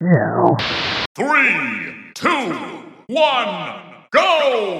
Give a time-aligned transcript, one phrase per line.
[0.00, 0.54] Yeah.
[1.16, 2.28] Three, two,
[3.08, 3.82] one,
[4.12, 4.78] go!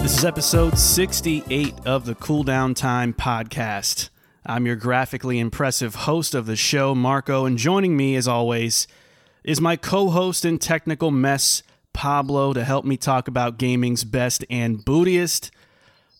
[0.00, 4.10] This is episode 68 of the Cool Down Time podcast.
[4.46, 8.86] I'm your graphically impressive host of the show, Marco, and joining me, as always,
[9.44, 14.44] is my co host and technical mess, Pablo, to help me talk about gaming's best
[14.50, 15.50] and bootiest.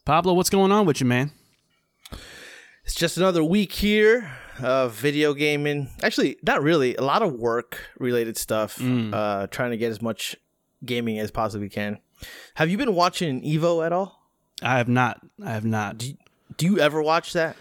[0.04, 1.30] Pablo, what's going on with you, man?
[2.84, 5.90] It's just another week here of video gaming.
[6.02, 6.96] Actually, not really.
[6.96, 8.80] A lot of work related stuff.
[8.80, 10.34] Uh, trying to get as much
[10.84, 11.98] gaming as possibly can.
[12.54, 14.30] Have you been watching Evo at all?
[14.62, 15.20] I have not.
[15.44, 15.98] I have not.
[15.98, 17.56] Do you ever watch that?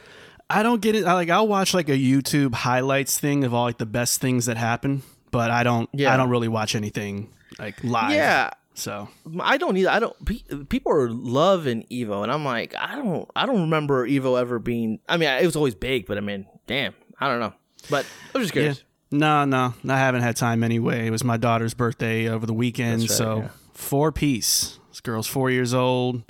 [0.49, 1.05] I don't get it.
[1.05, 4.45] I like I'll watch like a YouTube highlights thing of all like the best things
[4.45, 6.13] that happen, but I don't Yeah.
[6.13, 8.11] I don't really watch anything like live.
[8.11, 8.51] Yeah.
[8.73, 9.89] So I don't either.
[9.89, 10.25] I don't.
[10.25, 13.27] pe- People are loving Evo, and I'm like, I don't.
[13.35, 14.99] I don't remember Evo ever being.
[15.09, 17.53] I mean, it was always big, but I mean, damn, I don't know.
[17.89, 18.61] But I was just yeah.
[18.61, 18.83] curious.
[19.09, 19.73] No, no.
[19.89, 21.07] I haven't had time anyway.
[21.07, 23.49] It was my daughter's birthday over the weekend, right, so yeah.
[23.73, 24.77] four piece.
[24.89, 26.21] This girl's four years old.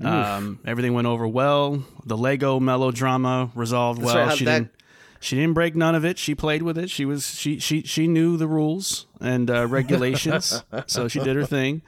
[0.00, 1.82] Um, everything went over well.
[2.04, 4.26] The Lego melodrama resolved That's well.
[4.28, 4.72] right, she that- didn't.
[5.20, 6.18] She didn't break none of it.
[6.18, 6.90] She played with it.
[6.90, 11.44] She was she she she knew the rules and uh, regulations, so she did her
[11.44, 11.82] thing.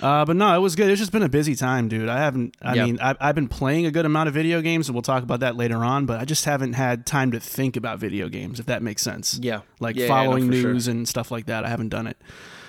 [0.00, 0.90] Uh, but no, it was good.
[0.90, 2.08] It's just been a busy time, dude.
[2.08, 2.56] I haven't.
[2.60, 2.86] I Yep.
[2.86, 5.40] mean, I've, I've been playing a good amount of video games, and we'll talk about
[5.40, 6.04] that later on.
[6.04, 9.38] But I just haven't had time to think about video games, if that makes sense.
[9.40, 9.60] Yeah.
[9.80, 10.72] like Yeah, yeah, no, following sure.
[10.72, 11.64] news and stuff like that.
[11.64, 12.18] I haven't done it.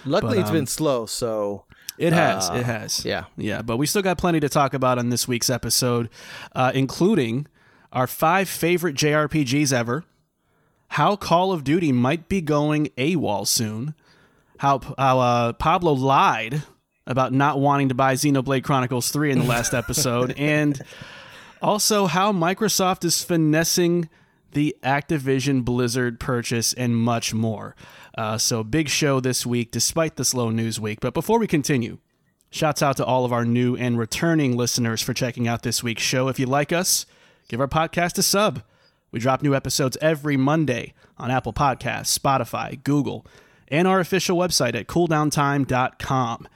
[0.05, 1.65] Luckily, But, it's um, been slow, so
[1.97, 2.49] It has.
[2.49, 3.03] Uh, it has.
[3.03, 3.25] yeah.
[3.37, 3.63] Yeah.
[3.63, 6.09] But we still got plenty to talk about on this week's episode,
[6.53, 7.47] uh, including
[7.95, 10.03] our five favorite JRPGs ever,
[10.89, 13.95] how Call of Duty might be going AWOL soon,
[14.59, 16.63] how, how uh, Pablo lied
[17.07, 20.81] about not wanting to buy Xenoblade Chronicles 3 in the last episode, and
[21.61, 24.09] also how Microsoft is finessing
[24.51, 27.75] the Activision Blizzard purchase and much more.
[28.17, 30.99] Uh, so, big show this week, despite the slow news week.
[31.01, 31.97] But before we continue,
[32.49, 36.03] shouts out to all of our new and returning listeners for checking out this week's
[36.03, 36.29] show.
[36.29, 37.05] If you like us,
[37.47, 38.63] give our podcast a sub.
[39.11, 43.25] We drop new episodes every Monday on Apple Podcasts, Spotify, Google,
[43.67, 46.47] and our official website at cooldowntime.com.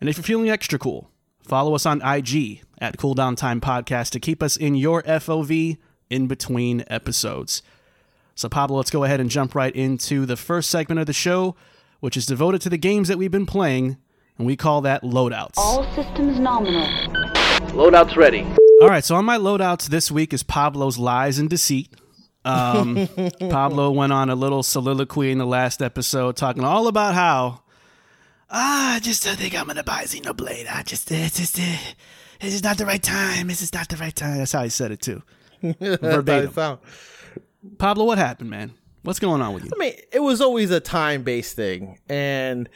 [0.00, 1.10] And if you're feeling extra cool,
[1.42, 5.78] follow us on IG at Cooldowntime Podcast to keep us in your FOV
[6.10, 7.62] in between episodes.
[8.34, 11.54] So, Pablo, let's go ahead and jump right into the first segment of the show,
[12.00, 13.96] which is devoted to the games that we've been playing,
[14.38, 15.54] and we call that loadouts.
[15.56, 16.86] All systems nominal.
[17.74, 18.46] loadout's ready.
[18.82, 21.88] All right, so on my loadouts this week is Pablo's lies and deceit.
[22.44, 23.08] Um,
[23.48, 27.62] Pablo went on a little soliloquy in the last episode talking all about how
[28.50, 30.66] ah, I just don't think I'm gonna buy Xenoblade.
[30.68, 31.76] I just it's just uh,
[32.40, 33.46] it's just not the right time.
[33.46, 34.38] This is not the right time.
[34.38, 35.22] That's how he said it too.
[35.62, 36.80] Verbatim.
[37.78, 38.72] Pablo, what happened, man?
[39.02, 39.70] What's going on with you?
[39.72, 42.00] I mean, it was always a time based thing.
[42.08, 42.68] And,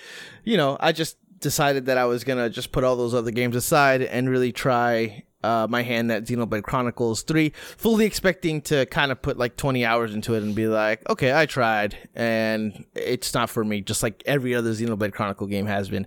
[0.44, 3.32] you know, I just decided that I was going to just put all those other
[3.32, 8.86] games aside and really try uh, my hand at Xenoblade Chronicles 3, fully expecting to
[8.86, 11.96] kind of put like 20 hours into it and be like, okay, I tried.
[12.14, 16.06] And it's not for me, just like every other Xenoblade Chronicle game has been.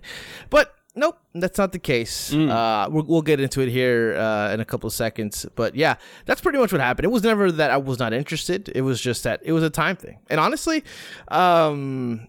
[0.50, 0.74] But.
[0.96, 2.34] Nope, that's not the case.
[2.50, 5.46] Uh, we'll, we'll get into it here uh, in a couple of seconds.
[5.54, 5.94] But yeah,
[6.26, 7.04] that's pretty much what happened.
[7.04, 8.68] It was never that I was not interested.
[8.74, 10.18] It was just that it was a time thing.
[10.28, 10.82] And honestly,
[11.28, 12.26] um,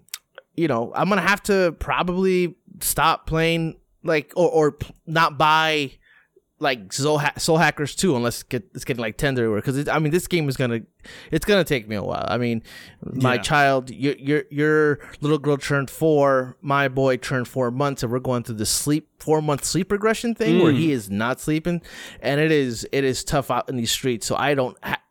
[0.56, 5.94] you know, I'm gonna have to probably stop playing like or or not buy
[6.62, 10.12] like Soul, ha- Soul Hackers 2 unless get, it's getting like tender because I mean
[10.12, 10.82] this game is gonna
[11.32, 12.26] it's gonna take me a while.
[12.28, 12.62] I mean,
[13.04, 13.42] my Yeah.
[13.42, 18.20] child, your your your little girl turned four, my boy turned four months, and we're
[18.20, 21.82] going through the sleep four month sleep regression thing where he is not sleeping,
[22.22, 24.28] and it is it is tough out in these streets.
[24.28, 25.02] So I don't ha-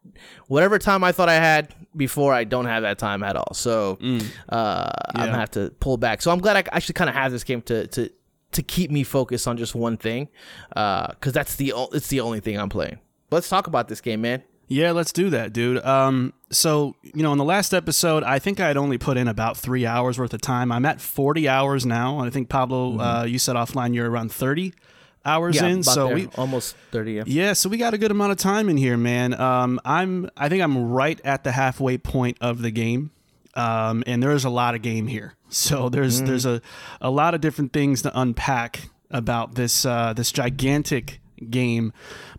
[0.47, 3.53] whatever time I thought I had before, I don't have that time at all.
[3.55, 3.99] So
[4.49, 6.23] uh, I'm gonna have to pull back.
[6.23, 8.11] So I'm glad I actually kind of have this game to to
[8.53, 10.29] to keep me focused on just one thing,
[10.71, 12.99] because that's the o- it's the only thing I'm playing.
[13.31, 14.43] Let's talk about this game, man.
[14.67, 15.85] Yeah, let's do that, dude.
[15.85, 19.27] Um, so you know, in the last episode, I think I had only put in
[19.29, 20.71] about three hours worth of time.
[20.71, 24.31] I'm at 40 hours now, and I think Pablo, uh, you said offline you're around
[24.33, 24.73] 30
[25.25, 25.83] hours Yeah, in.
[25.83, 26.15] So there.
[26.15, 27.13] we, almost thirty.
[27.15, 27.25] Yeah.
[27.27, 29.35] yeah, so we got a good amount of time in here, man.
[29.39, 33.11] Um, I'm, I think I'm right at the halfway point of the game.
[33.55, 35.35] Um, and there's a lot of game here.
[35.51, 36.63] So there's there's a,
[37.01, 41.93] a lot of different things to unpack about this uh, this gigantic game.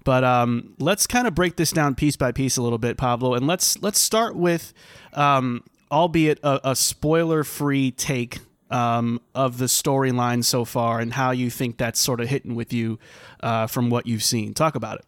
[0.03, 3.33] But um, let's kind of break this down piece by piece a little bit, Pablo,
[3.33, 4.73] and let's let's start with,
[5.13, 8.39] um, albeit a, a spoiler free take
[8.71, 12.73] um, of the storyline so far and how you think that's sort of hitting with
[12.73, 12.97] you
[13.41, 14.53] uh, from what you've seen.
[14.53, 15.05] Talk about it.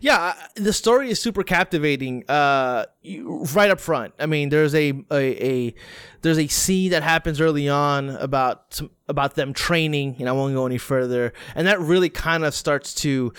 [0.00, 2.24] Yeah, the story is super captivating.
[2.28, 2.86] Uh,
[3.54, 4.14] right up front.
[4.18, 5.74] I mean, there's a, a a
[6.22, 10.66] there's a scene that happens early on about about them training, and I won't go
[10.66, 11.32] any further.
[11.54, 13.32] And that really kind of starts to,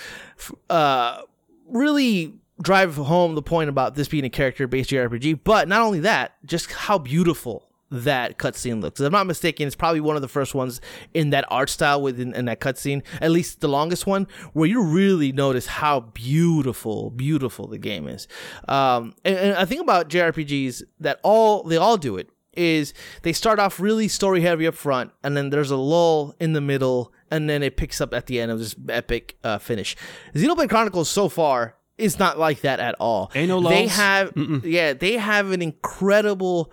[0.69, 1.21] uh,
[1.67, 5.39] really drive home the point about this being a character-based JRPG.
[5.43, 8.99] But not only that, just how beautiful that cutscene looks.
[8.99, 10.81] If I'm not mistaken, it's probably one of the first ones
[11.13, 14.83] in that art style within in that cutscene, at least the longest one, where you
[14.83, 18.27] really notice how beautiful, beautiful the game is.
[18.67, 22.93] Um, and, and I think about JRPGs that all they all do it is
[23.23, 26.61] they start off really story heavy up front, and then there's a lull in the
[26.61, 29.95] middle, and then it picks up at the end of this epic uh, finish.
[30.35, 33.31] Xenoblade Chronicles so far is not like that at all.
[33.35, 33.91] Ain't no They lulls.
[33.95, 36.71] have yeah, they have an incredible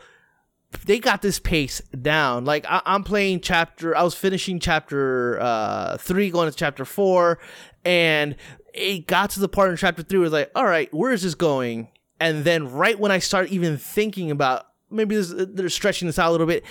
[0.87, 2.45] they got this pace down.
[2.45, 7.39] Like I, I'm playing chapter, I was finishing chapter uh, three, going to chapter four,
[7.85, 8.37] and
[8.73, 11.23] it got to the part in chapter three where it's like, all right, where is
[11.23, 11.89] this going?
[12.21, 16.29] And then right when I start even thinking about maybe this, they're stretching this out
[16.29, 16.65] a little bit,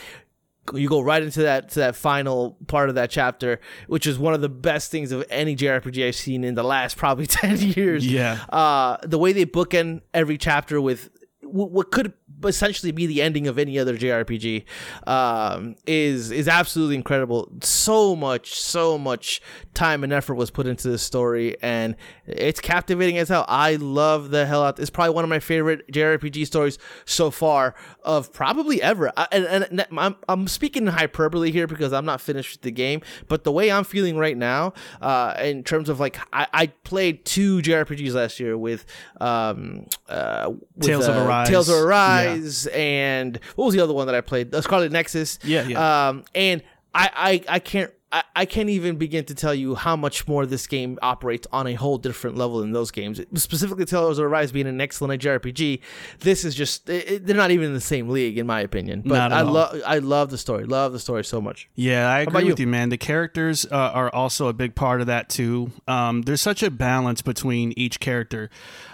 [0.73, 4.33] you go right into that to that final part of that chapter, which is one
[4.33, 8.05] of the best things of any JRPG I've seen in the last probably ten years.
[8.05, 8.39] Yeah.
[8.49, 11.09] Uh, the way they bookend every chapter with
[11.41, 12.13] what could
[12.43, 14.63] essentially be the ending of any other JRPG
[15.07, 17.49] um, is is absolutely incredible.
[17.61, 19.41] So much, so much
[19.73, 21.95] time and effort was put into this story, and
[22.25, 23.45] it's captivating as hell.
[23.47, 24.79] I love the hell out.
[24.79, 29.11] It's probably one of my favorite JRPG stories so far of probably ever.
[29.17, 32.71] I, and, and I'm I'm speaking in hyperbole here because I'm not finished with the
[32.71, 36.67] game, but the way I'm feeling right now, uh, in terms of like I, I
[36.67, 38.85] played two JRPGs last year with
[39.19, 41.49] um uh with, Tales of uh, Arise.
[41.49, 41.75] Tales of
[42.23, 42.28] Yeah.
[42.31, 44.53] Arise, and what was the other one that I played?
[44.53, 45.39] Uh, Scarlet Nexus.
[45.43, 46.09] Yeah, yeah.
[46.09, 47.91] Um, and I, I, I can't.
[48.11, 51.67] I, I can't even begin to tell you how much more this game operates on
[51.67, 53.21] a whole different level than those games.
[53.35, 55.79] Specifically, Tales of Arise being an excellent JRPG,
[56.21, 59.01] this is just it, it- they're not even in the same league in my opinion.
[59.05, 59.51] But Not at I all.
[59.53, 61.69] love I love the story, love the story so much.
[61.75, 62.63] Yeah, I agree with you?
[62.65, 62.89] you, man.
[62.89, 65.71] The characters uh, are also a big part of that too.
[65.87, 68.49] Um, there's such a balance between each character.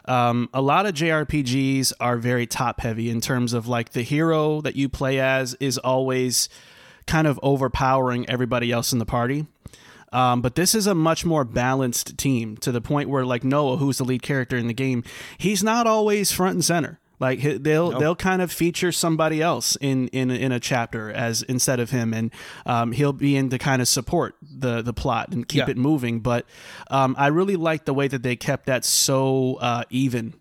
[0.06, 4.60] Um, a lot of JRPGs are very top heavy in terms of like the hero
[4.62, 6.50] that you play as is always
[7.08, 9.48] kind of overpowering everybody else in the party.
[10.14, 13.78] Um, but this is a much more balanced team to the point where like Noah,
[13.78, 15.04] who's the lead character in the game,
[15.38, 17.00] he's not always front and center.
[17.20, 21.80] Like they'll they'll kind of feature somebody else in in in a chapter as instead
[21.80, 22.30] of him, and
[22.66, 25.70] um, he'll be in to kind of support the the plot and keep Yeah.
[25.72, 26.20] it moving.
[26.20, 26.46] But
[26.90, 30.34] um, I really like the way that they kept that so uh, even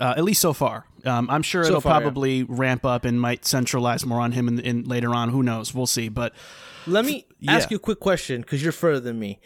[0.00, 0.86] uh, at least so far.
[1.06, 2.00] Um, I'm sure it'll far, yeah.
[2.00, 5.28] probably ramp up and might centralize more on him in, in later on.
[5.30, 5.74] Who knows?
[5.74, 6.08] We'll see.
[6.08, 6.32] But
[6.86, 7.52] Let me Yeah.
[7.52, 9.38] ask you a quick question because you're further than me.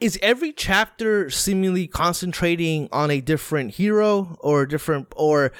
[0.00, 5.52] Is every chapter seemingly concentrating on a different hero or a different or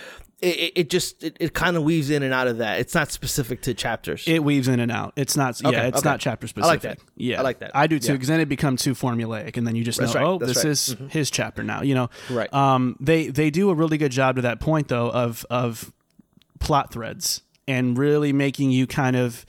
[0.42, 2.80] it, it, just it, it kind of weaves in and out of that.
[2.80, 4.24] It's not specific to chapters.
[4.26, 5.12] it weaves in and out.
[5.16, 5.62] It's not.
[5.64, 6.08] Okay, yeah, it's okay.
[6.08, 6.64] not chapter specific.
[6.64, 6.98] I like that.
[7.16, 7.72] Yeah, I like that.
[7.74, 8.12] I do too Yeah.
[8.14, 10.62] because then it becomes too formulaic, and then you just That's know, right, oh, that's
[10.62, 10.96] this right.
[10.98, 11.06] Mm-hmm.
[11.08, 11.82] is his chapter now.
[11.82, 12.52] You know, Right.
[12.54, 15.92] Um, they they do a really good job to that point though of of
[16.58, 19.44] plot threads and really making you kind of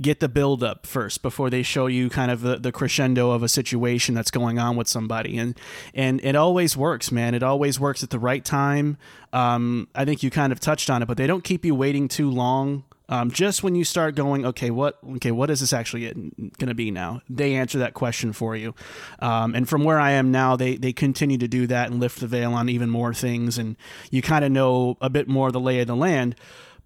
[0.00, 3.42] get the build up first before they show you kind of the, the crescendo of
[3.42, 5.36] a situation that's going on with somebody.
[5.38, 5.58] And
[5.94, 7.34] and it always works man.
[7.34, 8.96] It always works at the right time.
[9.32, 12.08] Um, i think you kind of touched on it but they don't keep you waiting
[12.08, 12.84] too long.
[13.08, 16.74] Um, just when you start going okay what okay what is this actually going to
[16.74, 17.22] be now?
[17.28, 18.74] They answer that question for you.
[19.18, 22.20] Um, and from where i am now they they continue to do that and lift
[22.20, 23.58] the veil on even more things.
[23.58, 23.76] And
[24.10, 26.36] you kind of know a bit more of the lay of the land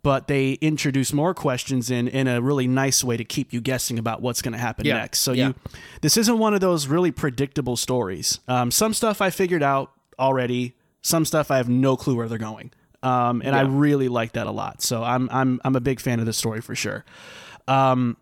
[0.04, 3.98] but they introduce more questions in in a really nice way to keep you guessing
[3.98, 4.98] about what's going to happen Yeah.
[4.98, 5.20] next.
[5.20, 5.48] So Yeah.
[5.48, 5.54] you,
[6.02, 8.38] this isn't one of those really predictable stories.
[8.46, 10.74] Um, some stuff I figured out already.
[11.02, 12.70] Some stuff I have no clue where they're going.
[13.02, 14.80] Um, and I really like that a lot.
[14.82, 17.04] So I'm I'm I'm a big fan of this story for sure.
[17.66, 18.16] Um,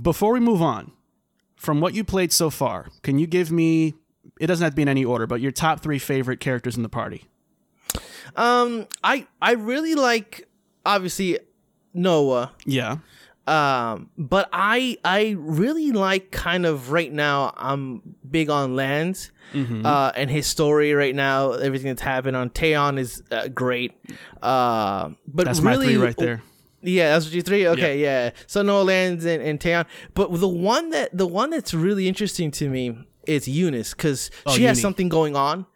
[0.00, 0.92] before we move on,
[1.56, 3.94] from what you played so far, can you give me?
[4.40, 6.82] It doesn't have to be in any order, but your top three favorite characters in
[6.82, 7.24] the party.
[8.34, 10.45] Um, I I really like
[10.86, 11.38] obviously
[11.92, 12.52] Noah.
[12.64, 12.98] Yeah.
[13.46, 17.54] Um, but I I really like kind of right now.
[17.56, 19.86] I'm big on Lanz, Mm-hmm.
[19.86, 21.52] uh, and his story right now.
[21.52, 23.92] Everything that's happened on Taion is uh, great.
[24.42, 26.42] Uh, but That's really, my three right there.
[26.82, 27.68] Yeah, that's what you three.
[27.68, 28.30] Okay, yeah.
[28.48, 32.50] So Noah Lanz and, and Taion, but the one that the one that's really interesting
[32.52, 35.66] to me is Eunice because she has something going on,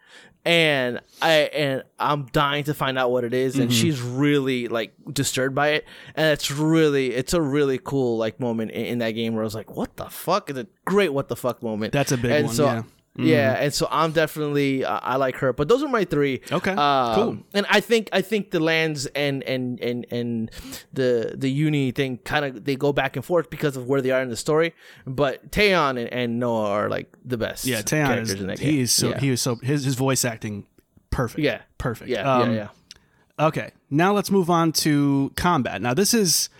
[0.50, 3.62] and I and I'm dying to find out what it is, Mm-hmm.
[3.62, 5.84] and she's really like disturbed by it,
[6.16, 9.44] and it's really it's a really cool like moment in, in that game where I
[9.44, 10.50] was like, what the fuck?
[10.50, 11.92] It's a great what the fuck moment.
[11.92, 12.82] That's a big and one, So, yeah.
[13.20, 13.28] Mm-hmm.
[13.28, 16.40] Yeah, and so I'm definitely uh, I like her, but those are my three.
[16.50, 17.38] Okay, Um, cool.
[17.54, 20.50] And I think I think the Lanz and and and and
[20.92, 24.10] the the Eunie thing kind of they go back and forth because of where they
[24.10, 24.74] are in the story.
[25.06, 27.64] But Taion and, and Noah are like the best.
[27.66, 28.70] Yeah, characters is in that game.
[28.72, 29.20] he is so yeah.
[29.20, 30.66] he is so his his voice acting
[31.10, 31.40] perfect.
[31.40, 32.10] yeah perfect.
[32.10, 33.46] Yeah, Um, yeah, yeah.
[33.46, 35.80] Okay, now let's move on to combat.
[35.80, 36.50] Now this is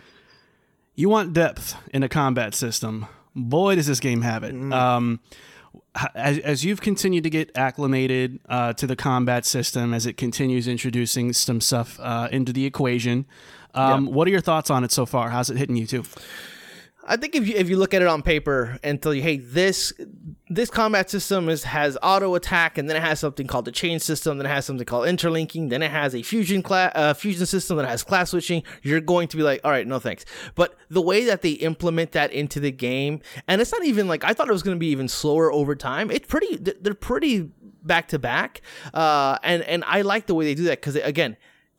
[0.95, 3.07] you want depth in a combat system.
[3.35, 4.55] Boy, does this game have it.
[4.55, 4.73] Mm.
[4.73, 5.21] Um,
[6.15, 10.69] as, as you've continued to get acclimated uh, to the combat system, as it continues
[10.69, 13.27] introducing some stuff uh, into the equation,
[13.75, 15.31] um, what are your thoughts on it so far?
[15.31, 16.05] How's it hitting you too?
[17.11, 19.37] I think if you if you look at it on paper and tell you, hey,
[19.38, 19.93] this
[20.49, 23.99] this combat system is has auto attack, and then it has something called the chain
[23.99, 27.47] system, then it has something called interlinking, then it has a fusion class uh, fusion
[27.47, 28.62] system that has class switching.
[28.85, 30.25] You're going to be like, all right, no thanks.
[30.55, 34.23] But the way that they implement that into the game, and it's not even like
[34.23, 36.12] I thought it was going to be even slower over time.
[36.12, 36.59] It's pretty.
[36.59, 37.50] They're pretty
[37.83, 38.62] back to back,
[38.95, 41.37] uh, and and I like the way they do that because again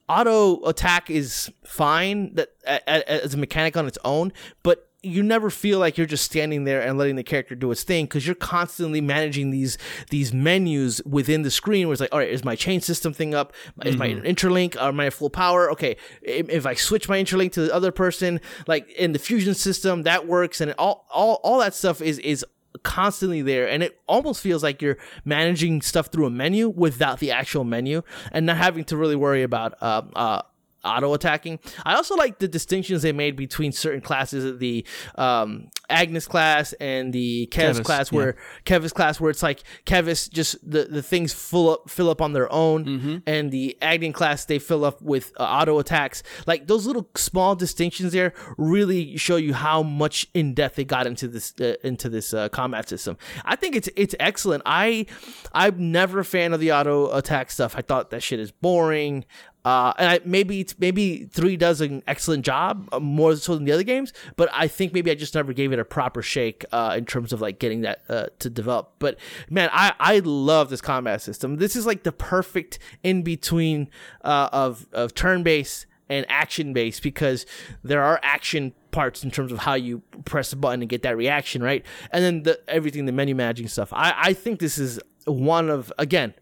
[0.09, 2.49] auto attack is fine that
[2.85, 6.81] as a mechanic on its own, but you never feel like you're just standing there
[6.81, 9.77] and letting the character do its thing because you're constantly managing these
[10.09, 13.33] these menus within the screen where it's like all right is my chain system thing
[13.33, 13.53] up?
[13.83, 15.71] Is my interlink are my full power?
[15.71, 19.55] Okay if, if i switch my interlink to the other person like in the fusion
[19.55, 22.45] system that works and all all, all that stuff is is
[22.83, 27.31] constantly there and it almost feels like you're managing stuff through a menu without the
[27.31, 30.41] actual menu and not having to really worry about uh, uh,
[30.83, 34.85] auto attacking i also like the distinctions they made between certain classes the
[35.15, 38.17] um, Agnus class and the kev's Keves, class yeah.
[38.17, 38.35] where
[38.65, 42.33] Keves class where it's like Keves just the, the things fill up fill up on
[42.33, 43.17] their own Mm-hmm.
[43.27, 47.55] and the Agnus class they fill up with uh, auto attacks like those little small
[47.55, 52.09] distinctions there really show you how much in depth they got into this uh, into
[52.09, 53.17] this uh, combat system.
[53.45, 54.63] I think it's it's excellent.
[54.65, 55.05] I
[55.53, 57.75] i'm never a fan of the auto attack stuff.
[57.77, 59.25] I thought that shit is boring
[59.63, 63.65] uh, and I, maybe it's, maybe three does an excellent job uh, more so than
[63.65, 66.65] the other games, but I think maybe I just never gave it a proper shake
[66.71, 68.93] uh, in terms of like getting that uh, to develop.
[68.99, 69.17] But
[69.49, 71.57] man, I I love this combat system.
[71.57, 73.89] This is like the perfect in between
[74.23, 77.45] uh, of of turn based and action based because
[77.83, 81.15] there are action parts in terms of how you press a button and get that
[81.15, 83.93] reaction right, and then the everything the menu managing stuff.
[83.93, 86.33] I I think this is one of again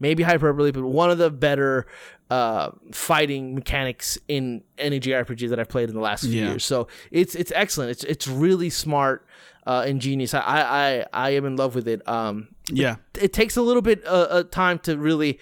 [0.00, 1.86] maybe hyperbole, but one of the better
[2.30, 6.48] uh, fighting mechanics in any JRPG that I've played in the last few Yeah.
[6.50, 6.64] years.
[6.64, 7.90] So it's it's excellent.
[7.90, 9.26] It's it's really smart,
[9.66, 10.34] uh, ingenious.
[10.34, 12.06] I, I I am in love with it.
[12.06, 15.38] Um, Yeah, it takes a little bit uh, uh, time to really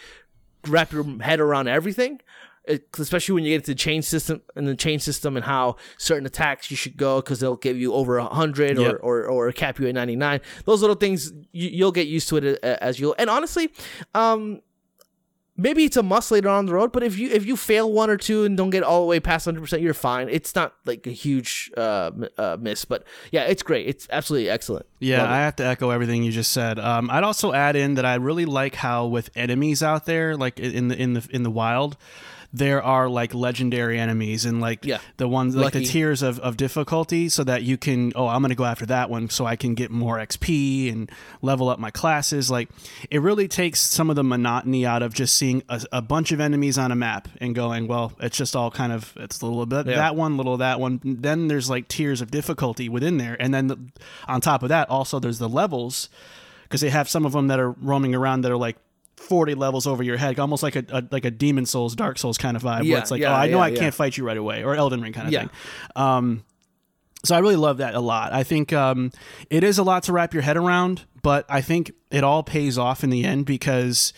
[0.69, 2.21] wrap your head around everything.
[2.66, 5.76] It, especially when you get into the chain system and the chain system and how
[5.99, 9.00] certain attacks you should go because they'll give you over a hundred Yep.
[9.02, 10.40] or, or or cap you at ninety nine.
[10.64, 13.14] Those little things you, you'll get used to it uh, as you'll.
[13.18, 13.70] And honestly,
[14.14, 14.61] um,
[15.56, 16.92] maybe it's a must later on the road.
[16.92, 19.20] But if you if you fail one or two and don't get all the way
[19.20, 20.28] past hundred percent, you're fine.
[20.28, 22.85] It's not like a huge uh, uh, miss.
[22.85, 23.87] But yeah, it's great.
[23.87, 24.87] It's absolutely excellent.
[24.99, 25.35] Yeah, Love it.
[25.35, 26.78] I have to echo everything you just said.
[26.78, 30.58] Um, I'd also add in that I really like how with enemies out there, like
[30.58, 31.96] in the in the in the wild,
[32.53, 34.99] there are like legendary enemies and like Yeah.
[35.17, 38.55] the ones like the tiers of, of difficulty, so that you can oh I'm gonna
[38.55, 41.11] go after that one so I can get more XP and
[41.43, 42.50] level up my classes.
[42.50, 42.69] Like
[43.11, 46.41] it really takes some of the monotony out of just seeing a, a bunch of
[46.41, 49.67] enemies on a map and going well it's just all kind of it's a little
[49.67, 51.00] bit that one, little that one.
[51.05, 53.79] Then there's like tiers of difficulty within there, and then the,
[54.29, 56.09] on top of that, also there's the levels
[56.65, 58.76] because they have some of them that are roaming around that are like
[59.16, 62.38] 40 levels over your head, almost like a, a like a Demon Souls, Dark Souls
[62.38, 62.85] kind of vibe.
[62.85, 64.62] Yeah, where it's like, yeah, oh, I know yeah, I can't fight you right away,
[64.62, 65.50] or Elden Ring kind of thing.
[65.94, 66.44] Um,
[67.25, 68.32] so I really love that a lot.
[68.32, 69.11] I think um,
[69.50, 72.78] it is a lot to wrap your head around, but I think it all pays
[72.78, 74.12] off in the end because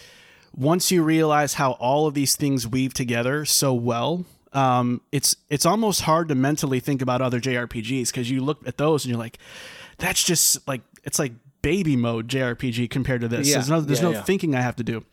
[0.55, 5.65] once you realize how all of these things weave together so well, um, it's it's
[5.65, 9.19] almost hard to mentally think about other JRPGs because you look at those and you're
[9.19, 9.39] like,
[9.99, 13.49] that's just like it's like baby mode JRPG compared to this.
[13.49, 13.55] Yeah.
[13.55, 14.23] There's no there's Yeah, no yeah.
[14.23, 15.05] thinking I have to do.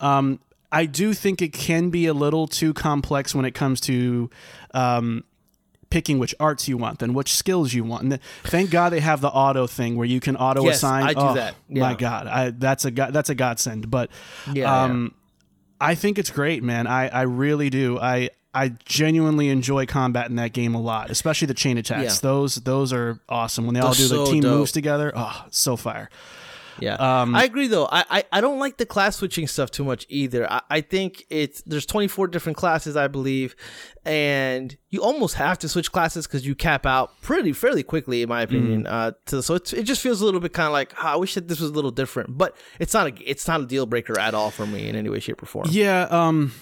[0.00, 0.40] Um,
[0.72, 4.28] I do think it can be a little too complex when it comes to
[4.72, 5.22] um,
[5.88, 8.02] picking which arts you want, then which skills you want.
[8.02, 11.04] And th- thank God they have the auto thing where you can auto Yes, assign.
[11.04, 11.54] I do oh, that.
[11.68, 13.88] My God, I, that's a that's a godsend.
[13.90, 14.10] But
[14.52, 15.14] Yeah, um,
[15.80, 16.88] I think it's great, man.
[16.88, 17.98] I, I really do.
[18.00, 22.02] I I genuinely enjoy combat in that game a lot, especially the chain attacks.
[22.16, 22.20] Yeah.
[22.22, 24.58] Those those are awesome when they all do They're the team dope.
[24.58, 25.12] moves together.
[25.14, 26.08] Oh, so fire.
[26.80, 27.86] Yeah, Um, I agree though.
[27.86, 30.50] I, I, I don't like the class switching stuff too much either.
[30.50, 33.54] I, I think it's there's 24 different classes, I believe,
[34.04, 38.28] and you almost have to switch classes because you cap out pretty fairly quickly, in
[38.28, 38.88] my opinion.
[38.88, 41.16] Uh, to, so it's, it just feels a little bit kind of like "Ah, I
[41.16, 43.86] wish that this was a little different, but it's not a it's not a deal
[43.86, 45.68] breaker at all for me in any way, shape, or form.
[45.70, 46.52] Yeah, um,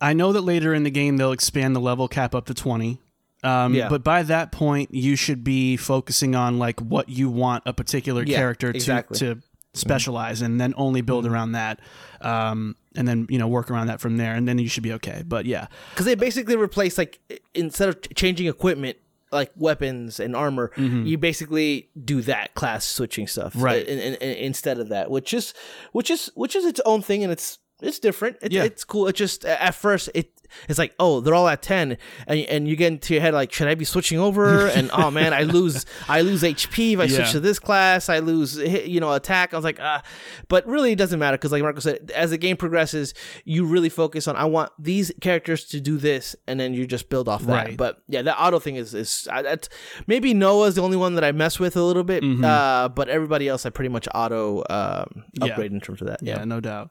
[0.00, 2.98] I know that later in the game they'll expand the level cap up to twenty.
[3.42, 3.88] Um, Yeah.
[3.88, 8.22] But by that point, you should be focusing on like what you want a particular
[8.22, 9.18] Yeah, character exactly.
[9.18, 9.40] to to
[9.72, 11.78] specialize, in, and then only build around that,
[12.22, 14.92] um, and then you know work around that from there, and then you should be
[14.94, 15.22] okay.
[15.26, 17.20] But yeah, because they basically replace like
[17.54, 18.96] instead of changing equipment
[19.32, 23.62] like weapons and armor you basically do that class switching stuff Mm-hmm.
[23.64, 23.86] Right.
[23.86, 25.54] in, in, in- instead of that which is
[25.92, 28.64] which is which is its own thing and it's it's different it, Yeah.
[28.64, 30.30] it's cool it just at first it
[30.68, 31.96] it's like oh they're all at 10
[32.26, 35.08] and, and you get into your head like should i be switching over and oh
[35.08, 37.16] man i lose i lose hp if i Yeah.
[37.18, 40.02] switch to this class i lose you know attack i was like ah
[40.48, 43.88] but really it doesn't matter because like marco said as the game progresses you really
[43.88, 47.42] focus on i want these characters to do this and then you just build off
[47.44, 47.76] that Right.
[47.76, 49.68] but yeah that auto thing is is I, that's
[50.08, 53.46] maybe noah's the only one that i mess with a little bit uh but everybody
[53.48, 55.44] else i pretty much auto um Yeah.
[55.52, 56.90] upgrade in terms of that yeah, yeah, no doubt.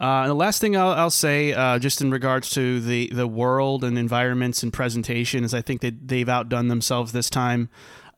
[0.00, 3.26] Uh, and the last thing I'll, I'll say, uh, just in regards to the, the
[3.26, 7.68] world and environments and presentation, is I think that they've outdone themselves this time.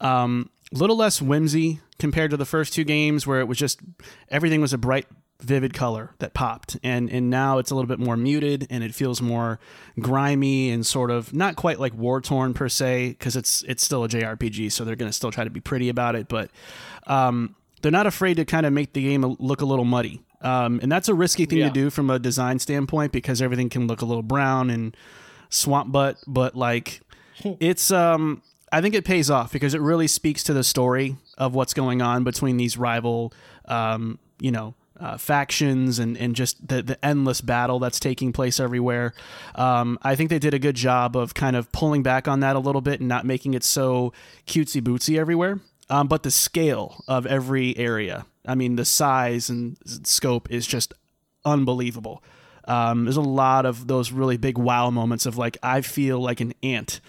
[0.00, 3.80] Um, a little less whimsy compared to the first two games, where it was just
[4.28, 5.06] everything was a bright,
[5.40, 8.94] vivid color that popped, and and now it's a little bit more muted and it
[8.94, 9.58] feels more
[9.98, 14.04] grimy and sort of not quite like war torn per se, because it's it's still
[14.04, 16.50] a JRPG, so they're going to still try to be pretty about it, but
[17.06, 20.22] um, they're not afraid to kind of make the game look a little muddy.
[20.42, 21.68] Um, and that's a risky thing Yeah.
[21.68, 24.96] to do from a design standpoint because everything can look a little brown and
[25.50, 27.00] swamp butt, but like
[27.60, 31.54] it's um I think it pays off because it really speaks to the story of
[31.54, 33.32] what's going on between these rival
[33.66, 38.58] um, you know, uh, factions and, and just the, the endless battle that's taking place
[38.58, 39.12] everywhere.
[39.54, 42.56] Um, I think they did a good job of kind of pulling back on that
[42.56, 44.12] a little bit and not making it so
[44.46, 45.60] cutesy bootsy everywhere.
[45.90, 50.92] Um, but the scale of every area, I mean, the size and scope is just
[51.44, 52.22] unbelievable.
[52.68, 56.40] Um, there's a lot of those really big wow moments of like, I feel like
[56.40, 57.00] an ant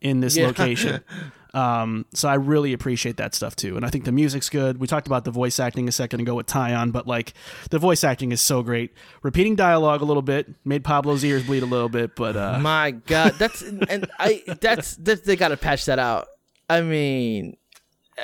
[0.00, 0.46] in this Yeah.
[0.46, 1.02] location.
[1.54, 3.76] Um, so I really appreciate that stuff too.
[3.76, 4.78] And I think the music's good.
[4.78, 7.34] We talked about the voice acting a second ago with Taion, but like
[7.68, 8.94] the voice acting is so great.
[9.22, 12.92] Repeating dialogue a little bit made Pablo's ears bleed a little bit, but uh, my
[12.92, 16.26] god that's and i that's, that's they gotta patch that out
[16.70, 17.54] i mean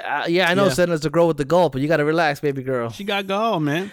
[0.04, 0.72] uh, yeah i know Yeah.
[0.72, 3.58] Sena's the girl with the gulp but you gotta relax baby girl she got go,
[3.60, 3.90] man.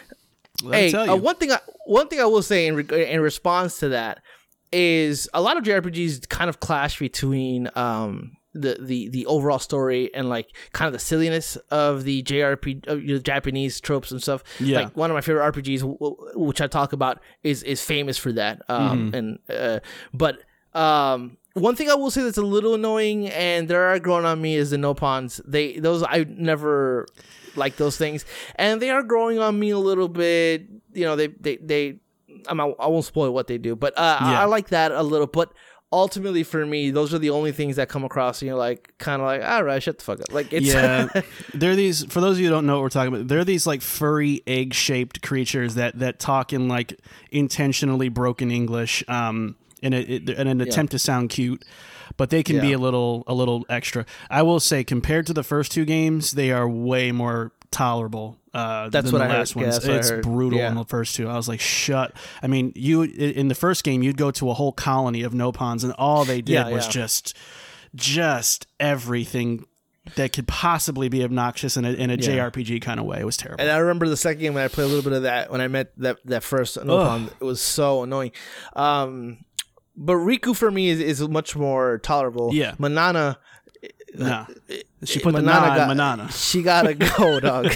[0.63, 1.11] Let hey, tell you.
[1.11, 4.21] uh, one thing I one thing I will say in re- in response to that
[4.71, 10.13] is a lot of JRPGs kind of clash between um the the the overall story
[10.13, 14.21] and like kind of the silliness of the JRP of you know, Japanese tropes and
[14.21, 14.43] stuff.
[14.61, 14.79] Yeah.
[14.79, 18.17] Like one of my favorite RPGs, w- w- which I talk about, is is famous
[18.17, 18.61] for that.
[18.69, 19.15] Um, Mm-hmm.
[19.15, 19.79] and uh,
[20.13, 20.39] but
[20.73, 21.37] um.
[21.55, 24.55] One thing I will say that's a little annoying, and they are growing on me,
[24.55, 25.39] is the Nopons.
[25.45, 27.07] They those I never
[27.55, 30.67] like those things, and they are growing on me a little bit.
[30.93, 31.99] You know, they they they.
[32.47, 35.27] I'm I won't spoil what they do, but uh, I, I like that a little.
[35.27, 35.53] But
[35.93, 39.21] ultimately, for me, those are the only things that come across, and you're like, kind
[39.21, 40.33] of like, all right, shut the fuck up.
[40.33, 41.07] Like, it's yeah,
[41.53, 42.03] they're these.
[42.05, 44.41] For those of you who don't know what we're talking about, they're these like furry
[44.45, 46.99] egg-shaped creatures that that talk in like
[47.31, 49.97] intentionally broken English, um, in, a,
[50.41, 51.63] in an attempt to sound cute.
[52.17, 54.05] But they can be a little a little extra.
[54.29, 58.37] I will say, compared to the first two games, they are way more tolerable.
[58.53, 59.61] Uh, That's than what the I last heard.
[59.61, 59.89] Yeah, ones.
[59.89, 60.69] I it's brutal Yeah.
[60.69, 61.27] in the first two.
[61.27, 62.13] I was like, shut.
[62.41, 65.83] I mean, you in the first game, you'd go to a whole colony of Nopons,
[65.83, 66.91] and all they did Yeah, was yeah.
[66.91, 67.33] just
[67.95, 69.65] just everything
[70.15, 73.19] that could possibly be obnoxious in a, in a JRPG kind of way.
[73.19, 73.59] It was terrible.
[73.61, 75.61] And I remember the second game when I played a little bit of that when
[75.61, 77.27] I met that that first Nopon.
[77.39, 78.31] It was so annoying.
[78.75, 79.39] Um,
[79.97, 82.53] but Riku for me is, is much more tolerable.
[82.53, 82.75] Yeah.
[82.77, 83.37] Manana.
[84.13, 84.45] nah.
[85.03, 86.31] She put the Manana nah in got- Manana.
[86.31, 87.65] She gotta go, dog.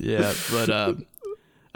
[0.00, 0.94] Yeah, but uh,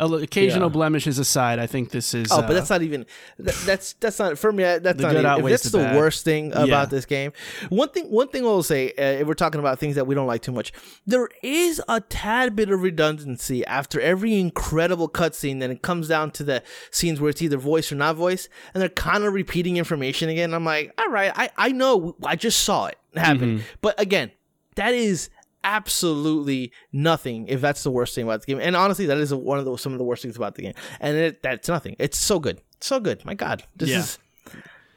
[0.00, 0.72] occasional Yeah.
[0.72, 2.30] blemishes aside, I think this is.
[2.32, 3.06] Oh, uh, but that's not even.
[3.38, 4.62] That, that's that's not for me.
[4.64, 5.12] That's not.
[5.16, 6.84] Even, that's the the worst thing about Yeah.
[6.86, 7.32] this game.
[7.68, 8.06] One thing.
[8.06, 8.90] One thing I'll say.
[8.98, 10.72] Uh, if we're talking about things that we don't like too much,
[11.06, 15.60] there is a tad bit of redundancy after every incredible cutscene.
[15.60, 18.80] Then it comes down to the scenes where it's either voice or not voice, and
[18.80, 20.54] they're kind of repeating information again.
[20.54, 22.16] I'm like, all right, I I know.
[22.24, 23.62] I just saw it happen, Mm-hmm.
[23.80, 24.30] but again,
[24.76, 25.30] that is
[25.64, 28.60] absolutely nothing if that's the worst thing about the game.
[28.60, 30.74] And honestly that is one of the some of the worst things about the game.
[31.00, 31.96] And it, that's nothing.
[31.98, 32.60] It's so good.
[32.80, 33.24] So good.
[33.24, 33.64] My god.
[33.76, 33.98] This Yeah.
[34.00, 34.18] is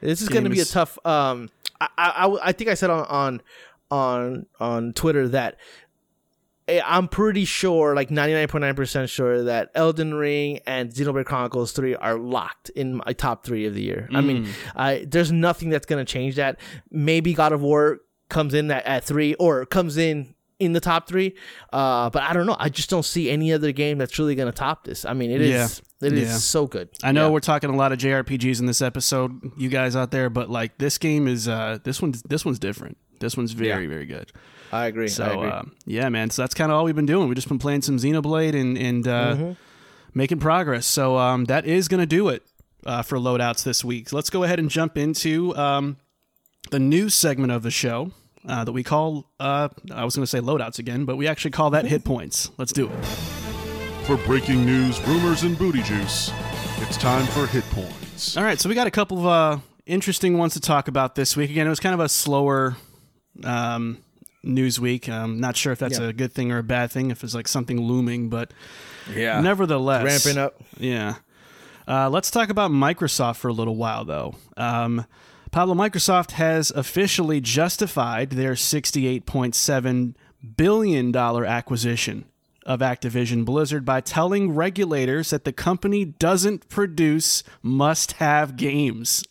[0.00, 1.50] this is going to be a tough um
[1.80, 3.42] I, I I- think i said on on
[3.90, 5.56] on on twitter that
[6.68, 12.16] eh, I'm pretty sure, like 99.9% sure, that Elden Ring and Xenoblade Chronicles 3 are
[12.18, 14.08] locked in my top three of the year.
[14.14, 16.58] I mean, I, there's nothing that's going to change that.
[16.90, 18.00] Maybe God of War
[18.30, 21.34] comes in at, at three or comes in in the top three.
[21.72, 22.56] Uh, but I don't know.
[22.58, 25.04] I just don't see any other game that's really going to top this.
[25.04, 25.50] I mean, it is
[26.00, 26.06] Yeah.
[26.08, 26.36] it is Yeah.
[26.36, 26.88] so good.
[27.02, 27.32] I know Yeah.
[27.32, 30.78] we're talking a lot of JRPGs in this episode, you guys out there, but like
[30.78, 32.96] this game is uh this one's this one's different.
[33.20, 34.32] This one's very very good.
[34.72, 35.04] I agree.
[35.04, 35.50] I So agree.
[35.50, 36.30] uh, yeah, man.
[36.30, 37.28] So that's kind of all we've been doing.
[37.28, 39.52] We've just been playing some Xenoblade and and uh, Mm-hmm.
[40.14, 40.86] making progress.
[40.86, 42.42] So um, that is gonna do it
[42.86, 44.08] uh, for loadouts this week.
[44.08, 45.96] So let's go ahead and jump into um,
[46.70, 48.12] the news segment of the show.
[48.46, 51.52] Uh, that we call, uh, I was going to say loadouts again, but we actually
[51.52, 52.50] call that hit points.
[52.58, 53.04] Let's do it.
[54.04, 56.30] For breaking news, rumors, and booty juice,
[56.80, 58.36] it's time for Hit Points.
[58.36, 61.38] All right, so we got a couple of uh, interesting ones to talk about this
[61.38, 61.48] week.
[61.50, 62.76] Again, it was kind of a slower
[63.44, 63.96] um,
[64.42, 65.08] news week.
[65.08, 66.08] I'm not sure if that's Yeah.
[66.08, 68.52] a good thing or a bad thing, if it's like something looming, but
[69.10, 69.40] yeah.
[69.40, 70.04] nevertheless.
[70.04, 70.60] Ramping up.
[70.76, 71.14] Yeah.
[71.88, 74.34] Uh, let's talk about Microsoft for a little while, though.
[74.58, 75.06] Um,
[75.54, 80.14] Pablo, Microsoft has officially justified their $68.7
[80.56, 82.24] billion acquisition
[82.66, 89.22] of Activision Blizzard by telling regulators that the company doesn't produce must have games.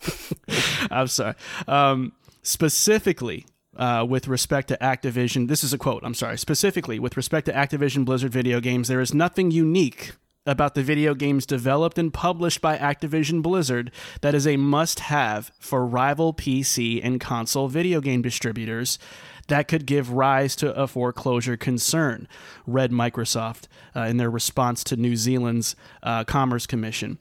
[0.90, 1.34] I'm sorry.
[1.68, 3.44] Um, specifically,
[3.76, 6.38] uh, with respect to Activision, this is a quote, I'm sorry.
[6.38, 10.12] Specifically, with respect to Activision Blizzard video games, there is nothing unique
[10.44, 15.52] about the video games developed and published by Activision Blizzard that is a must have
[15.58, 18.98] for rival PC and console video game distributors
[19.48, 22.28] that could give rise to a foreclosure concern,
[22.66, 27.18] read Microsoft uh, in their response to New Zealand's uh, Commerce Commission.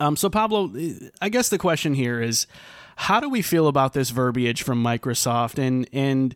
[0.00, 0.72] Um, so, Pablo,
[1.20, 2.46] I guess the question here is
[2.96, 6.34] how do we feel about this verbiage from Microsoft and, and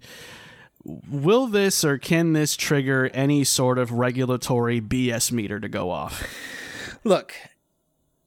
[0.84, 6.26] will this or can this trigger any sort of regulatory BS meter to go off?
[7.04, 7.34] Look,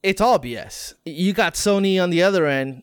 [0.02, 0.94] it's all BS.
[1.04, 2.82] You got Sony on the other end,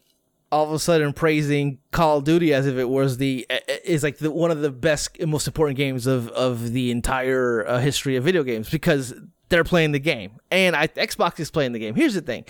[0.51, 3.47] all of a sudden praising Call of Duty as if it was the
[3.83, 7.65] is like the, one of the best and most important games of of the entire
[7.67, 9.13] uh, history of video games because
[9.49, 11.95] they're playing the game and I, Xbox is playing the game.
[11.95, 12.45] Here's the thing: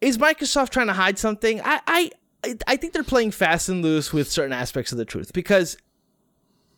[0.00, 1.60] is Microsoft trying to hide something?
[1.64, 2.10] I
[2.46, 5.76] I I think they're playing fast and loose with certain aspects of the truth because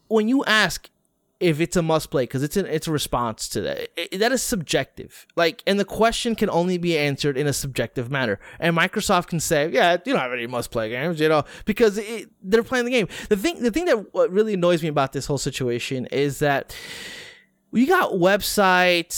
[0.08, 0.90] when you ask
[1.40, 4.32] if it's a must play because it's an it's a response to that it- that
[4.32, 5.24] is subjective.
[5.36, 8.40] Like and the question can only be answered in a subjective manner.
[8.58, 11.96] And microsoft can say yeah you don't have any must play games you know because
[11.98, 13.06] it, they're playing the game.
[13.28, 16.74] The thing the thing that what really annoys me about this whole situation is that
[17.72, 19.14] you got websites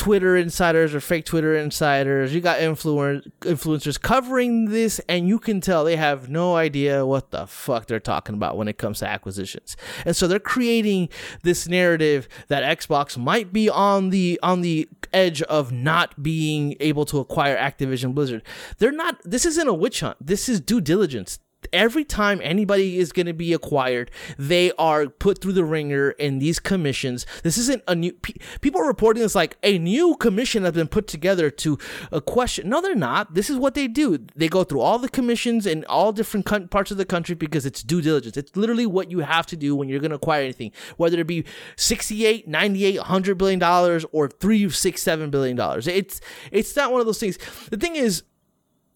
[0.00, 2.34] Twitter insiders or fake Twitter insiders.
[2.34, 7.32] You got influer- influencers covering this, and you can tell they have no idea what
[7.32, 9.76] the fuck they're talking about when it comes to acquisitions.
[10.06, 11.10] And so they're creating
[11.42, 17.04] this narrative that Xbox might be on the on the edge of not being able
[17.04, 18.42] to acquire Activision Blizzard.
[18.78, 19.20] They're not.
[19.22, 20.16] This isn't a witch hunt.
[20.18, 21.40] This is due diligence
[21.72, 26.38] every time anybody is going to be acquired, they are put through the ringer in
[26.38, 27.26] these commissions.
[27.42, 28.12] This isn't a new.
[28.12, 31.78] Pe- people are reporting this like a new commission has been put together to
[32.12, 32.68] a question.
[32.68, 33.34] No, they're not.
[33.34, 34.18] This is what they do.
[34.34, 37.82] They go through all the commissions in all different parts of the country because it's
[37.82, 38.36] due diligence.
[38.36, 41.26] It's literally what you have to do when you're going to acquire anything, whether it
[41.26, 41.44] be
[41.76, 45.86] 68, 98, 100 billion dollars or 3, 6, 7 billion dollars.
[45.86, 46.20] It's
[46.50, 47.38] it's not one of those things.
[47.70, 48.22] The thing is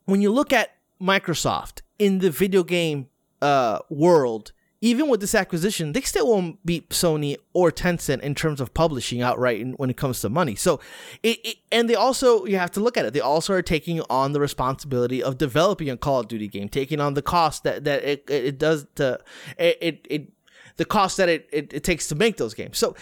[0.07, 0.70] when you look at
[1.05, 3.09] Microsoft in the video game
[3.43, 8.61] uh, world, even with this acquisition, they still won't beat Sony or Tencent in terms
[8.61, 10.55] of publishing outright when it comes to money.
[10.55, 10.81] So,
[11.23, 13.12] it, it and they also you have to look at it.
[13.12, 17.01] They also are taking on the responsibility of developing a Call of Duty game, taking
[17.01, 19.21] on the cost that that it, it, does to
[19.59, 20.33] it, it it
[20.77, 22.79] the cost that it, it it takes to make those games.
[22.79, 22.95] So,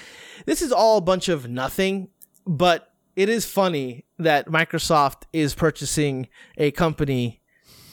[0.46, 2.08] this is all a bunch of nothing,
[2.46, 7.41] but it is funny that Microsoft is purchasing a company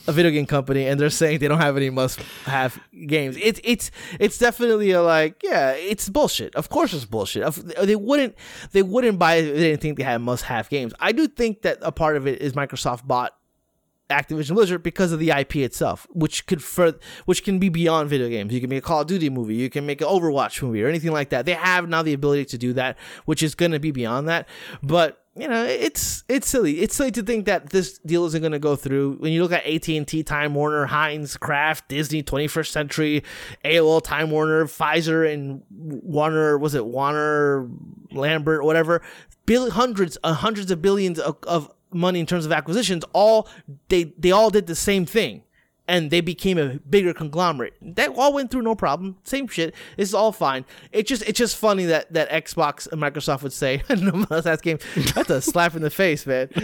[0.09, 3.37] a video game company and they're saying they don't have any must have games.
[3.41, 6.55] It's it's it's definitely a like yeah, it's bullshit.
[6.55, 7.53] Of course it's bullshit.
[7.53, 8.35] They wouldn't
[8.71, 10.93] they wouldn't buy it they didn't think they had must have games.
[10.99, 13.33] I do think that a part of it is Microsoft bought
[14.09, 18.27] Activision Blizzard because of the IP itself, which could further, which can be beyond video
[18.27, 18.51] games.
[18.51, 20.87] You can make a Call of Duty movie, you can make an Overwatch movie, or
[20.87, 21.45] anything like that.
[21.45, 24.47] They have now the ability to do that, which is going to be beyond that.
[24.81, 26.81] But you know, it's it's silly.
[26.81, 29.17] It's silly to think that this deal isn't going to go through.
[29.19, 33.23] When you look at AT and T, Time Warner, Heinz, Kraft, Disney, 21st Century,
[33.63, 37.69] AOL, Time Warner, Pfizer, and Warner, was it Warner,
[38.11, 39.01] Lambert, whatever,
[39.45, 43.03] bill, hundreds, uh, hundreds of billions of, of money in terms of acquisitions.
[43.13, 43.47] All
[43.87, 45.43] they they all did the same thing
[45.89, 47.73] and they became a bigger conglomerate.
[47.81, 49.17] That all went through no problem.
[49.23, 49.75] Same shit.
[49.97, 50.63] It's all fine.
[50.93, 54.79] It just it's just funny that that Xbox and Microsoft would say no last game.
[55.15, 56.49] That's a slap in the face, man.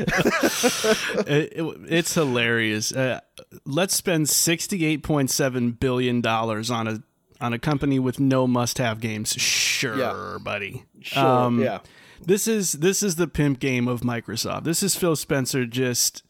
[1.28, 2.92] It- it- it's hilarious.
[2.94, 3.20] Uh,
[3.66, 7.04] let's spend sixty-eight point seven billion dollars on a
[7.42, 9.34] on a company with no must-have games.
[9.34, 10.38] Sure, Yeah.
[10.42, 10.86] buddy.
[11.02, 11.80] Sure, Um, yeah.
[12.26, 14.64] This is this is the pimp game of Microsoft.
[14.64, 16.24] This is Phil Spencer just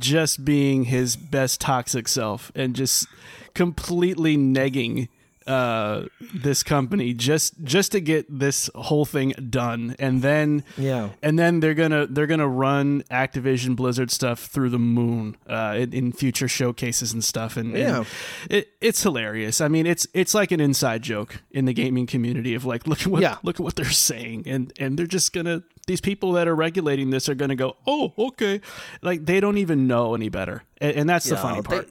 [0.00, 3.06] just being his best toxic self and just
[3.54, 5.08] completely negging
[5.50, 11.10] uh, this company just just to get this whole thing done, and then Yeah.
[11.22, 15.92] and then they're gonna they're gonna run Activision Blizzard stuff through the moon uh, in,
[15.92, 18.04] in future showcases and stuff, and, and Yeah.
[18.48, 19.60] it, it's hilarious.
[19.60, 23.00] I mean, it's it's like an inside joke in the gaming community of like, look
[23.02, 23.36] at what Yeah.
[23.42, 27.10] look at what they're saying, and and they're just gonna these people that are regulating
[27.10, 28.60] this are gonna go, oh, okay,
[29.02, 31.88] like they don't even know any better, and, and that's the Yeah, funny they- part.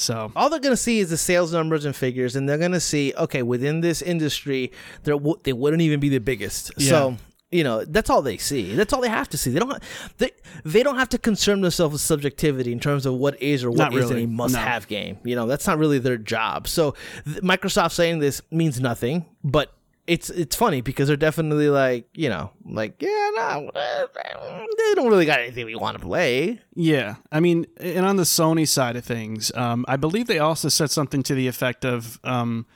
[0.00, 2.72] So all they're going to see is the sales numbers and figures and they're going
[2.72, 4.72] to see okay within this industry
[5.04, 6.72] they w- they wouldn't even be the biggest.
[6.80, 7.16] So
[7.52, 8.74] you know that's all they see.
[8.74, 9.50] That's all they have to see.
[9.50, 9.82] They don't
[10.18, 10.30] they,
[10.64, 13.78] they don't have to concern themselves with subjectivity in terms of what is or what
[13.78, 14.22] Not really.
[14.24, 15.18] a must-have game.
[15.24, 16.68] You know that's not really their job.
[16.68, 19.72] So th- microsoft saying this means nothing but
[20.10, 25.24] it's it's funny because they're definitely like you know like yeah no they don't really
[25.24, 26.60] got anything we want to play.
[26.74, 30.68] Yeah, I mean, and on the Sony side of things, um, I believe they also
[30.68, 32.66] said something to the effect of um,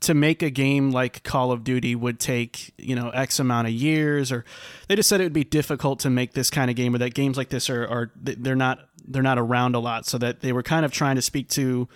[0.00, 3.72] to make a game like Call of Duty would take you know X amount of
[3.72, 4.44] years, or
[4.86, 7.12] they just said it would be difficult to make this kind of game, or that
[7.12, 10.52] games like this are, are they're not they're not around a lot, so that they
[10.52, 11.88] were kind of trying to speak to,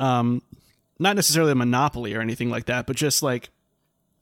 [0.00, 0.40] um,
[0.98, 3.50] not necessarily a monopoly or anything like that, but just like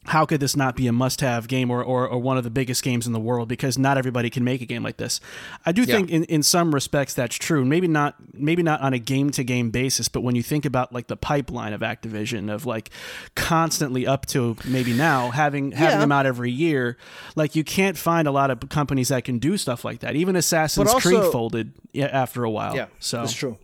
[0.06, 2.82] how could this not be a must-have game or, or, or one of the biggest
[2.82, 3.48] games in the world?
[3.48, 5.20] Because not everybody can make a game like this.
[5.66, 7.64] I do think in, in some respects that's true.
[7.66, 11.16] Maybe not maybe not on a game-to-game basis but when you think about like the
[11.16, 12.88] pipeline of activision of like
[13.34, 16.00] constantly up to maybe now having having Yeah.
[16.00, 16.96] them out every year
[17.36, 20.16] like you can't find a lot of companies that can do stuff like that.
[20.16, 22.74] Even assassin's But creed folded after a while.
[22.74, 23.58] Yeah, so that's true.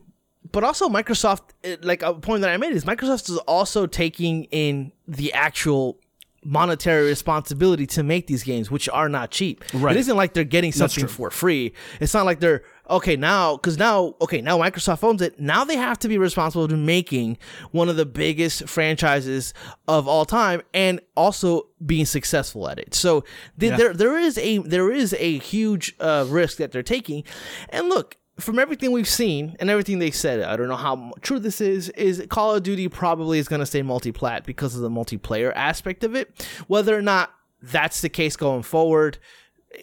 [0.53, 1.41] But also, Microsoft,
[1.83, 5.99] like a point that I made is Microsoft is also taking in the actual
[6.47, 9.65] monetary responsibility to make these games, which are not cheap.
[9.75, 9.97] Right.
[9.97, 11.73] It isn't like they're getting something for free.
[12.01, 15.41] It's not like they're okay now because now okay now Microsoft owns it.
[15.41, 17.37] Now they have to be responsible to making
[17.73, 19.53] one of the biggest franchises
[19.89, 22.95] of all time and also being successful at it.
[22.95, 23.23] So
[23.59, 23.77] th- Yeah.
[23.77, 27.25] there there is a there is a huge uh, risk that they're taking.
[27.71, 31.39] And look, from everything we've seen and everything they said, I don't know how true
[31.39, 31.89] this is.
[31.91, 36.05] Is Call of Duty probably is going to stay multi-plat because of the multiplayer aspect
[36.05, 36.47] of it.
[36.67, 37.31] Whether or not
[37.63, 39.19] that's the case going forward,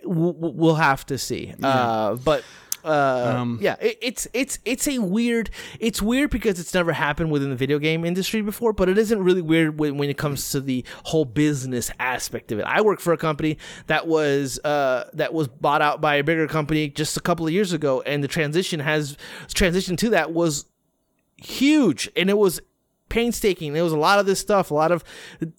[0.04, 1.54] we'll have to see.
[1.62, 2.44] Uh, but.
[2.84, 5.50] Uh, Um, yeah, it, it's it's it's a weird.
[5.80, 9.24] It's weird because it's never happened within the video game industry before, but it isn't
[9.24, 12.66] really weird when, when it comes to the whole business aspect of it.
[12.66, 16.48] I work for a company that was uh, that was bought out by a bigger
[16.48, 19.18] company just a couple of years ago, and the transition has
[19.54, 20.66] transition to that was
[21.38, 22.60] huge, and it was
[23.14, 23.74] painstaking.
[23.74, 25.04] There was a lot of this stuff, a lot of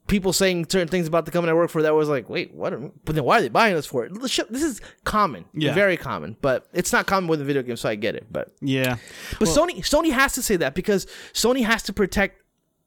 [0.08, 2.72] people saying certain things about the company I work for that was like, wait, what?
[2.72, 4.12] Are, but then why are they buying us for it?
[4.20, 5.72] This is common, Yeah.
[5.72, 8.26] very common, but it's not common with the video game, so I get it.
[8.30, 8.96] But yeah
[9.38, 12.40] but Sony Sony has to say that because Sony has to protect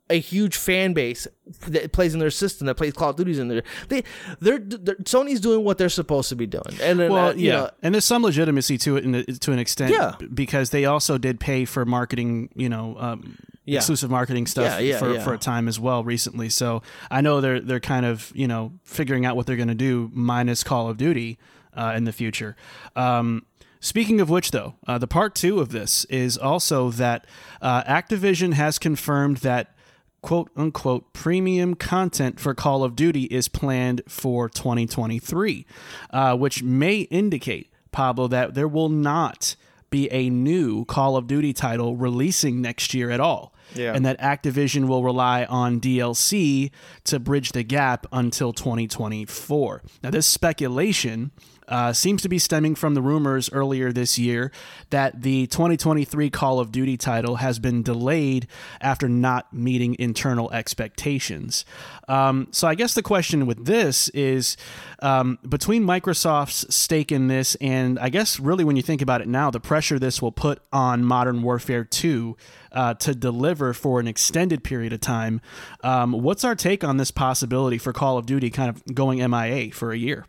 [0.09, 1.27] a huge fan base
[1.67, 3.63] that plays in their system that plays Call of Duties in there.
[3.89, 4.03] They
[4.39, 6.63] they're, they're Sony's doing what they're supposed to be doing.
[6.81, 9.59] And then, Well, uh, yeah, know, and there's some legitimacy to it in, to an
[9.59, 10.15] extent, Yeah.
[10.33, 13.77] because they also did pay for marketing, you know, um, Yeah.
[13.77, 16.49] exclusive marketing stuff Yeah, yeah, for, for a time as well recently.
[16.49, 19.75] So I know they're they're kind of you know figuring out what they're going to
[19.75, 21.37] do minus Call of Duty
[21.75, 22.55] uh, in the future.
[22.95, 23.45] Um,
[23.79, 27.25] Speaking of which, though, uh, the part two of this is also that
[27.61, 29.75] uh, Activision has confirmed that
[30.21, 35.65] quote unquote premium content for Call of Duty is planned for 2023,
[36.09, 39.55] uh, which may indicate, Pablo, that there will not
[39.89, 43.53] be a new Call of Duty title releasing next year at all.
[43.75, 43.93] Yeah.
[43.93, 46.71] And that Activision will rely on DLC
[47.05, 49.83] to bridge the gap until 2024.
[50.03, 51.31] Now, this speculation
[51.67, 54.51] uh, seems to be stemming from the rumors earlier this year
[54.89, 58.47] that the 2023 Call of Duty title has been delayed
[58.81, 61.65] after not meeting internal expectations.
[62.07, 64.55] Um, so I guess the question with this is
[64.99, 69.27] um, between Microsoft's stake in this and I guess really when you think about it
[69.27, 72.37] now, the pressure this will put on Modern Warfare 2
[72.71, 75.41] uh, to deliver for an extended period of time.
[75.83, 79.71] Um, what's our take on this possibility for Call of Duty kind of going MIA
[79.71, 80.25] for a year?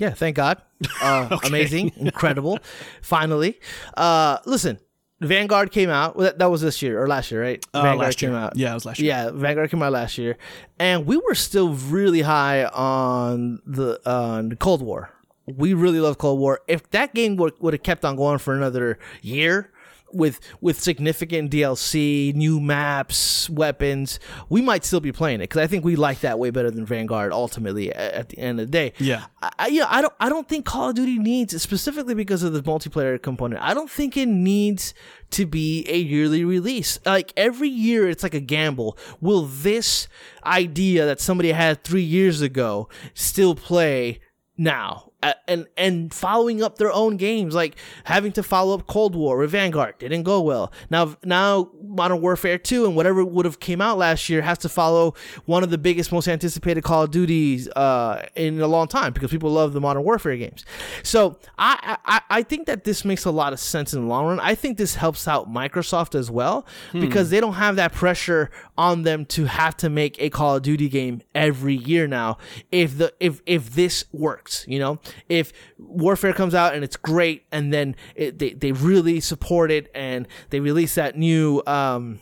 [0.00, 0.60] Yeah, thank God.
[1.02, 2.58] Uh, Amazing, incredible.
[3.02, 3.60] Finally,
[3.96, 4.78] uh, listen.
[5.20, 6.16] Vanguard came out.
[6.16, 7.62] Well, that, that was this year or last year, right?
[7.74, 8.38] Uh, Vanguard last came year.
[8.38, 8.56] out.
[8.56, 9.08] Yeah, it was last year.
[9.08, 10.38] Yeah, Vanguard came out last year,
[10.78, 15.10] and we were still really high on the on the Cold War.
[15.46, 16.60] We really love Cold War.
[16.66, 19.70] If that game would, would have kept on going for another year
[20.12, 24.18] with with significant DLC, new maps, weapons,
[24.48, 26.84] we might still be playing it because I think we like that way better than
[26.86, 27.32] Vanguard.
[27.32, 29.24] Ultimately, at the end of the day, Yeah.
[29.42, 32.62] I- yeah, I don't, I don't think Call of Duty needs specifically because of the
[32.62, 33.62] multiplayer component.
[33.62, 34.94] I don't think it needs
[35.30, 36.98] to be a yearly release.
[37.06, 38.98] Like every year, it's like a gamble.
[39.20, 40.08] Will this
[40.44, 44.20] idea that somebody had three years ago still play
[44.56, 45.09] now?
[45.46, 49.50] And and following up their own games, like having to follow up Cold War with
[49.50, 50.72] Vanguard, didn't go well.
[50.88, 54.68] Now now Modern Warfare Two and whatever would have came out last year has to
[54.68, 59.12] follow one of the biggest, most anticipated Call of Duties uh, in a long time
[59.12, 60.64] because people love the Modern Warfare games.
[61.02, 64.26] So I, I I think that this makes a lot of sense in the long
[64.26, 64.40] run.
[64.40, 69.02] I think this helps out Microsoft as well because they don't have that pressure on
[69.02, 72.38] them to have to make a Call of Duty game every year now.
[72.72, 77.44] If the if if this works, you know, if Warfare comes out and it's great,
[77.52, 81.62] and then it, they they really support it and they release that new.
[81.66, 82.20] Um,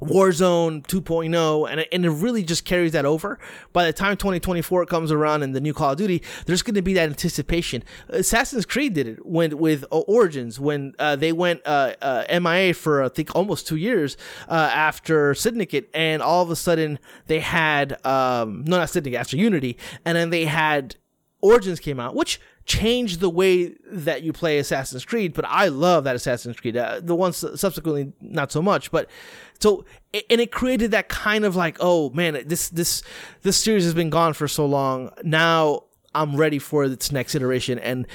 [0.00, 3.38] Warzone 2.0 and it, and it really just carries that over.
[3.72, 6.82] By the time 2024 comes around and the new Call of Duty, there's going to
[6.82, 7.84] be that anticipation.
[8.08, 12.74] Assassin's Creed did it when with uh, Origins when uh, they went uh, uh, MIA
[12.74, 14.16] for I think almost two years
[14.48, 19.36] uh, after Syndicate, and all of a sudden they had um, no not Syndicate after
[19.36, 20.96] Unity, and then they had
[21.44, 25.34] Origins came out, which changed the way that you play Assassin's Creed.
[25.34, 26.74] But I love that Assassin's Creed.
[26.74, 28.90] Uh, the ones subsequently, not so much.
[28.90, 29.10] But
[29.60, 29.84] so,
[30.30, 33.02] and it created that kind of like, oh man, this this
[33.42, 35.10] this series has been gone for so long.
[35.22, 35.82] Now
[36.14, 38.06] I'm ready for its next iteration, and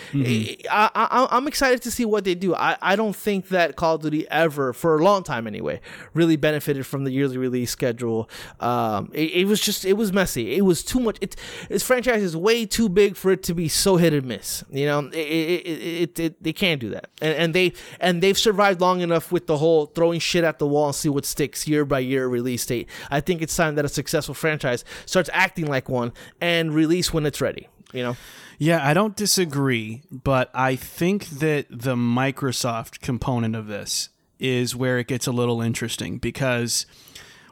[0.71, 2.55] I, I, I'm excited to see what they do.
[2.55, 5.81] I, I don't think that Call of Duty ever, for a long time anyway,
[6.13, 8.29] really benefited from the yearly release schedule.
[8.59, 10.55] Um, it, it was just it was messy.
[10.55, 11.17] It was too much.
[11.21, 11.35] It
[11.67, 14.63] this franchise is way too big for it to be so hit and miss.
[14.69, 18.23] You know, it, it, it, it, it they can't do that, and, and they and
[18.23, 21.25] they've survived long enough with the whole throwing shit at the wall and see what
[21.25, 22.87] sticks year by year release date.
[23.09, 27.25] I think it's time that a successful franchise starts acting like one and release when
[27.25, 28.17] it's ready you know
[28.57, 34.97] Yeah, I don't disagree, but I think that the Microsoft component of this is where
[34.99, 36.85] it gets a little interesting because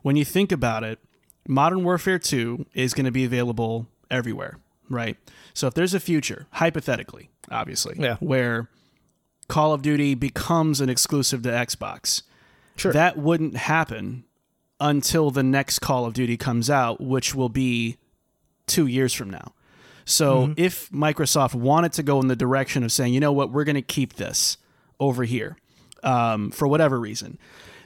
[0.03, 0.99] when you think about it,
[1.47, 5.17] Modern Warfare 2 is going to be available everywhere, right?
[5.53, 8.17] So if there's a future, hypothetically, obviously, Yeah.
[8.19, 8.69] where
[9.47, 12.23] Call of Duty becomes an exclusive to Xbox,
[12.75, 12.91] Sure.
[12.93, 14.25] that wouldn't happen
[14.79, 17.97] until the next Call of Duty comes out, which will be
[18.67, 19.53] two years from now.
[20.07, 23.65] So if Microsoft wanted to go in the direction of saying, you know what, we're
[23.65, 24.57] going to keep this
[25.01, 25.57] over here
[26.01, 27.37] um, for whatever reason,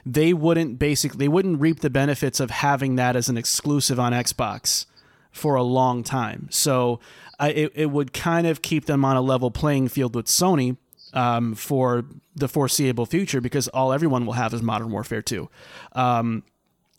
[0.06, 4.12] they wouldn't basically they wouldn't reap the benefits of having that as an exclusive on
[4.12, 4.86] Xbox
[5.32, 6.46] for a long time.
[6.50, 7.00] So
[7.40, 10.76] I, it, it would kind of keep them on a level playing field with Sony
[11.14, 12.04] um, for
[12.36, 15.48] the foreseeable future because all everyone will have is Modern Warfare 2.
[15.92, 16.44] Um,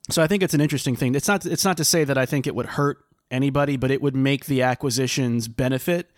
[0.10, 1.16] so I think it's an interesting thing.
[1.16, 4.02] It's not it's not to say that I think it would hurt anybody, but it
[4.02, 6.10] would make the acquisitions benefit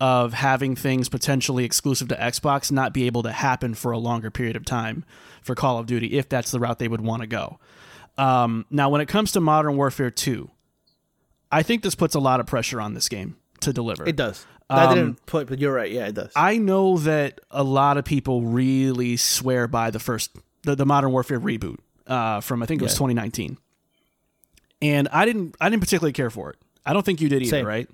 [0.00, 4.30] of having things potentially exclusive to Xbox not be able to happen for a longer
[4.30, 5.04] period of time
[5.42, 7.58] for Call of Duty if that's the route they would want to go.
[8.18, 10.50] Um, now, when it comes to Modern Warfare 2,
[11.50, 14.06] I think this puts a lot of pressure on this game to deliver.
[14.06, 17.62] it does i didn't put but you're right yeah it does I know that a
[17.62, 22.62] lot of people really swear by the first the, the Modern Warfare reboot uh, from
[22.62, 23.06] I think it was Yeah.
[23.08, 23.58] 2019,
[24.84, 26.56] and I didn't I didn't particularly care for it.
[26.86, 27.66] I don't think you did either, Same.
[27.66, 27.88] right?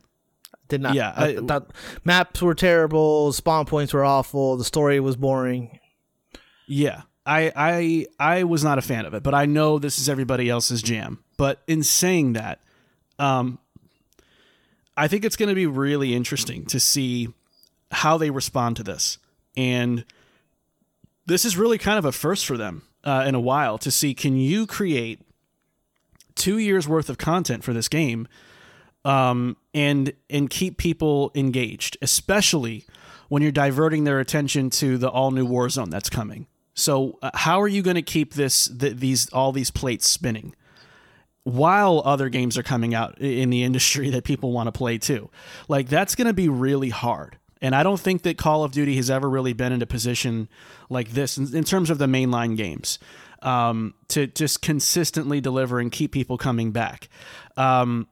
[0.68, 1.70] did not Yeah, I, I- thought
[2.04, 5.78] maps were terrible spawn points were awful the story was boring
[6.68, 7.02] Yeah.
[7.26, 8.06] I, I
[8.38, 11.22] I was not a fan of it, but I know this is everybody else's jam.
[11.36, 12.60] But in saying that,
[13.18, 13.58] um,
[14.96, 17.28] I think it's going to be really interesting to see
[17.92, 19.18] how they respond to this.
[19.56, 20.04] And
[21.26, 24.14] this is really kind of a first for them uh, in a while to see
[24.14, 25.20] can you create
[26.34, 28.28] two years worth of content for this game
[29.04, 32.84] um, and and keep people engaged, especially
[33.28, 36.46] when you're diverting their attention to the all new Warzone that's coming.
[36.74, 40.54] So, uh, how are you going to keep this th- these all these plates spinning
[41.44, 45.30] while other games are coming out in the industry that people want to play too?
[45.68, 47.36] Like that's going to be really hard.
[47.62, 50.48] And I don't think that Call of Duty has ever really been in a position
[50.88, 52.98] like this in, in terms of the mainline games
[53.42, 57.08] um, to just consistently deliver and keep people coming back.
[57.56, 58.06] Um,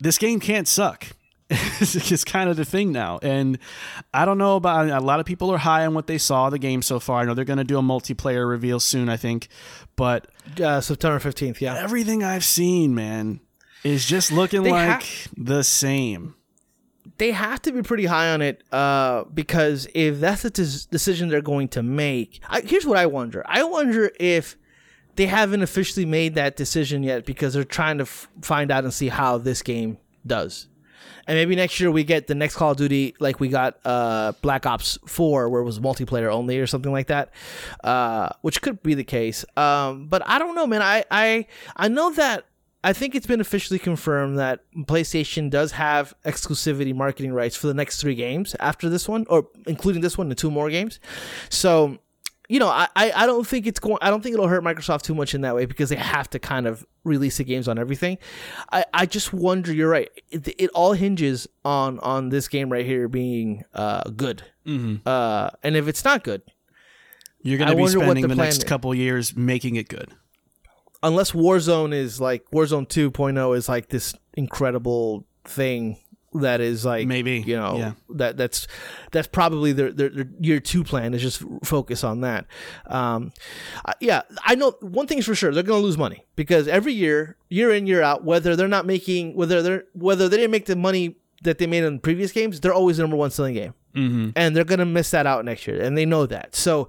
[0.00, 1.06] this game can't suck.
[1.80, 3.20] is kind of the thing now.
[3.22, 3.60] And
[4.12, 6.58] I don't know about a lot of people are high on what they saw the
[6.58, 7.20] game so far.
[7.20, 9.46] I know they're going to do a multiplayer reveal soon, I think.
[9.94, 10.26] But
[10.60, 11.62] Uh, September fifteenth.
[11.62, 11.76] Yeah.
[11.78, 13.38] everything I've seen, man,
[13.84, 16.34] is just looking They like ha- the same.
[17.18, 21.28] They have to be pretty high on it uh, because if that's the des- decision
[21.28, 23.42] they're going to make, I, here's what I wonder.
[23.46, 24.56] I wonder if
[25.16, 28.92] they haven't officially made that decision yet because they're trying to f- find out and
[28.92, 30.68] see how this game does.
[31.26, 34.32] And maybe next year we get the next Call of Duty like we got uh,
[34.42, 37.30] Black Ops 4 where it was multiplayer only or something like that,
[37.82, 39.44] uh, which could be the case.
[39.56, 40.82] Um, but I don't know, man.
[40.82, 42.44] I, I I know that
[42.86, 44.60] I think it's been officially confirmed that
[44.90, 49.48] PlayStation does have exclusivity marketing rights for the next three games after this one, or
[49.66, 51.00] including this one and two more games.
[51.48, 51.98] So,
[52.48, 53.98] you know, I, I I don't think it's going.
[54.00, 56.38] I don't think it'll hurt Microsoft too much in that way because they have to
[56.38, 58.18] kind of release the games on everything.
[58.70, 59.72] I, I just wonder.
[59.72, 60.08] You're right.
[60.30, 64.44] It, it all hinges on on this game right here being uh good.
[64.64, 64.96] Mm-hmm.
[65.04, 66.42] Uh, and if it's not good,
[67.42, 70.14] You're going to be spending the the, next couple years making it good.
[71.02, 75.98] Unless Warzone is like Warzone 2.0 is like this incredible thing
[76.34, 77.92] that is like Maybe, you know yeah.
[78.10, 78.66] that that's
[79.10, 82.46] that's probably their, their their year two plan is just focus on that.
[82.86, 83.32] Um,
[84.00, 87.72] yeah, I know one thing's for sure they're gonna lose money because every year, year
[87.72, 91.16] in year out, whether they're not making whether they're whether they didn't make the money
[91.42, 94.30] that they made in previous games, they're always the number one selling game Mm-hmm.
[94.36, 96.54] and they're gonna miss that out next year, and they know that.
[96.54, 96.88] So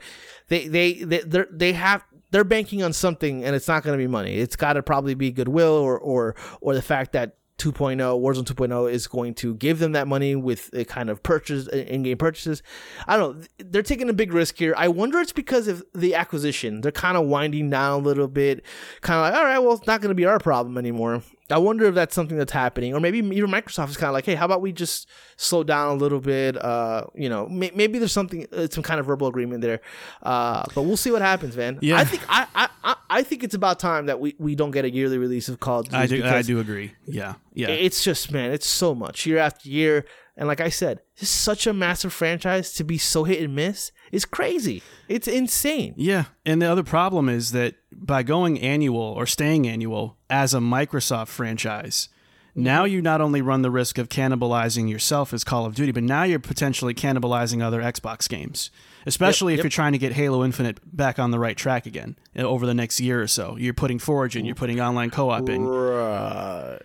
[0.49, 4.07] they they they they're, they have they're banking on something, and it's not gonna be
[4.07, 4.37] money.
[4.37, 8.91] It's got to probably be goodwill or or or the fact that 2.0 Warzone 2.0
[8.91, 12.61] is going to give them that money with a kind of purchase in-game purchases.
[13.07, 13.45] I don't know.
[13.57, 14.75] They're taking a big risk here.
[14.77, 16.81] I wonder it's because of the acquisition.
[16.81, 18.63] They're kind of winding down a little bit,
[19.01, 21.23] kind of like, all right, well, it's not going to be our problem anymore.
[21.49, 24.25] I wonder if that's something that's happening, or maybe even Microsoft is kind of like,
[24.25, 26.61] hey, how about we just slow down a little bit?
[26.61, 29.79] Uh, you know, may- maybe there's something, uh, some kind of verbal agreement there.
[30.21, 31.79] Uh, but we'll see what happens, man.
[31.81, 31.97] Yeah.
[31.97, 34.91] I think I, I, I, think it's about time that we, we don't get a
[34.91, 35.97] yearly release of Call of Duty.
[35.97, 36.25] I do.
[36.25, 36.93] I do agree.
[37.05, 37.35] Yeah.
[37.53, 37.69] Yeah.
[37.69, 40.05] It's just, man, it's so much year after year.
[40.35, 43.91] And like I said, it's such a massive franchise to be so hit and miss.
[44.11, 44.81] It's crazy.
[45.07, 45.93] It's insane.
[45.97, 50.59] Yeah, and the other problem is that by going annual or staying annual as a
[50.59, 52.09] Microsoft franchise,
[52.55, 56.03] now you not only run the risk of cannibalizing yourself as Call of Duty, but
[56.03, 58.71] now you're potentially cannibalizing other Xbox games.
[59.05, 59.63] Especially if yep.
[59.63, 62.73] you're trying to get Halo Infinite back on the right track again uh, over the
[62.73, 63.55] next year or so.
[63.57, 65.65] You're putting Forge in, you're putting online co-op in.
[65.65, 66.79] Right.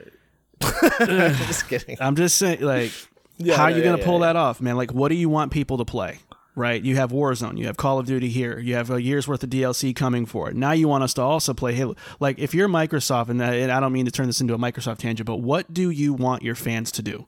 [1.48, 1.96] just kidding.
[2.00, 2.92] I'm just saying, like,
[3.38, 4.26] Yeah, how are yeah, you going to yeah, pull yeah.
[4.26, 4.76] that off, man?
[4.76, 6.18] Like, what do you want people to play?
[6.54, 6.82] Right?
[6.82, 9.48] You have Warzone, you have Call of Duty here, you have a year's worth of
[9.48, 10.56] DLC coming for it.
[10.56, 11.96] Now you want us to also play Halo.
[12.20, 14.58] Like, if you're Microsoft, and I, and I don't mean to turn this into a
[14.58, 17.26] Microsoft tangent, but what do you want your fans to do?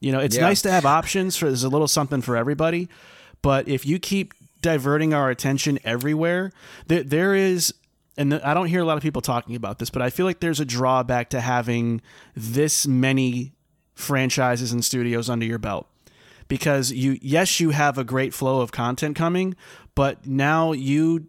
[0.00, 0.42] You know, it's Yeah.
[0.42, 2.88] nice to have options for there's a little something for everybody,
[3.42, 6.50] but if you keep diverting our attention everywhere,
[6.88, 7.72] there, there is
[8.16, 10.40] and I don't hear a lot of people talking about this, but I feel like
[10.40, 12.00] there's a drawback to having
[12.34, 13.52] this many
[13.94, 15.86] franchises and studios under your belt.
[16.48, 19.54] Because you yes, you have a great flow of content coming,
[19.94, 21.28] but now you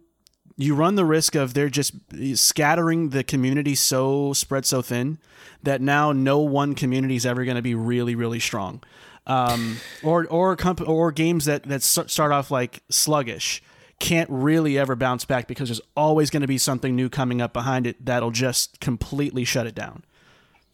[0.56, 1.94] you run the risk of they're just
[2.34, 5.18] scattering the community so spread so thin
[5.62, 8.82] that now no one community is ever going to be really really strong.
[9.26, 13.62] Um, or or comp- or games that that start off like sluggish
[14.00, 17.52] can't really ever bounce back because there's always going to be something new coming up
[17.52, 20.02] behind it that'll just completely shut it down.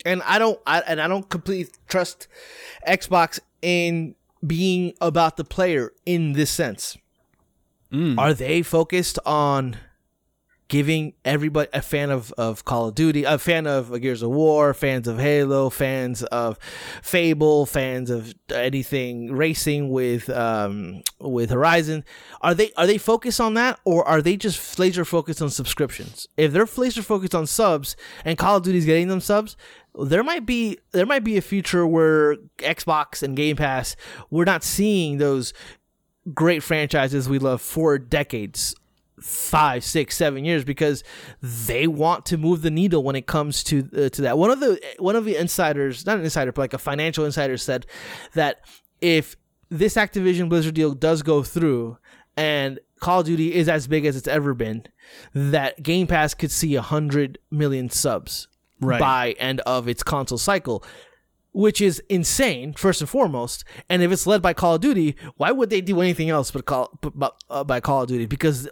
[0.04, 2.28] And I don't I, and I don't completely trust
[2.86, 4.14] Xbox in
[4.44, 6.96] being about the player in this sense.
[8.18, 9.76] Are they focused on
[10.68, 14.74] giving everybody a fan of, of Call of Duty, a fan of Gears of War,
[14.74, 16.58] fans of Halo, fans of
[17.02, 22.04] Fable, fans of anything racing with um, with Horizon?
[22.40, 26.26] Are they are they focused on that, or are they just laser focused on subscriptions?
[26.36, 29.56] If they're laser focused on subs and Call of Duty's getting them subs,
[29.98, 33.96] there might be there might be a future where Xbox and Game Pass
[34.30, 35.52] we're not seeing those
[36.34, 38.74] great franchises we love for decades
[39.20, 41.02] five six seven years because
[41.40, 44.36] they want to move the needle when it comes to uh, to that.
[44.36, 47.56] One of the one of the insiders not an insider but like a financial insider
[47.56, 47.86] said
[48.34, 48.60] that
[49.00, 49.36] if
[49.70, 51.98] this activision blizzard deal does go through
[52.36, 54.84] and call of duty is as big as it's ever been
[55.34, 58.48] that game pass could see a hundred million subs
[58.80, 59.00] Right.
[59.00, 60.84] by end of its console cycle
[61.56, 63.64] which is insane first and foremost.
[63.88, 66.66] And if it's led by Call of Duty, why would they do anything else but
[66.66, 68.26] call but, uh, by Call of Duty?
[68.26, 68.68] Because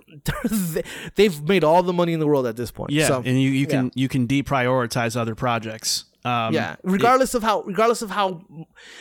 [1.14, 2.90] they've made all the money in the world at this point.
[2.90, 3.90] yeah so, and you, you can yeah.
[3.94, 8.42] you can deprioritize other projects Um, yeah, regardless of how regardless of how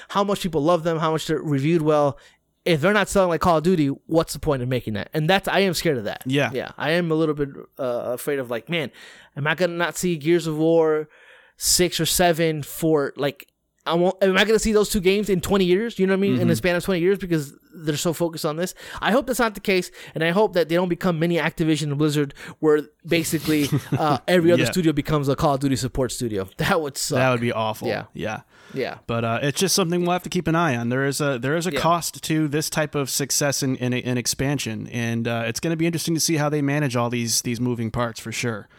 [0.08, 2.18] how much people love them, how much they're reviewed well,
[2.66, 5.10] if they're not selling like Call of Duty, what's the point of making that?
[5.14, 6.24] And that's I am scared of that.
[6.26, 6.52] Yeah.
[6.54, 8.92] yeah, I am a little bit uh, afraid of like, man,
[9.36, 11.10] am I gonna not see Gears of War
[11.58, 13.48] six or seven for like?
[13.86, 16.00] I won't, am I going to see those two games in 20 years?
[16.00, 16.40] You know what I mean?
[16.40, 18.74] In the span of 20 years because they're so focused on this.
[19.02, 19.92] I hope that's not the case.
[20.16, 24.54] And I hope that they don't become mini Activision and Blizzard where basically uh, every
[24.54, 24.72] other Yeah.
[24.72, 26.48] studio becomes a Call of Duty support studio.
[26.58, 27.18] That would suck.
[27.18, 27.90] that would be awful.
[27.90, 28.06] Yeah.
[28.14, 28.42] yeah.
[28.74, 29.00] yeah.
[29.06, 30.88] But uh, it's just something we'll have to keep an eye on.
[30.88, 31.80] There is a there is a Yeah.
[31.82, 35.78] cost to this type of success and, and, and expansion, and uh, it's going to
[35.78, 38.70] be interesting to see how they manage all these these moving parts for sure.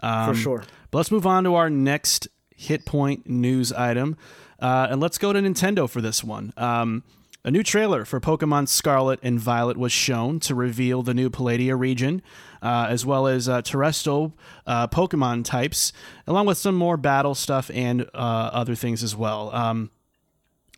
[0.00, 0.64] Um, For sure.
[0.90, 4.16] But let's move on to our next hit point news item,
[4.64, 6.54] uh, and let's go to Nintendo for this one.
[6.56, 7.02] Um,
[7.44, 11.78] a new trailer for Pokemon Scarlet and Violet was shown to reveal the new Paldea
[11.78, 12.22] region,
[12.62, 14.32] uh, as well as uh, Terastal
[14.66, 15.92] uh, Pokemon types,
[16.26, 19.54] along with some more battle stuff and uh, other things as well.
[19.54, 19.90] Um,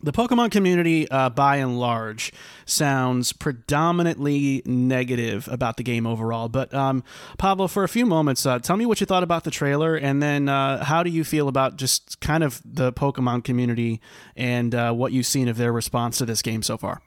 [0.01, 2.31] the Pokemon community, uh, by and large,
[2.65, 6.49] sounds predominantly negative about the game overall.
[6.49, 7.03] But um,
[7.37, 10.21] Pablo, for a few moments, uh, tell me what you thought about the trailer, and
[10.21, 13.99] then uh, how do you feel about just kind of the Pokemon community
[14.35, 17.01] and uh, what you've seen of their response to this game so far?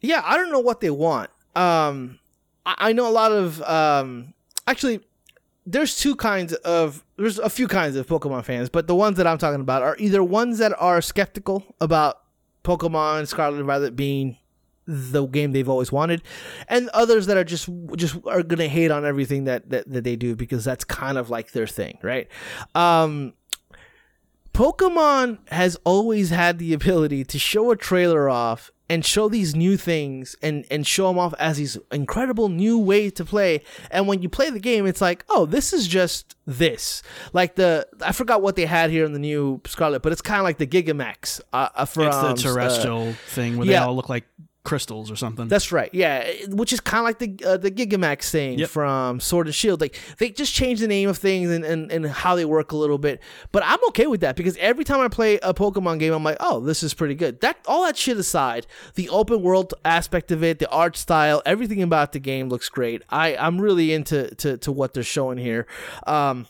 [0.00, 1.30] Yeah, I don't know what they want.
[1.54, 2.18] Um,
[2.66, 4.34] I, I know a lot of um,
[4.66, 5.00] actually.
[5.64, 9.26] There's two kinds of there's a few kinds of Pokemon fans, but the ones that
[9.26, 12.20] I'm talking about are either ones that are skeptical about
[12.64, 14.38] Pokemon Scarlet and Violet being
[14.86, 16.22] the game they've always wanted,
[16.68, 20.16] and others that are just just are gonna hate on everything that that, that they
[20.16, 22.28] do because that's kind of like their thing, right?
[22.74, 23.34] Um,
[24.52, 29.78] Pokemon has always had the ability to show a trailer off and show these new
[29.78, 33.62] things and, and show them off as these incredible new way to play.
[33.90, 37.02] And when you play the game, it's like, oh, this is just this.
[37.32, 40.40] Like the, I forgot what they had here in the new Scarlet, but it's kind
[40.40, 43.80] of like the Gigamax uh, uh, from It's the uh, Terastal thing where yeah.
[43.80, 44.24] they all look like
[44.64, 45.48] crystals or something.
[45.48, 45.90] that's right.
[45.92, 48.68] Yeah, which is kind of like the uh, the Gigamax thing Yep.
[48.68, 49.80] from Sword and Shield.
[49.80, 52.76] Like they just change the name of things and, and, and how they work a
[52.76, 53.20] little bit.
[53.50, 56.36] But I'm okay with that because every time I play a Pokemon game, I'm like,
[56.38, 57.40] oh, this is pretty good.
[57.40, 61.82] That all that shit aside, the open world aspect of it, the art style, everything
[61.82, 63.02] about the game looks great.
[63.10, 65.66] I I'm really into to, to what they're showing here.
[66.06, 66.46] Um,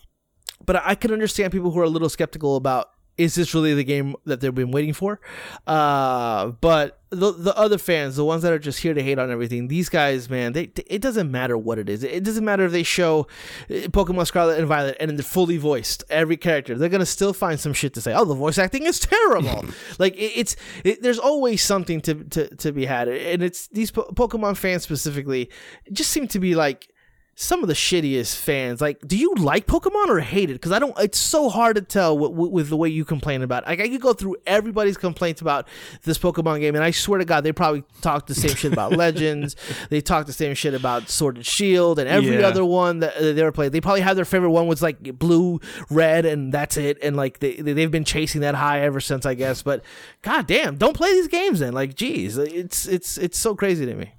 [0.65, 2.91] but I can understand people who are a little skeptical about
[3.23, 5.21] is this really the game that they've been waiting for?
[5.67, 9.31] Uh, but the the other fans, the ones that are just here to hate on
[9.31, 12.03] everything, these guys, man, they it doesn't matter what it is.
[12.03, 13.27] It doesn't matter if they show
[13.69, 16.77] uh, Pokemon Scarlet and Violet and they're fully voiced every character.
[16.77, 18.15] They're gonna still find some shit to say.
[18.15, 19.67] Oh, the voice acting is terrible.
[19.99, 23.91] like it, it's it, there's always something to, to to be had, and it's these
[23.91, 25.51] po- Pokemon fans specifically
[25.93, 26.92] just seem to be like
[27.35, 28.81] some of the shittiest fans.
[28.83, 30.55] Like, do you like Pokemon or hate it?
[30.55, 30.97] Because I don't.
[30.99, 33.63] It's so hard to tell with, with, with the way you complain about.
[33.65, 33.69] It.
[33.71, 35.67] Like, I could go through everybody's complaints about
[36.05, 38.93] this Pokemon game, and I swear to God, they probably talk the same shit about
[38.97, 39.57] Legends.
[39.89, 42.47] They talk the same shit about Sword and Shield and every Yeah.
[42.49, 43.73] other one that they ever played.
[43.73, 45.59] They probably have their favorite one was like blue,
[45.91, 46.99] red, and that's it.
[47.03, 49.63] And like they they- they've been chasing that high ever since, I guess.
[49.63, 49.83] But
[50.21, 51.73] god damn, don't play these games then.
[51.73, 54.13] Like, geez, it's it's it's so crazy to me.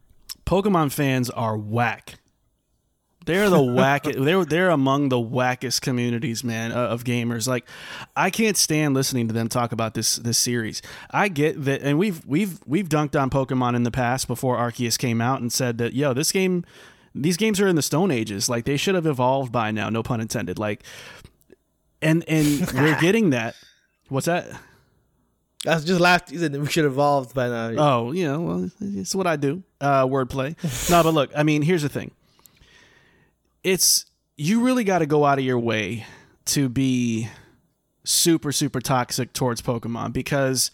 [0.47, 2.15] Pokemon fans are whack.
[3.25, 4.03] They're the whack.
[4.03, 7.47] They're they're among the wackest communities, man, uh, of gamers.
[7.47, 7.65] Like,
[8.15, 10.81] I can't stand listening to them talk about this this series.
[11.09, 14.97] I get that, and we've we've we've dunked on Pokemon in the past before Arceus
[14.97, 16.65] came out and said that yo, this game,
[17.15, 18.49] these games are in the Stone Ages.
[18.49, 19.89] Like they should have evolved by now.
[19.89, 20.59] No pun intended.
[20.59, 20.83] Like,
[22.01, 23.55] and and we're getting that.
[24.09, 24.47] What's that?
[25.65, 26.29] I was just laughed.
[26.29, 27.73] You said we should have evolved by now.
[27.77, 29.63] Oh, you know, well, it's what I do.
[29.79, 30.57] Uh, wordplay.
[30.89, 32.11] no, but look, I mean, here's the thing.
[33.63, 34.05] It's
[34.35, 36.05] you really got to go out of your way
[36.45, 37.29] to be
[38.03, 40.71] super super toxic towards Pokemon because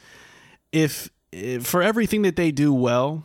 [0.72, 3.24] if, if for everything that they do well,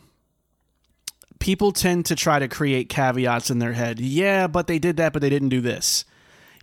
[1.39, 3.99] people tend to try to create caveats in their head.
[3.99, 6.05] Yeah, but they did that, but they didn't do this.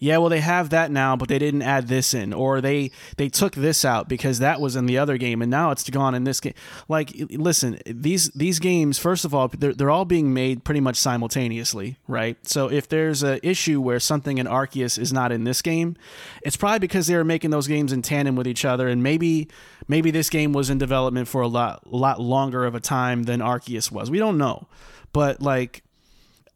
[0.03, 3.29] Yeah, well they have that now, but they didn't add this in, or they they
[3.29, 6.25] took this out because that was in the other game, and now it's gone in
[6.25, 6.55] this game.
[6.89, 10.97] Like, listen, these these games, first of all, they're they're all being made pretty much
[10.97, 12.37] simultaneously, right?
[12.45, 15.95] So if there's an issue where something in Arceus is not in this game,
[16.43, 19.47] it's probably because they were making those games in tandem with each other, and maybe
[19.87, 23.39] maybe this game was in development for a lot lot longer of a time than
[23.39, 24.11] Arceus was.
[24.11, 24.67] We don't know,
[25.13, 25.85] but like.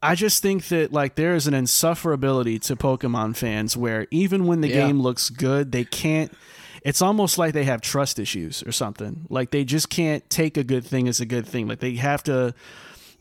[0.02, 4.60] I just think that like there is an insufferability to Pokemon fans where even when
[4.60, 4.86] the Yeah.
[4.86, 6.32] game looks good, they can't.
[6.84, 9.26] It's almost like they have trust issues or something.
[9.28, 11.66] Like they just can't take a good thing as a good thing.
[11.66, 12.54] Like they have to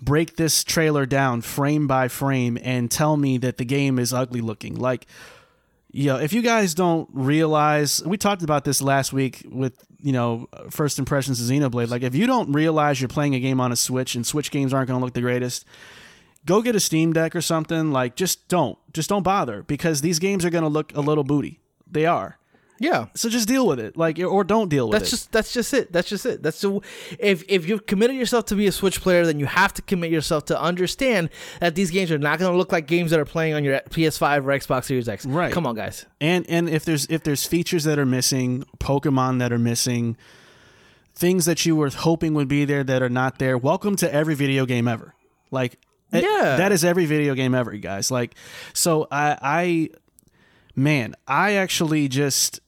[0.02, 4.42] break this trailer down frame by frame and tell me that the game is ugly
[4.42, 4.76] looking.
[4.76, 5.08] Like
[5.92, 10.12] you know, if you guys don't realize, we talked about this last week with you
[10.12, 11.90] know first impressions of Xenoblade.
[11.90, 14.74] Like, if you don't realize you're playing a game on a Switch and Switch games
[14.74, 15.64] aren't going to look the greatest,
[16.46, 17.92] go get a Steam Deck or something.
[17.92, 21.24] Like, just don't, just don't bother because these games are going to look a little
[21.24, 21.60] booty.
[21.90, 22.38] They are.
[22.78, 23.08] Yeah.
[23.16, 25.32] So just deal with it, like, or don't deal with That's it.
[25.32, 25.94] That's just that's just it.
[25.94, 26.44] That's just it.
[26.44, 26.82] That's the
[27.20, 30.12] if if you've committed yourself to be a Switch player, then you have to commit
[30.12, 31.30] yourself to understand
[31.62, 33.80] that these games are not going to look like games that are playing on your
[33.92, 35.26] PS5 or Xbox Series X.
[35.26, 35.54] Right.
[35.54, 36.06] Come on, guys.
[36.20, 40.18] and and if there's if there's features that are missing pokemon that are missing
[41.14, 44.36] things that you were hoping would be there that are not there welcome to every
[44.36, 45.16] video game ever
[45.50, 45.80] like
[46.12, 46.56] it- Yeah.
[46.58, 48.36] that is every video game ever guys like
[48.74, 49.90] so i i
[50.76, 52.60] man i actually just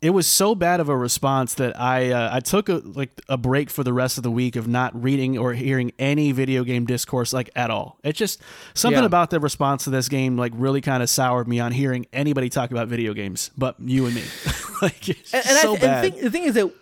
[0.00, 3.36] it was so bad of a response that I uh, I took a like a
[3.38, 6.86] break for the rest of the week of not reading or hearing any video game
[6.86, 7.98] discourse like at all.
[8.02, 8.42] It just
[8.74, 9.06] something Yeah.
[9.06, 12.48] about the response to this game like really kind of soured me on hearing anybody
[12.48, 14.22] talk about video games, but you and me.
[14.82, 16.04] like it's And, and so I, bad.
[16.04, 16.72] and think, the thing is that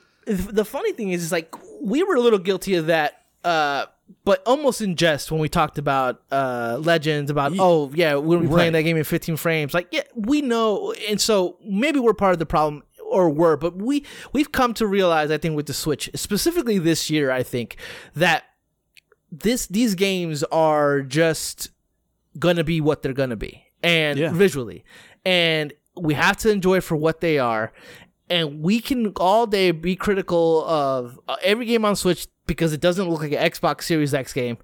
[0.54, 3.84] the funny thing is, is like we were a little guilty of that, uh,
[4.24, 7.30] but almost in jest when we talked about uh, Legends.
[7.30, 9.74] About oh yeah, we're be playing that game in 15 frames.
[9.74, 12.82] Like yeah, we know, and so maybe we're part of the problem.
[13.10, 17.10] Or were, but we we've come to realize, I think, with the Switch, specifically this
[17.10, 17.76] year, I think
[18.14, 18.44] that
[19.32, 21.70] this these games are just
[22.38, 24.30] gonna be what they're gonna be, and Yeah.
[24.32, 24.84] visually,
[25.24, 27.72] and we have to enjoy for what they are.
[28.30, 32.80] And we can all day be critical of uh, every game on Switch because it
[32.80, 34.58] doesn't look like an Xbox Series X game,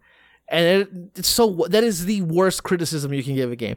[0.49, 3.77] and it, it's so that is the worst criticism you can give a game.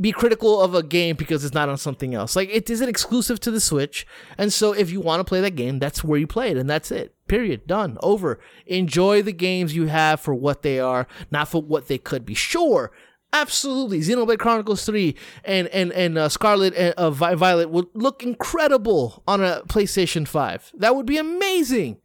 [0.00, 2.36] Be critical of a game because it's not on something else.
[2.36, 4.06] Like it isn't exclusive to the Switch,
[4.38, 6.70] and so if you want to play that game, that's where you play it, and
[6.70, 7.14] that's it.
[7.26, 7.66] Period.
[7.66, 7.98] Done.
[8.02, 8.38] Over.
[8.66, 12.34] Enjoy the games you have for what they are, not for what they could be.
[12.34, 12.92] Sure.
[13.32, 15.14] Absolutely, Xenoblade Chronicles Three
[15.44, 20.26] and and and uh, Scarlet and uh, Vi- Violet would look incredible on a PlayStation
[20.26, 20.70] Five.
[20.74, 21.98] That would be amazing.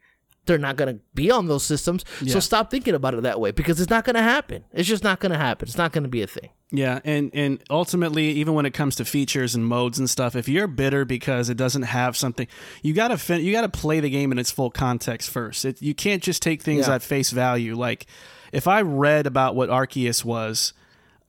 [0.46, 3.82] They're not gonna be on those systems, so stop thinking about it that way because
[3.82, 4.64] it's not gonna happen.
[4.72, 5.68] It's just not gonna happen.
[5.68, 6.50] It's not gonna be a thing.
[6.70, 10.48] Yeah, and and ultimately, even when it comes to features and modes and stuff, if
[10.48, 12.46] you're bitter because it doesn't have something,
[12.84, 15.66] you gotta fin- you gotta play the game in its full context first.
[15.66, 16.94] It, you can't just take things Yeah.
[16.96, 17.76] at face value.
[17.76, 18.06] Like,
[18.52, 20.74] if I read about what Arceus was,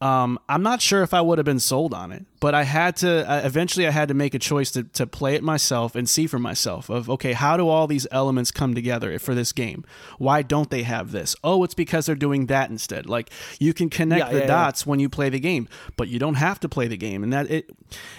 [0.01, 2.25] um, I'm not sure if I would have been sold on it.
[2.39, 3.87] But I had to uh, eventually.
[3.87, 6.91] I had to make a choice to to play it myself and see for myself.
[6.91, 9.85] Of okay, how do all these elements come together for this game?
[10.19, 11.35] Why don't they have this?
[11.43, 13.07] Oh, it's because they're doing that instead.
[13.09, 14.47] Like you can connect Yeah, the yeah, yeah.
[14.49, 15.67] dots when you play the game,
[15.97, 17.23] but you don't have to play the game.
[17.23, 17.71] And that it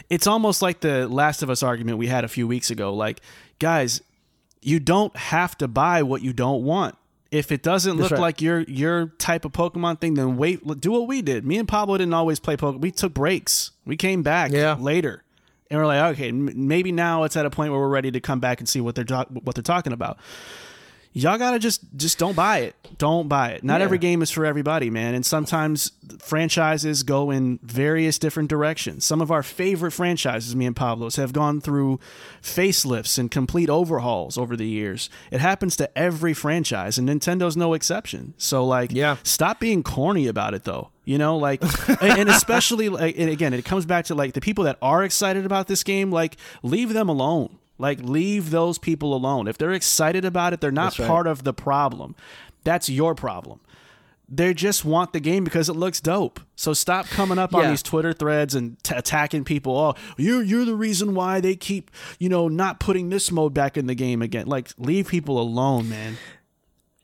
[0.09, 2.93] it's almost like the Last of Us argument we had a few weeks ago.
[2.95, 3.21] Like,
[3.59, 4.01] guys,
[4.63, 6.95] you don't have to buy what you don't want.
[7.31, 8.19] If it doesn't look right.
[8.21, 10.65] like your your type of Pokemon thing, then wait.
[10.79, 11.45] Do what we did.
[11.45, 12.81] Me and Pablo didn't always play Pokemon.
[12.81, 13.71] We took breaks.
[13.85, 14.75] We came back Yeah.
[14.79, 15.23] later,
[15.69, 18.19] and we're like, okay, m- maybe now it's at a point where we're ready to
[18.21, 19.05] come back and see what they're
[19.43, 20.17] what they're talking about
[21.13, 22.75] y'all gotta just just don't buy it.
[22.97, 23.63] Don't buy it.
[23.63, 23.85] Not Yeah.
[23.85, 25.13] every game is for everybody man.
[25.15, 29.05] And sometimes franchises go in various different directions.
[29.05, 31.99] Some of our favorite franchises me and pablo's have gone through
[32.41, 35.09] facelifts and complete overhauls over the years.
[35.31, 38.33] It happens to every franchise and nintendo's no exception.
[38.37, 39.17] So like Yeah.
[39.23, 40.89] stop being corny about it though.
[41.05, 41.61] You know like
[42.01, 45.03] and and especially like and again it comes back to like the people that are
[45.03, 49.71] excited about this game like leave them alone like leave those people alone if they're
[49.71, 51.07] excited about it they're not right.
[51.07, 52.15] part of the problem
[52.63, 53.59] that's your problem
[54.29, 56.41] they just want the game because it looks dope.
[56.55, 59.77] So stop coming up on these Twitter threads and t- attacking people.
[59.77, 63.77] Oh, you're you're the reason why they keep you know not putting this mode back
[63.77, 64.47] in the game again.
[64.47, 66.17] Like leave people alone, man.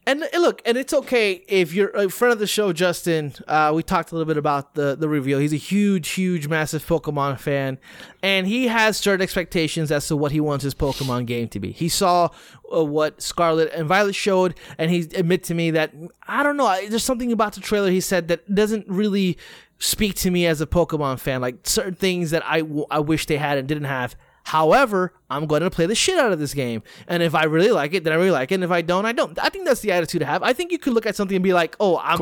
[0.06, 3.34] And look, and it's okay if you're a friend of the show, Justin.
[3.48, 5.40] Uh, we talked a little bit about the the reveal.
[5.40, 7.78] He's a huge, huge, massive Pokemon fan,
[8.22, 11.72] and he has certain expectations as to what he wants his Pokemon game to be.
[11.72, 12.30] He saw
[12.76, 15.94] uh, what Scarlet and Violet showed, and he admitted to me that
[16.28, 16.78] I don't know.
[16.90, 19.38] There's something about the trailer he said that doesn't really
[19.80, 21.40] speak to me as a Pokemon fan.
[21.40, 24.16] Like certain things that I, w- I wish they had and didn't have.
[24.46, 26.84] However, I'm going to play the shit out of this game.
[27.08, 28.56] And if I really like it, then I really like it.
[28.56, 29.38] And if I don't, I don't.
[29.40, 30.44] I think that's the attitude to have.
[30.44, 32.20] I think you could look at something and be like, oh, I'm.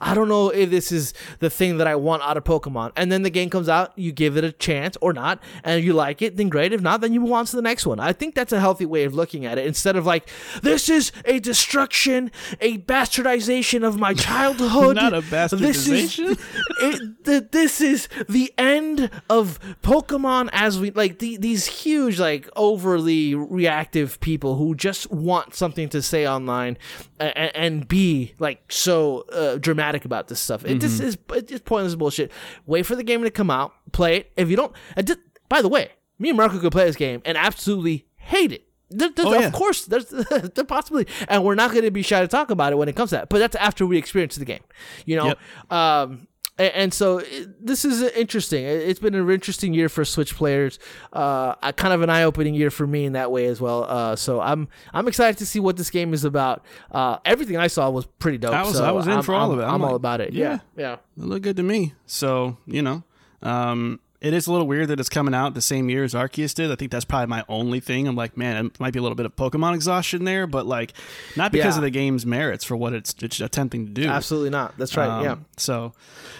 [0.00, 2.92] I don't know if this is the thing that I want out of Pokemon.
[2.96, 5.84] And then the game comes out, you give it a chance or not, and if
[5.84, 6.72] you like it, then great.
[6.72, 7.98] If not, then you move on to the next one.
[8.00, 10.28] I think that's a healthy way of looking at it instead of like,
[10.62, 12.30] this is a destruction,
[12.60, 14.96] a bastardization of my childhood.
[14.96, 15.60] Not a bastardization.
[15.60, 16.18] This is,
[16.80, 22.49] it, th- this is the end of Pokemon as we like the, these huge like
[22.56, 26.78] overly reactive people who just want something to say online
[27.18, 30.64] and, and be like so uh, dramatic about this stuff.
[30.64, 32.30] It just is it's pointless bullshit.
[32.66, 34.32] Wait for the game to come out, play it.
[34.36, 37.36] If you don't, did, by the way, me and Marco could play this game and
[37.36, 38.66] absolutely hate it.
[38.90, 39.46] There, there's, Oh, yeah.
[39.46, 42.72] Of course, there's the possibility, and we're not going to be shy to talk about
[42.72, 43.28] it when it comes to that.
[43.28, 44.64] But that's after we experience the game,
[45.06, 45.26] you know.
[45.26, 45.72] Yep.
[45.72, 46.26] Um,
[46.62, 48.64] and so it- this is interesting.
[48.64, 50.78] It- It's been an interesting year for Switch players.
[51.12, 53.84] Uh, a- kind of an eye-opening year for me in that way as well.
[53.88, 56.64] Uh, so I'm I'm excited to see what this game is about.
[56.92, 58.52] Uh, everything I saw was pretty dope.
[58.54, 59.64] I was- so I was in I'm- for all I'm- of it.
[59.64, 60.32] I'm I'm all about it.
[60.32, 60.58] yeah.
[60.76, 60.92] Yeah, yeah.
[61.22, 61.94] It looked good to me.
[62.06, 63.02] So, you know,
[63.42, 66.54] um, it is a little weird that it's coming out the same year as Arceus
[66.54, 66.70] did.
[66.70, 68.06] I think that's probably my only thing.
[68.06, 70.92] I'm like, man, it might be a little bit of Pokemon exhaustion there, but like,
[71.36, 71.78] not because Yeah.
[71.78, 74.06] of the game's merits for what it's, it's attempting to do.
[74.08, 74.76] Absolutely not.
[74.76, 75.08] That's right.
[75.08, 75.36] Um, yeah.
[75.56, 75.94] So,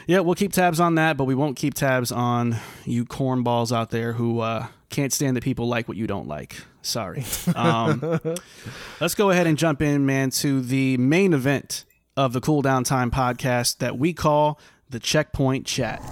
[0.06, 3.90] yeah, we'll keep tabs on that, but we won't keep tabs on you cornballs out
[3.90, 6.56] there who uh, can't stand that people like what you don't like.
[6.82, 7.24] Sorry.
[7.54, 8.20] Um,
[9.00, 11.84] let's go ahead and jump in, man, to the main event
[12.16, 14.58] of the Cool Down Time podcast that we call
[14.90, 16.02] the Checkpoint Chat.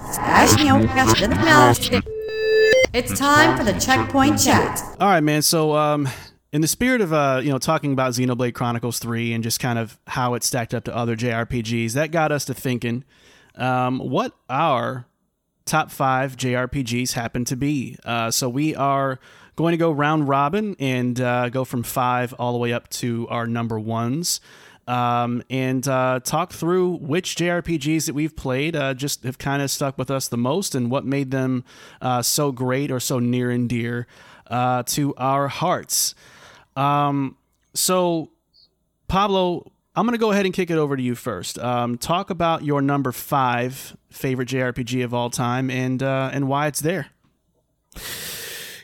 [2.93, 4.81] It's time for the checkpoint chat.
[4.99, 5.41] All right, man.
[5.41, 6.09] So, um,
[6.51, 9.77] in the spirit of uh, you know, talking about Xenoblade Chronicles Three and just kind
[9.77, 13.03] of how it stacked up to other JRPGs, that got us to thinking,
[13.55, 15.05] um, what our
[15.65, 17.97] top five JRPGs happen to be.
[18.03, 19.19] Uh, so we are
[19.55, 23.27] going to go round robin and uh, go from five all the way up to
[23.29, 24.39] our number ones.
[24.89, 29.69] Um, and uh, talk through which JRPGs that we've played uh, just have kind of
[29.69, 31.63] stuck with us the most and what made them
[32.01, 34.07] uh, so great or so near and dear
[34.47, 36.15] uh, to our hearts.
[36.75, 37.37] Um,
[37.75, 38.31] so,
[39.07, 41.59] Pablo, I'm going to go ahead and kick it over to you first.
[41.59, 46.67] Um, talk about your number five favorite JRPG of all time and uh, and why
[46.67, 47.07] it's there.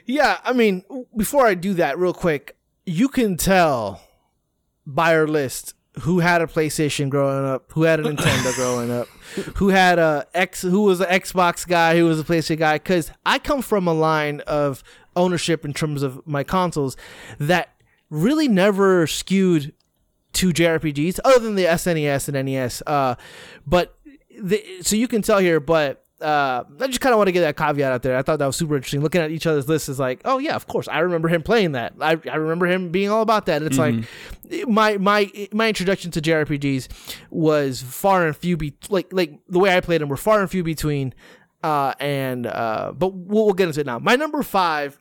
[0.05, 0.83] Yeah, I mean,
[1.15, 4.01] before I do that, real quick, you can tell
[4.85, 9.07] by our list who had a PlayStation growing up, who had a Nintendo growing up,
[9.55, 12.75] who had a X, who was an Xbox guy, who was a PlayStation guy.
[12.75, 14.83] Because I come from a line of
[15.15, 16.97] ownership in terms of my consoles
[17.39, 17.69] that
[18.09, 19.73] really never skewed
[20.33, 22.83] to JRPGs other than the SNES and NES.
[22.85, 23.15] Uh,
[23.65, 23.97] but
[24.39, 27.41] the, so you can tell here, but uh, I just kind of want to get
[27.41, 28.17] that caveat out there.
[28.17, 29.01] I thought that was super interesting.
[29.01, 31.73] Looking at each other's lists is like, oh yeah, of course, I remember him playing
[31.73, 31.93] that.
[32.01, 33.61] I, I remember him being all about that.
[33.61, 33.93] And it's like
[34.67, 36.87] my my my introduction to JRPGs
[37.29, 40.49] was far and few be like like the way I played them were far and
[40.49, 41.13] few between.
[41.63, 43.99] Uh, and uh, but we'll, we'll get into it now.
[43.99, 44.99] My number five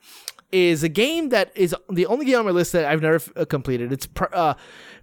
[0.51, 3.45] is a game that is the only game on my list that I've never uh,
[3.45, 3.91] completed.
[3.91, 4.53] It's uh,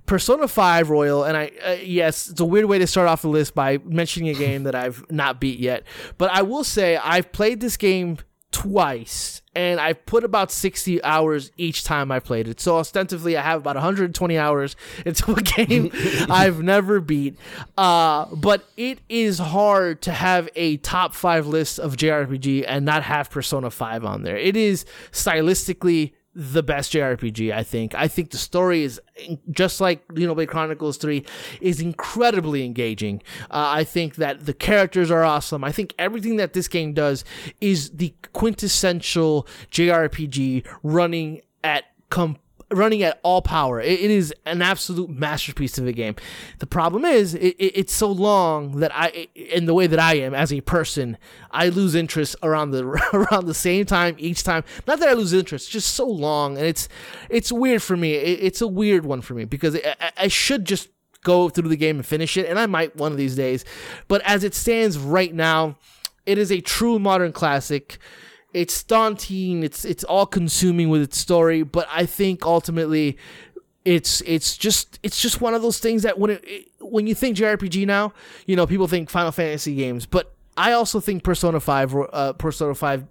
[0.07, 3.29] Persona 5 Royal, and I uh, yes, it's a weird way to start off the
[3.29, 5.85] list by mentioning a game that I've not beat yet.
[6.19, 8.19] But I will say I've played this game
[8.51, 12.61] twice, and I've put about 60 hours each time I played it.
[12.61, 14.77] So ostensibly, I have about 120 hours
[15.07, 15.91] into a game
[16.29, 17.37] I've never beat.
[17.77, 23.03] Uh, but it is hard to have a top five list of JRPG and not
[23.03, 24.37] have Persona 5 on there.
[24.37, 27.95] It is stylistically the best JRPG, I think.
[27.95, 29.01] I think the story is
[29.51, 31.24] just like Xenoblade Chronicles 3
[31.61, 33.22] is incredibly engaging.
[33.51, 35.62] Uh, I think that the characters are awesome.
[35.62, 37.24] I think everything that this game does
[37.61, 42.39] is the quintessential JRPG running at com-
[42.73, 43.81] running at all power.
[43.81, 46.16] It, it is an absolute masterpiece of a game.
[46.59, 50.14] The problem is it, it, it's so long that I, in the way that I
[50.16, 51.16] am as a person,
[51.51, 54.64] I lose interest around the around the same time each time.
[54.87, 56.89] Not that I lose interest, just so long, and it's
[57.29, 58.14] it's weird for me.
[58.14, 60.89] It, it's a weird one for me because I- I should just
[61.25, 63.64] go through the game and finish it, and I might one of these days.
[64.09, 65.77] But as it stands right now,
[66.27, 67.99] it is a true modern classic
[68.53, 73.17] it's daunting it's it's all consuming with its story but i think ultimately
[73.85, 77.15] it's it's just it's just one of those things that when it, it- when you
[77.15, 78.13] think JRPG now,
[78.45, 82.75] you know people think Final Fantasy games, but I also think Persona Five, uh, Persona
[82.75, 83.05] Five,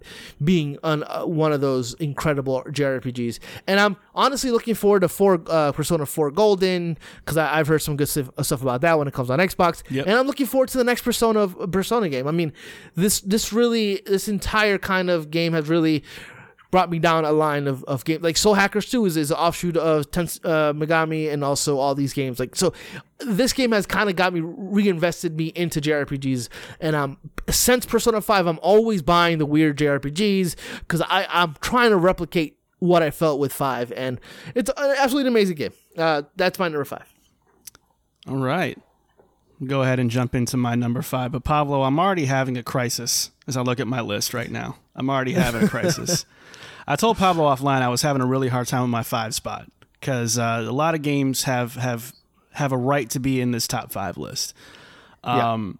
[0.44, 5.42] being on uh, one of those incredible JRPGs, and I'm honestly looking forward to four
[5.48, 9.14] uh, Persona Four Golden because I've heard some good stuff, stuff about that when it
[9.14, 10.06] comes on Xbox, Yep.
[10.06, 12.28] and I'm looking forward to the next Persona Persona game.
[12.28, 12.52] I mean,
[12.94, 16.04] this this really this entire kind of game has really
[16.72, 19.36] brought me down a line of, of game like Soul Hackers 2 is, is an
[19.36, 22.72] offshoot of Tens, uh, Megami and also all these games like so
[23.20, 26.48] this game has kind of got me reinvested me into JRPGs
[26.80, 27.18] and um
[27.50, 32.58] since Persona 5 I'm always buying the weird JRPGs because I I'm trying to replicate
[32.78, 34.18] what I felt with 5 and
[34.54, 37.00] it's an absolutely amazing game uh that's my number 5
[38.28, 38.78] All right.
[39.64, 41.30] Go ahead and jump into my number five.
[41.30, 44.78] But Pablo, I'm already having a crisis as I look at my list right now.
[44.96, 46.24] I'm already having a crisis.
[46.86, 49.70] I told Pablo offline I was having a really hard time with my five spot
[50.00, 52.12] because uh, a lot of games have have
[52.52, 54.54] have a right to be in this top five list.
[55.24, 55.78] Um,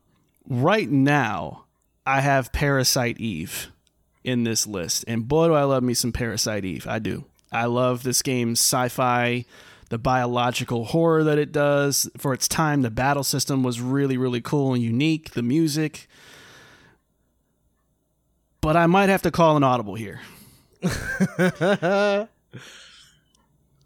[0.49, 1.65] Right now,
[2.05, 3.71] I have Parasite Eve
[4.25, 6.87] in this list, and boy, do I love me some Parasite Eve.
[6.87, 7.27] I do.
[7.53, 9.45] I love this game's sci-fi,
[9.89, 12.83] the biological horror that it does for its time.
[12.83, 15.33] The battle system was really really cool and unique.
[15.33, 16.09] The music.
[18.61, 20.21] But I might have to call an audible here.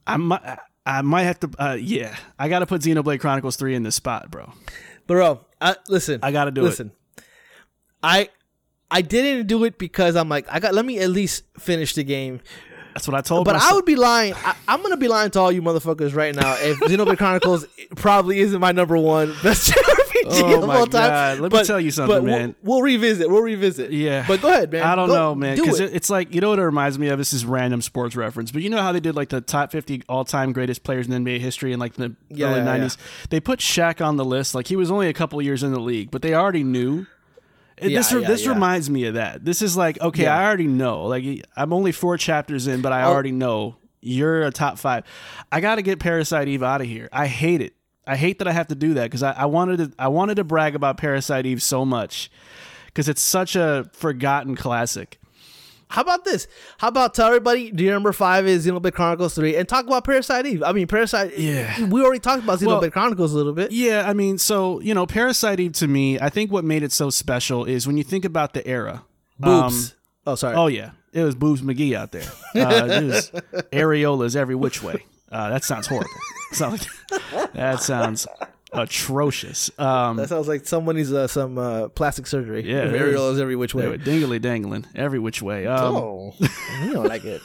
[0.07, 1.51] I might, I might have to.
[1.59, 4.53] Uh, yeah, I got to put Xenoblade Chronicles Three in this spot, bro.
[5.07, 6.21] Bro, I, listen.
[6.23, 6.65] I gotta do it.
[6.65, 6.93] listen.
[8.03, 8.29] I
[8.91, 10.75] I didn't do it because I'm like I got.
[10.75, 12.41] Let me at least finish the game.
[12.95, 13.45] That's what I told.
[13.45, 13.73] But myself.
[13.73, 14.35] I would be lying.
[14.35, 16.55] I, I'm gonna be lying to all you motherfuckers right now.
[16.55, 17.67] If Xenoblade Chronicles
[17.97, 19.73] probably isn't my number one best
[20.33, 20.91] Oh of all time.
[21.11, 21.39] God.
[21.41, 22.55] Let me tell you something, but we'll- man.
[22.63, 23.29] We'll, revisit.
[23.31, 23.91] We'll revisit.
[23.93, 24.83] Yeah, But go ahead, man.
[24.83, 25.95] I don't Go- know, man, do because it.
[25.95, 27.19] it's like you know what it reminds me of.
[27.19, 30.03] This is random sports reference, but you know how they did like the top fifty
[30.09, 32.97] all-time greatest players in NBA history in like the Yeah, early yeah, '90s.
[33.31, 34.55] They put Shaq on the list.
[34.55, 37.07] Like he was only a couple years in the league, but they already knew.
[37.81, 38.53] Yeah, this yeah, this yeah.
[38.55, 39.45] reminds me of that.
[39.45, 40.39] This is like okay, Yeah.
[40.39, 41.05] I already know.
[41.05, 41.25] Like
[41.57, 43.13] I'm only four chapters in, but I Oh.
[43.13, 45.05] already know you're a top five.
[45.53, 47.09] I got to get Parasite Eve out of here.
[47.13, 47.75] I hate it.
[48.07, 49.93] I hate that I have to do that because I, I wanted to.
[49.99, 52.31] I wanted to brag about Parasite Eve so much
[52.87, 55.19] because it's such a forgotten classic.
[55.89, 56.49] How about this?
[56.79, 60.45] How about tell everybody your number five is Xenoblade Chronicles three and talk about Parasite
[60.47, 60.63] Eve.
[60.65, 61.39] I mean Parasite.
[61.39, 61.85] Yeah.
[61.87, 63.71] we already talked about Xenoblade Well, Chronicles a little bit.
[63.71, 66.91] Yeah, I mean, so you know, Parasite Eve to me, I think what made it
[66.93, 69.05] so special is when you think about the era.
[69.39, 69.91] Boobs.
[69.93, 70.57] Um, oh, sorry.
[70.57, 72.29] oh yeah, it was Boobs McGee out there.
[72.55, 73.31] Uh, it was
[73.73, 75.05] areolas every which way.
[75.31, 76.11] Uh, that sounds horrible.
[76.61, 78.27] Like- that sounds
[78.73, 79.71] atrocious.
[79.79, 82.63] Um, that sounds like someone needs uh, some uh, plastic surgery.
[82.71, 83.41] Yeah, areolas is.
[83.41, 83.97] every which way.
[83.97, 85.67] dingly dangling every which way.
[85.67, 86.35] Um, oh,
[86.85, 87.43] you don't like it.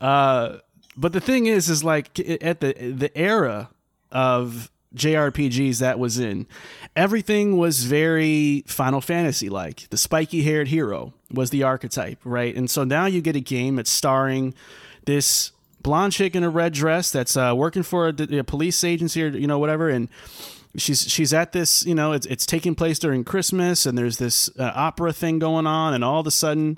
[0.00, 0.58] Uh,
[0.96, 3.70] but the thing is, is like at the the era
[4.10, 6.46] of JRPGs that was in,
[6.94, 9.88] everything was very Final Fantasy like.
[9.90, 12.54] The spiky haired hero was the archetype, right?
[12.56, 14.54] And so now you get a game that's starring
[15.04, 15.52] this
[15.86, 19.28] blonde chick in a red dress that's uh, working for a, a police agency or
[19.28, 20.08] you know whatever, and
[20.76, 24.50] she's she's at this you know it's it's taking place during Christmas, and there's this
[24.58, 26.76] uh, opera thing going on, and all of a sudden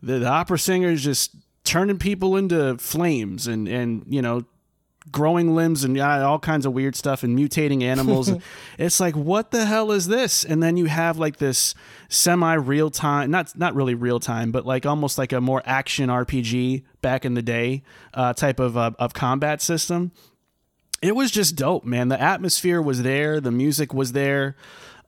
[0.00, 1.32] the, the opera singer is just
[1.64, 4.44] turning people into flames and and you know
[5.10, 8.30] growing limbs and all kinds of weird stuff and mutating animals.
[8.78, 10.44] It's like what the hell is this?
[10.44, 11.74] And then you have like this
[12.08, 16.08] semi real time not not really real time but like almost like a more action
[16.08, 17.82] rpg back in the day
[18.14, 20.12] uh, type of uh, of combat system.
[21.02, 22.08] It was just dope, man.
[22.08, 24.56] The atmosphere was there, the music was there.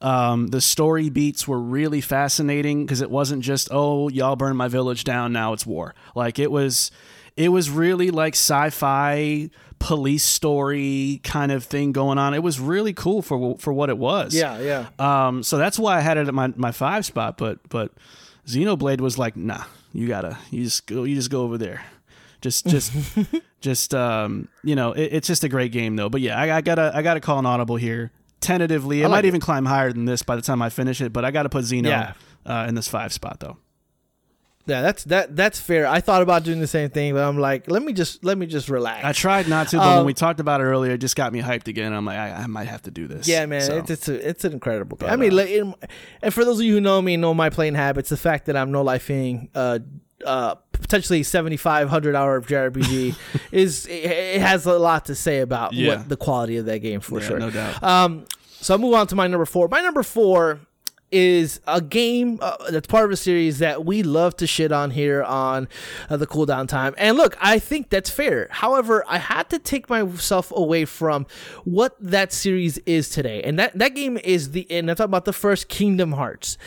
[0.00, 4.68] Um, the story beats were really fascinating because it wasn't just oh y'all burned my
[4.68, 5.94] village down now it's war.
[6.14, 6.90] Like it was
[7.36, 12.92] it was really like sci-fi police story kind of thing going on it was really
[12.92, 14.88] cool for for what it was Yeah, yeah.
[15.28, 17.92] um, so that's why I had it at my, my five spot, but but
[18.46, 21.84] Xenoblade was like, nah, you gotta you just go you just go over there.
[22.40, 22.92] Just just
[23.60, 26.08] just um you know, it, it's just a great game though.
[26.08, 28.10] But yeah, I, I gotta I gotta call an audible here.
[28.40, 29.00] Tentatively.
[29.00, 29.28] It like might it.
[29.28, 31.64] even climb higher than this by the time I finish it, but I gotta put
[31.64, 32.12] Xeno Yeah.
[32.46, 33.56] uh, in this five spot though.
[34.68, 35.34] Yeah, that's that.
[35.34, 35.86] That's fair.
[35.86, 38.46] I thought about doing the same thing, but I'm like, let me just let me
[38.46, 39.04] just relax.
[39.04, 41.32] I tried not to, but Um, when we talked about it earlier, it just got
[41.32, 41.92] me hyped again.
[41.94, 43.26] I'm like, I, I might have to do this.
[43.26, 44.98] Yeah, man, So, it's it's, a, it's an incredible.
[44.98, 45.74] But, I mean, uh, in,
[46.22, 48.10] and for those of you who know me, know my playing habits.
[48.10, 49.78] The fact that I'm no lifing, uh,
[50.26, 53.16] uh, potentially 7,500 hour of JRPG
[53.52, 55.96] is it, it has a lot to say about Yeah.
[55.96, 57.38] what the quality of that game for yeah, sure.
[57.38, 57.82] no doubt.
[57.82, 58.26] Um,
[58.60, 59.68] so I'll move on to my number four.
[59.68, 60.60] My number four
[61.10, 64.90] is a game uh, that's part of a series that we love to shit on
[64.90, 65.68] here on
[66.10, 66.94] uh, the cooldown time.
[66.98, 68.48] And look, I think that's fair.
[68.50, 71.26] However, I had to take myself away from
[71.64, 73.42] what that series is today.
[73.42, 76.58] And that, that game is the, and I'm talking about the first Kingdom Hearts.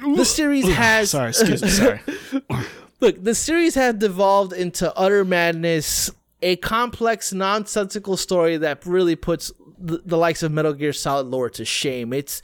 [0.00, 2.00] The series has sorry, excuse me, sorry.
[3.00, 6.10] Look, the series has devolved into utter madness,
[6.40, 11.50] a complex, nonsensical story that really puts the, the likes of Metal Gear Solid lore
[11.50, 12.12] to shame.
[12.12, 12.42] It's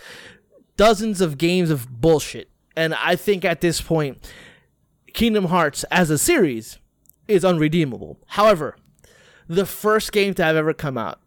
[0.78, 2.48] dozens of games of bullshit.
[2.74, 4.32] And I think at this point,
[5.12, 6.78] Kingdom Hearts as a series
[7.26, 8.18] is unredeemable.
[8.28, 8.76] However,
[9.46, 11.20] the first game to have ever come out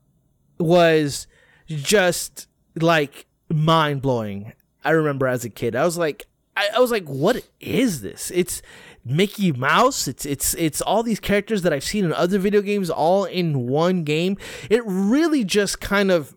[0.58, 1.28] was
[1.68, 4.54] just like mind blowing.
[4.84, 6.26] I remember as a kid, I was like,
[6.56, 8.32] I, I was like, what is this?
[8.34, 8.62] It's
[9.04, 10.08] Mickey Mouse.
[10.08, 13.68] It's it's it's all these characters that I've seen in other video games all in
[13.68, 14.38] one game.
[14.70, 16.36] It really just kind of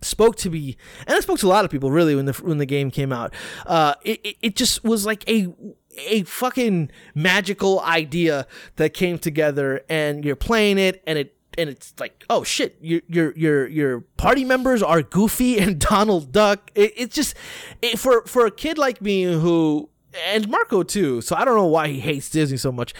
[0.00, 0.76] spoke to me,
[1.06, 3.12] and it spoke to a lot of people really when the when the game came
[3.12, 3.34] out.
[3.66, 5.48] Uh, it, it, it just was like a
[6.06, 8.46] a fucking magical idea
[8.76, 13.02] that came together, and you're playing it, and it and it's like, oh shit, your
[13.08, 16.70] your your your party members are Goofy and Donald Duck.
[16.74, 17.34] It, it's just
[17.82, 19.90] it, for for a kid like me who
[20.26, 21.20] and Marco too.
[21.20, 22.94] So I don't know why he hates Disney so much.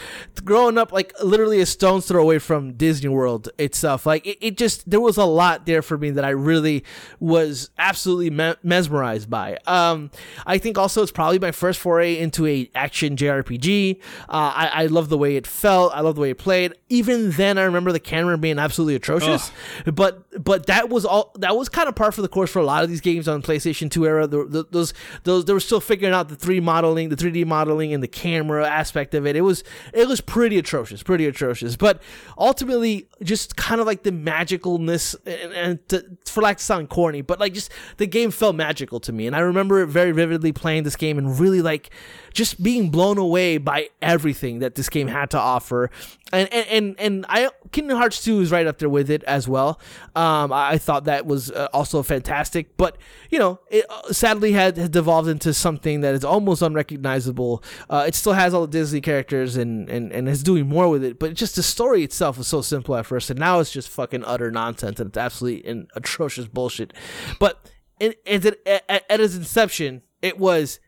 [0.45, 4.57] Growing up, like literally a stone's throw away from Disney World itself, like it, it
[4.57, 6.85] just there was a lot there for me that I really
[7.21, 9.59] was absolutely me- mesmerized by.
[9.67, 10.11] Um,
[10.47, 14.01] I think also it's probably my first foray into a action JRPG.
[14.29, 15.93] Uh, I, I love the way it felt.
[15.95, 16.75] I love the way it played.
[16.89, 19.51] Even then, I remember the camera being absolutely atrocious.
[19.85, 21.33] But but that was all.
[21.37, 23.43] That was kind of par for the course for a lot of these games on
[23.43, 24.27] PlayStation Two era.
[24.27, 24.95] The, the, those
[25.25, 28.69] those they were still figuring out the three modeling, the 3D modeling, and the camera
[28.69, 29.37] aspect of it.
[29.37, 31.77] It was it was pretty atrocious, pretty atrocious.
[31.77, 32.03] But
[32.37, 37.23] ultimately, just kind of like the magicalness, and, and to, for lack of sound corny,
[37.23, 40.83] but like just the game felt magical to me, and I remember very vividly playing
[40.85, 41.91] this game and really like
[42.33, 45.91] just being blown away by everything that this game had to offer.
[46.33, 49.81] And and and, I Kingdom Hearts 2 is right up there with it as well.
[50.15, 52.99] Um, I, thought that was uh, also fantastic, but
[53.31, 57.63] you know, it uh, sadly had, had devolved into something that is almost unrecognizable.
[57.89, 61.03] Uh, it still has all the Disney characters and, and and is doing more with
[61.03, 63.89] it, but just the story itself was so simple at first, and now it's just
[63.89, 66.93] fucking utter nonsense and it's absolutely an atrocious bullshit.
[67.39, 67.71] But
[68.01, 68.21] it,
[68.67, 70.81] at, at its inception, it was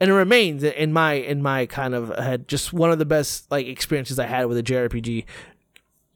[0.00, 3.50] and it remains in my in my kind of head just one of the best
[3.50, 5.24] like experiences I had with a JRPG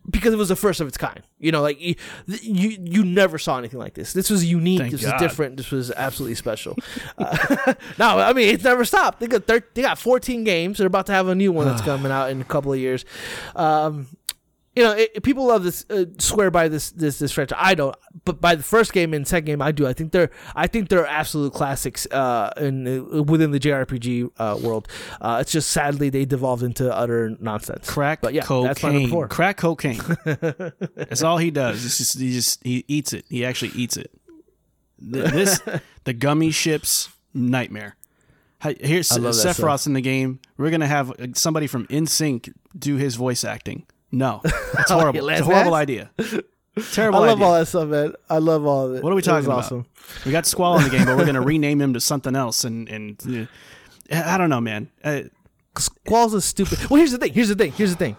[0.08, 1.22] because it was the first of its kind.
[1.38, 1.94] You know, like you
[2.26, 4.12] you, you never saw anything like this.
[4.12, 4.80] This was unique.
[4.80, 5.14] Thank this God.
[5.14, 5.56] was different.
[5.56, 6.76] This was absolutely special.
[7.18, 9.20] uh, no, I mean it's never stopped.
[9.20, 10.78] They got thir- they got 14 games.
[10.78, 13.04] They're about to have a new one that's coming out in a couple of years.
[13.54, 14.08] Um,
[14.76, 17.58] you know, it, people love this, uh, swear by this, this, this franchise.
[17.60, 19.86] I don't, but by the first game and second game, I do.
[19.86, 24.58] I think they're, I think they're absolute classics, uh, in uh, within the JRPG uh,
[24.62, 24.86] world.
[25.20, 27.90] Uh, it's just sadly they devolved into utter nonsense.
[27.90, 29.08] Crack but yeah, that's my number cocaine.
[29.10, 29.28] four.
[29.28, 30.00] Crack cocaine.
[30.94, 31.84] That's all he does.
[31.84, 33.24] It's just he just he eats it.
[33.28, 34.12] He actually eats it.
[35.00, 35.60] Th- This
[36.04, 37.96] the gummy ships nightmare.
[38.62, 40.38] Here's I love that Sephiroth's in the game.
[40.58, 43.86] We're gonna have uh, somebody from NSYNC do his voice acting.
[44.12, 45.28] No, it's horrible.
[45.28, 46.11] It's a horrible idea.
[46.18, 47.44] I love idea.
[47.44, 48.14] all that stuff, man.
[48.28, 49.02] I love all of it.
[49.02, 49.58] What are we talking about?
[49.58, 49.86] Awesome.
[50.24, 52.64] We got Squall in the game, but we're gonna rename him to something else.
[52.64, 53.48] And and
[54.11, 54.90] uh, I don't know, man.
[55.04, 55.22] Uh,
[55.76, 56.88] Squall's is stupid.
[56.88, 57.32] Well, here's the thing.
[57.32, 57.72] Here's the thing.
[57.72, 58.16] Here's the thing.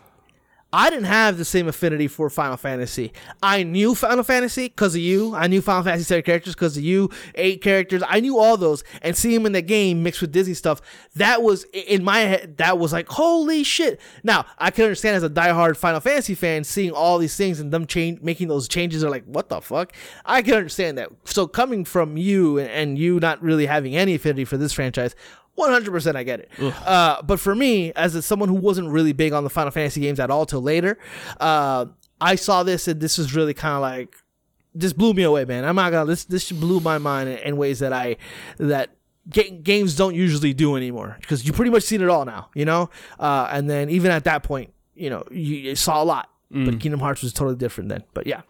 [0.74, 3.12] I didn't have the same affinity for Final Fantasy.
[3.44, 5.36] I knew Final Fantasy because of you.
[5.36, 7.10] I knew Final Fantasy seven characters because of you.
[7.36, 8.02] Eight characters.
[8.08, 8.84] I knew all those.
[9.02, 10.82] And seeing them in the game mixed with Disney stuff,
[11.16, 12.58] that was in my head.
[12.58, 14.00] That was like holy shit.
[14.24, 17.72] Now I can understand as a diehard Final Fantasy fan seeing all these things and
[17.72, 19.94] them change making those changes are like what the fuck.
[20.26, 21.10] I can understand that.
[21.26, 25.16] So coming from you and, and you not really having any affinity for this franchise,
[25.62, 26.52] 100% I get it.
[26.86, 30.02] Uh, but for me, as a, someone who wasn't really big on the Final Fantasy
[30.02, 30.98] games at all till later,
[31.40, 31.86] uh,
[32.20, 34.16] I saw this and this was really kind of like,
[34.74, 35.66] this blew me away, man.
[35.66, 38.18] I'm not gonna, this, this blew my mind in, in ways that I,
[38.58, 38.92] that
[39.30, 41.18] ga- games don't usually do anymore.
[41.20, 42.90] Because you pretty much seen it all now, you know?
[43.20, 46.30] Uh, and then even at that point, you know, you, you saw a lot.
[46.54, 48.04] But Kingdom Hearts was totally different then.
[48.14, 48.42] But yeah.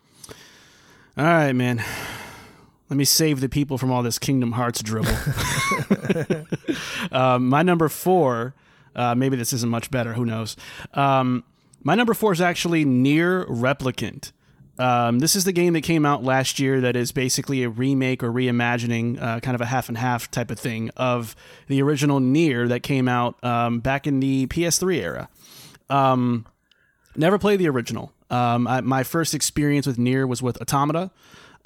[1.16, 1.84] all right, man.
[2.92, 5.14] Let me save the people from all this Kingdom Hearts dribble.
[7.14, 8.54] um, my number four,
[8.98, 10.12] uh, maybe this isn't much better.
[10.12, 10.58] Who knows?
[10.94, 11.46] Um,
[11.82, 14.34] my number four is actually NieR Replicant.
[14.78, 18.22] Um, this is the game that came out last year that is basically a remake
[18.24, 21.34] or reimagining, uh, kind of a half and half type of thing of
[21.68, 25.30] the original NieR that came out um, back in the PS3 era.
[25.90, 26.46] Um,
[27.16, 28.12] never played the original.
[28.30, 31.10] Um, I, my first experience with NieR was with Automata,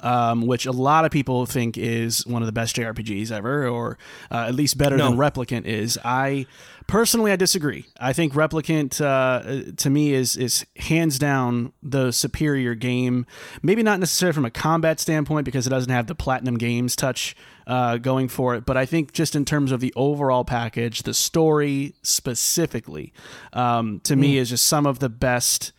[0.00, 3.98] um, which a lot of people think is one of the best JRPGs ever, or
[4.30, 5.98] uh, at least better than Replicant is.
[6.04, 6.46] I
[6.86, 7.86] personally, I disagree.
[7.98, 13.26] I think Replicant uh, to me is is hands down the superior game.
[13.62, 17.36] Maybe not necessarily from a combat standpoint because it doesn't have the Platinum Games touch
[17.66, 18.64] uh, going for it.
[18.64, 23.12] But I think just in terms of the overall package, the story specifically,
[23.52, 25.72] um, to me is just some of the best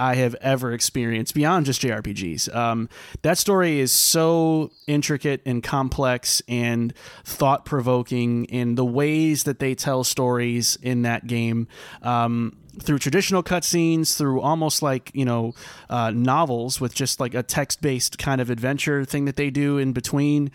[0.00, 2.54] I have ever experienced beyond just JRPGs.
[2.54, 2.88] Um,
[3.22, 6.94] that story is so intricate and complex and
[7.24, 11.68] thought provoking in the ways that they tell stories in that game.
[12.02, 15.52] Um, through traditional cutscenes, through almost like you know
[15.90, 19.92] uh, novels with just like a text-based kind of adventure thing that they do in
[19.92, 20.50] between,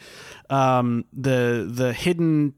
[0.50, 2.56] um, the the hidden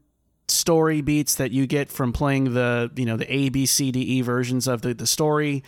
[0.50, 4.00] story beats that you get from playing the you know the A B C D
[4.00, 5.62] E versions of the the story.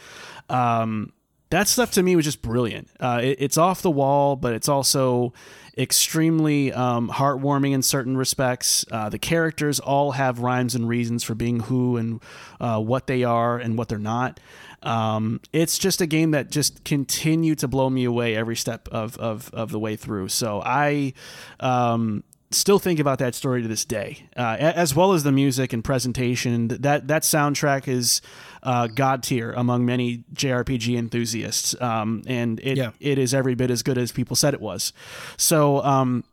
[0.50, 1.12] Um,
[1.50, 2.88] that stuff to me was just brilliant.
[3.00, 5.32] Uh, it, it's off the wall, but it's also
[5.76, 8.84] extremely um, heartwarming in certain respects.
[8.90, 12.20] Uh, the characters all have rhymes and reasons for being who and
[12.60, 14.38] uh, what they are and what they're not.
[14.82, 19.16] Um, it's just a game that just continued to blow me away every step of,
[19.18, 20.28] of, of the way through.
[20.28, 21.12] So I
[21.58, 25.72] um, still think about that story to this day, uh, as well as the music
[25.72, 26.68] and presentation.
[26.68, 28.20] That that soundtrack is
[28.62, 32.90] uh, god tier among many JRPG enthusiasts, um, and it Yeah.
[33.00, 34.92] it is every bit as good as people said it was.
[35.36, 35.82] So.
[35.84, 36.24] Um,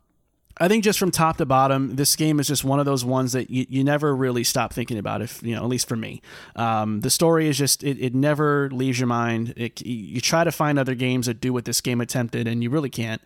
[0.60, 3.32] I think just from top to bottom, this game is just one of those ones
[3.32, 5.22] that you, you never really stop thinking about.
[5.22, 6.20] If you know, at least for me,
[6.56, 9.54] um, the story is just it, it never leaves your mind.
[9.56, 12.70] It, you try to find other games that do what this game attempted, and you
[12.70, 13.22] really can't.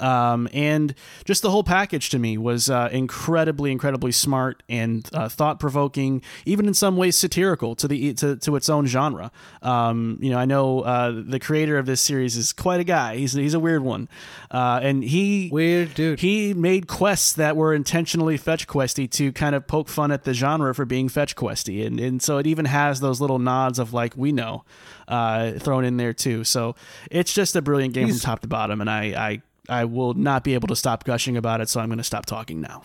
[0.00, 5.28] Um, and just the whole package to me was uh, incredibly, incredibly smart and uh,
[5.28, 9.30] thought provoking, even in some ways satirical to the to, to its own genre.
[9.62, 13.16] Um, you know, I know uh, the creator of this series is quite a guy.
[13.16, 14.08] He's he's a weird one,
[14.50, 16.18] uh, and he Weird dude.
[16.18, 20.32] he made quests that were intentionally fetch questy to kind of poke fun at the
[20.34, 23.92] genre for being fetch questy, and and so it even has those little nods of
[23.92, 24.64] like we know
[25.08, 26.44] uh, thrown in there too.
[26.44, 26.74] So
[27.10, 29.42] it's just a brilliant game He's- from top to bottom, and I I.
[29.68, 32.26] I will not be able to stop gushing about it, so I'm going to stop
[32.26, 32.82] talking now.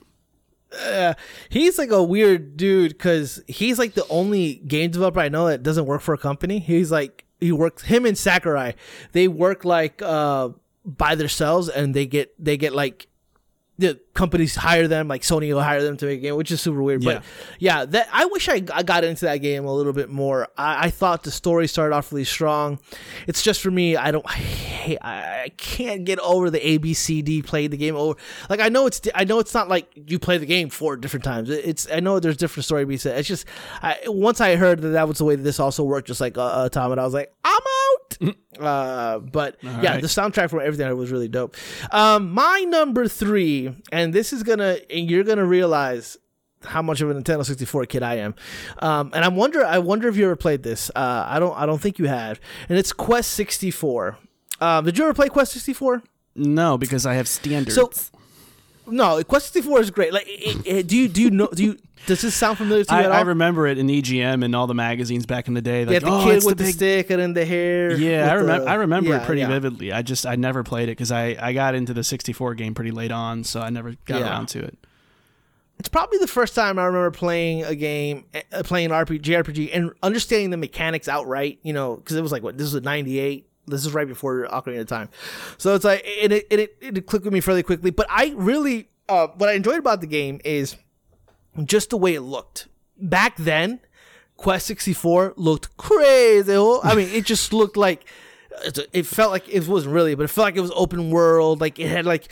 [1.49, 5.63] he's like a weird dude because he's like the only game developer I know that
[5.63, 6.59] doesn't work for a company.
[6.59, 8.73] He's like he works him and Sakurai.
[9.13, 10.49] They work like uh
[10.85, 13.07] by themselves and they get they get like
[13.79, 16.59] the companies hire them like Sony will hire them to make a game, which is
[16.61, 17.03] super weird.
[17.03, 17.13] Yeah.
[17.15, 17.23] But
[17.59, 20.47] yeah, that I wish I, I got into that game a little bit more.
[20.57, 22.79] I, I thought the story started off really strong.
[23.27, 26.77] It's just for me, I don't, I, hate, I I can't get over the A
[26.77, 28.17] B C D played the game over.
[28.49, 31.23] Like I know it's I know it's not like you play the game four different
[31.23, 31.49] times.
[31.49, 33.05] It- It's I know there's different story beats.
[33.05, 33.45] It's just
[33.83, 36.37] I, once I heard that that was the way that this also worked, just like
[36.37, 38.06] uh, uh, Tom, and I was like, I'm out.
[38.59, 40.01] uh, but yeah, right.
[40.01, 41.55] the soundtrack for everything was really dope.
[41.91, 46.17] Um, my number three, and this is gonna, and you're gonna realize
[46.63, 48.35] how much of a Nintendo 64 kid I am.
[48.79, 50.89] Um, and I wonder, I wonder if you ever played this.
[50.95, 52.39] Uh, I don't, I don't think you have.
[52.67, 54.17] And it's Quest 64.
[54.59, 56.01] Um, did you ever play Quest 64?
[56.35, 57.75] No, because I have standards.
[57.75, 57.91] So,
[58.87, 60.13] no, Quest 64 is great.
[60.13, 62.93] Like, it, it, do you, do you know, do you, does this sound familiar to
[62.93, 63.17] you I, at all?
[63.17, 65.83] I remember it in EGM and all the magazines back in the day.
[65.85, 67.91] Like, yeah, the oh, kid with the big stick and then the hair.
[67.97, 68.63] Yeah, I remember.
[68.65, 69.47] the- I remember yeah, it pretty yeah.
[69.47, 69.91] vividly.
[69.91, 72.91] I just I never played it because I I got into the 64 game pretty
[72.91, 74.29] late on, so I never got Yeah.
[74.29, 74.77] around to it.
[75.79, 79.69] it's probably the first time I remember playing a game, uh, playing an RPG, JRPG,
[79.73, 81.59] and understanding the mechanics outright.
[81.63, 83.46] You know, because it was like what this was '98.
[83.67, 85.09] This is right before Ocarina of Time,
[85.57, 87.91] so it's like it it, it it clicked with me fairly quickly.
[87.91, 90.75] But I really, uh, what I enjoyed about the game is
[91.65, 93.79] just the way it looked back then.
[94.37, 96.53] Quest 64 looked crazy.
[96.55, 98.05] I mean, it just looked like
[98.93, 101.59] it felt like it wasn't really, but it felt like it was open world.
[101.59, 102.31] Like it had like,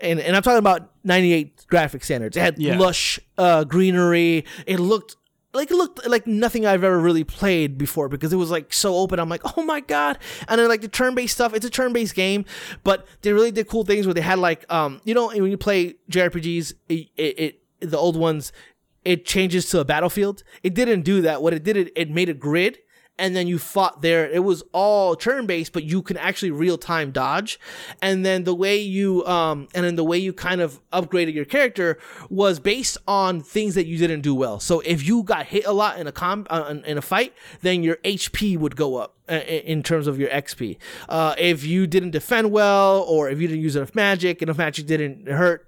[0.00, 2.36] and and I'm talking about 98 graphic standards.
[2.36, 2.78] It had Yeah.
[2.78, 4.44] lush uh, greenery.
[4.66, 5.16] It looked
[5.54, 8.96] like it looked like nothing I've ever really played before because it was like so
[8.96, 9.18] open.
[9.18, 10.18] I'm like, oh my god!
[10.48, 11.54] And then like the turn-based stuff.
[11.54, 12.44] It's a turn-based game,
[12.82, 15.56] but they really did cool things where they had like, um, you know, when you
[15.56, 18.52] play JRPGs, it, it, it the old ones,
[19.04, 20.42] it changes to a battlefield.
[20.62, 21.42] It didn't do that.
[21.42, 22.78] What it did, it, it made a grid
[23.18, 24.28] and then you fought there.
[24.28, 27.60] It was all turn based, but you can actually real time dodge.
[28.02, 31.44] And then the way you, um, and then the way you kind of upgraded your
[31.44, 31.98] character
[32.28, 34.58] was based on things that you didn't do well.
[34.58, 37.82] So if you got hit a lot in a com, uh, in- a fight, then
[37.82, 40.76] your HP would go up uh, in terms of your XP.
[41.08, 44.86] Uh, if you didn't defend well, or if you didn't use enough magic, enough magic
[44.86, 45.66] didn't hurt,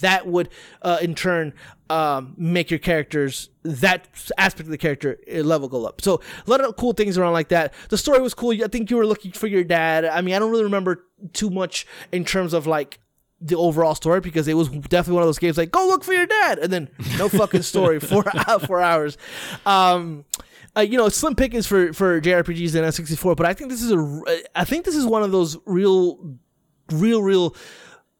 [0.00, 0.48] that would,
[0.82, 1.54] uh, in turn,
[1.88, 4.08] um, make your characters that
[4.38, 6.00] aspect of the character uh, level go up.
[6.00, 7.74] So a lot of cool things around like that.
[7.90, 8.52] The story was cool.
[8.52, 10.04] I think you were looking for your dad.
[10.04, 12.98] I mean, I don't really remember too much in terms of like
[13.40, 16.14] the overall story because it was definitely one of those games like go look for
[16.14, 18.22] your dad and then no fucking story for
[18.66, 19.18] four hours.
[19.64, 20.24] Um,
[20.76, 23.92] uh, you know, slim pickings for for JRPGs and N64, but I think this is
[23.92, 26.36] a I think this is one of those real
[26.92, 27.56] real real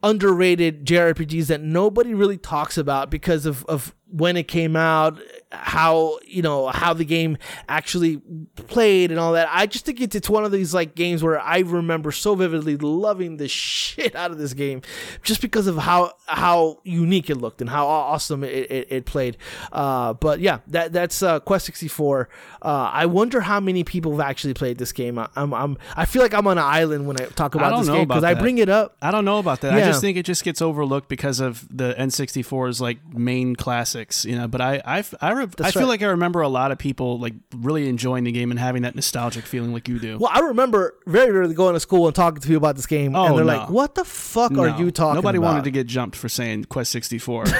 [0.02, 5.18] underrated JRPGs that nobody really talks about because of, of when it came out,
[5.50, 7.38] how you know how the game
[7.68, 8.20] actually
[8.54, 9.48] played and all that.
[9.50, 12.76] I just think it's it's one of these like games where I remember so vividly
[12.76, 14.82] loving the shit out of this game,
[15.22, 19.36] just because of how how unique it looked and how awesome it, it, it played.
[19.72, 22.28] Uh, but yeah, that that's uh, Quest sixty four.
[22.62, 25.18] Uh, I wonder how many people have actually played this game.
[25.18, 27.80] I, I'm, I'm I feel like I'm on an island when I talk about don't
[27.80, 28.96] this game because I bring it up.
[29.00, 29.72] I don't know about that.
[29.72, 33.54] I just think it just gets overlooked because of the N64's like main
[33.96, 34.48] classics, you know.
[34.48, 35.88] But I I, I re- I feel right.
[35.88, 38.94] like I remember a lot of people like really enjoying the game and having that
[38.94, 40.18] nostalgic feeling like you do.
[40.18, 43.14] Well, I remember very rarely going to school and talking to people about this game,
[43.16, 43.56] Oh, and they're no.
[43.58, 45.14] like, "What the fuck No, are you talking about?
[45.14, 47.44] Nobody about?" wanted to get jumped for saying Quest 64.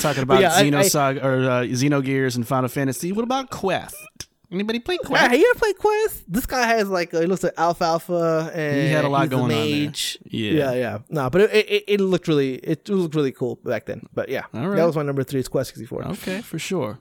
[0.00, 3.12] Talking about yeah, I- Xenosaga or uh, Xenogears and Final Fantasy.
[3.12, 3.94] What about Quest?
[4.50, 5.22] Anybody play Yeah, Quest?
[5.22, 6.32] have you ever played Quest?
[6.32, 9.42] This guy has like uh, he looks like Alfalfa, and He had a lot going
[9.44, 9.92] on there.
[10.24, 10.52] Yeah.
[10.52, 10.98] yeah, yeah.
[11.08, 14.06] No, but it, it, it looked really it looked really cool back then.
[14.14, 14.76] But yeah, right.
[14.76, 15.40] that was my number three.
[15.40, 16.04] It's Quest sixty four.
[16.04, 16.98] Okay, for sure.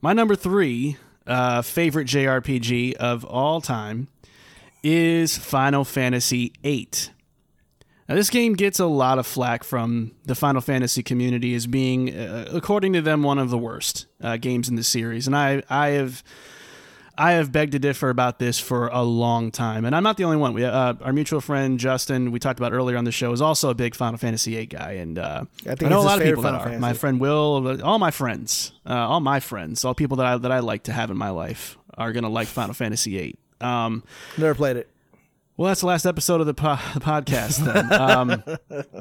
[0.00, 0.96] My number three
[1.26, 4.08] uh, favorite JRPG of all time
[4.82, 6.88] is Final Fantasy VIII.
[8.08, 12.14] Now, this game gets a lot of flack from the Final Fantasy community as being,
[12.14, 15.62] uh, according to them, one of the worst uh, games in the series, and I,
[15.68, 16.22] I have.
[17.20, 20.22] I have begged to differ about this for a long time, and I'm not the
[20.22, 20.54] only one.
[20.54, 23.70] We, uh, our mutual friend Justin, we talked about earlier on the show, is also
[23.70, 26.24] a big Final Fantasy VIII guy, and uh, I think I know a lot of
[26.24, 26.64] people favorite that Final are.
[26.64, 26.80] Fantasy.
[26.80, 30.52] My friend Will, all my friends, uh, all my friends, all people that I that
[30.52, 33.38] I like to have in my life are gonna like Final Fantasy VIII.
[33.60, 34.04] Um,
[34.36, 34.88] Never played it.
[35.58, 37.58] Well, that's the last episode of the, po- the podcast.
[37.64, 38.42] Then, um,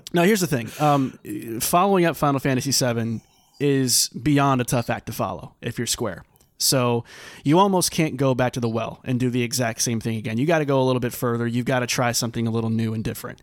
[0.13, 1.17] now here's the thing: um,
[1.61, 3.21] following up Final Fantasy VII
[3.59, 6.25] is beyond a tough act to follow if you're Square.
[6.57, 7.03] So
[7.43, 10.39] you almost can't go back to the well and do the exact same thing again.
[10.39, 11.45] You got to go a little bit further.
[11.45, 13.39] You've got to try something a little new and different.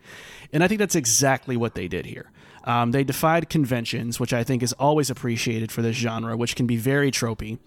[0.53, 2.33] And I think that's exactly what they did here.
[2.65, 6.67] Um, they defied conventions, which I think is always appreciated for this genre, which can
[6.67, 7.59] be very tropey,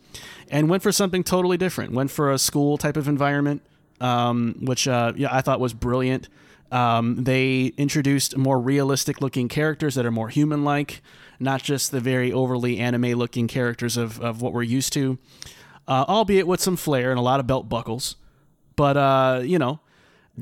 [0.49, 1.94] and went for something totally different.
[1.94, 3.61] Went for a school type of environment,
[4.02, 6.30] um, which uh, yeah, I thought was brilliant.
[6.72, 11.02] Um, they introduced more realistic looking characters that are more human like,
[11.40, 15.18] not just the very overly anime looking characters of, of what we're used to,
[15.88, 18.18] uh, albeit with some flair and a lot of belt buckles.
[18.76, 19.80] But, uh, you know,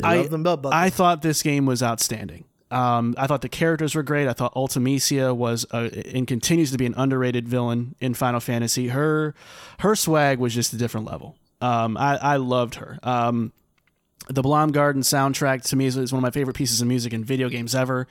[0.04, 0.82] I, love them belt buckles.
[0.82, 2.46] I thought this game was outstanding.
[2.72, 4.28] Um, I thought the characters were great.
[4.28, 8.90] I thought Ultimecia was a, and continues to be an underrated villain in Final Fantasy.
[8.90, 9.36] Her
[9.80, 11.38] her swag was just a different level.
[11.66, 13.00] Um, I, I loved her.
[13.04, 13.52] Um,
[14.28, 17.14] the Balamb Garden soundtrack to me is, is one of my favorite pieces of music
[17.14, 18.08] in video games ever.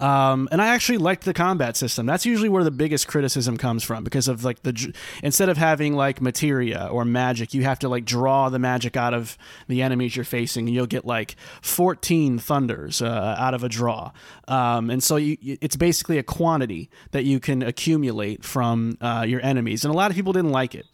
[0.00, 2.06] Um, and I actually liked the combat system.
[2.06, 4.92] That's usually where the biggest criticism comes from because of like the
[5.22, 9.14] instead of having like materia or magic, you have to like draw the magic out
[9.14, 9.36] of
[9.68, 14.10] the enemies you're facing, and you'll get like 14 thunders uh, out of a draw.
[14.48, 19.42] Um, and so you- it's basically a quantity that you can accumulate from uh, your
[19.44, 20.86] enemies, and a lot of people didn't like it.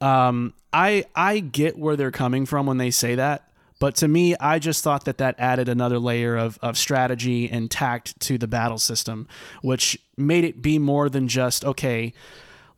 [0.00, 3.48] Um, I I get where they're coming from when they say that,
[3.78, 7.70] but to me, I just thought that that added another layer of of strategy and
[7.70, 9.26] tact to the battle system,
[9.62, 12.12] which made it be more than just okay.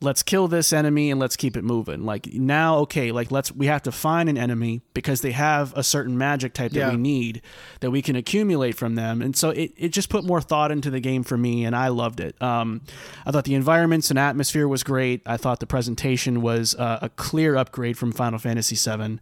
[0.03, 2.03] Let's kill this enemy and let's keep it moving.
[2.05, 5.83] Like now, okay, like let's we have to find an enemy because they have a
[5.83, 6.91] certain magic type that Yeah.
[6.91, 7.41] we need
[7.79, 9.21] that we can accumulate from them.
[9.21, 11.87] And so it, it just put more thought into the game for me and I
[11.87, 12.39] loved it.
[12.41, 12.81] Um,
[13.25, 15.21] I thought the environments and atmosphere was great.
[15.25, 19.19] I thought the presentation was uh, a clear upgrade from Final Fantasy VII.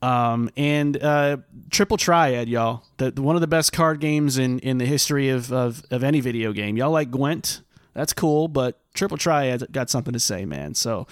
[0.00, 1.36] Um, and uh,
[1.70, 2.82] Triple Triad, y'all.
[2.96, 6.20] The, one of the best card games in, in the history of, of, of any
[6.20, 6.76] video game.
[6.76, 7.60] Y'all like Gwent?
[7.94, 10.74] That's cool, but Triple Triad got something to say, man.
[10.74, 11.06] So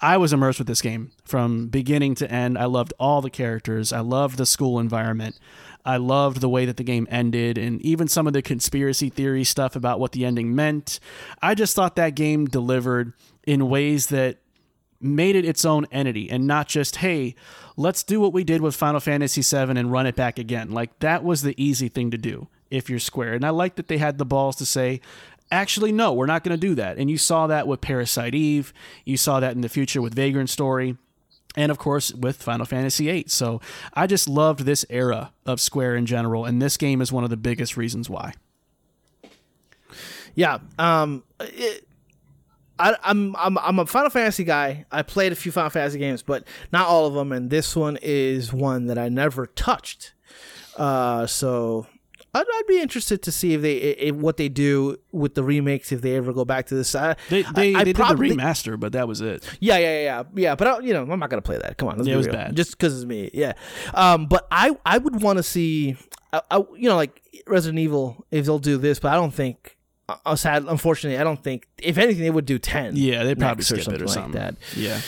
[0.00, 2.56] I was immersed with this game from beginning to end.
[2.56, 3.92] I loved all the characters.
[3.92, 5.38] I loved the school environment.
[5.84, 9.44] I loved the way that the game ended and even some of the conspiracy theory
[9.44, 11.00] stuff about what the ending meant.
[11.42, 13.12] I just thought that game delivered
[13.44, 14.38] in ways that
[15.00, 17.34] made it its own entity and not just hey
[17.76, 20.96] let's do what we did with final fantasy VII and run it back again like
[21.00, 23.98] that was the easy thing to do if you're square and i like that they
[23.98, 25.00] had the balls to say
[25.52, 28.72] actually no we're not going to do that and you saw that with parasite eve
[29.04, 30.96] you saw that in the future with vagrant story
[31.54, 33.60] and of course with final fantasy VIII so
[33.92, 37.30] i just loved this era of square in general and this game is one of
[37.30, 38.32] the biggest reasons why
[40.34, 40.58] Yeah.
[40.78, 41.22] Um.
[41.40, 41.86] It,
[42.78, 44.86] I, I'm I'm I'm a Final Fantasy guy.
[44.90, 47.32] I played a few Final Fantasy games, but not all of them.
[47.32, 50.14] And this one is one that I never touched.
[50.76, 51.26] Uh.
[51.26, 51.86] So.
[52.34, 55.92] I'd, I'd be interested to see if they if, what they do with the remakes
[55.92, 56.94] if they ever go back to this.
[56.94, 59.92] I, they, they, I, they probably, did the remaster but that was it Yeah, yeah,
[59.92, 60.22] yeah, yeah.
[60.34, 61.76] yeah but I, you know, I'm not gonna play that.
[61.76, 62.36] Come on, let's Yeah, be it was real.
[62.36, 62.56] bad.
[62.56, 63.30] Just because it's me.
[63.34, 63.52] Yeah.
[63.92, 65.96] Um, but I I would want to see,
[66.32, 69.76] I, you know, like Resident Evil if they'll do this, but I don't think.
[70.26, 71.68] Uh, sad, unfortunately, I don't think.
[71.78, 72.96] If anything, they would do ten.
[72.96, 74.76] yeah they probably skip it or something like that.
[74.76, 75.00] yeah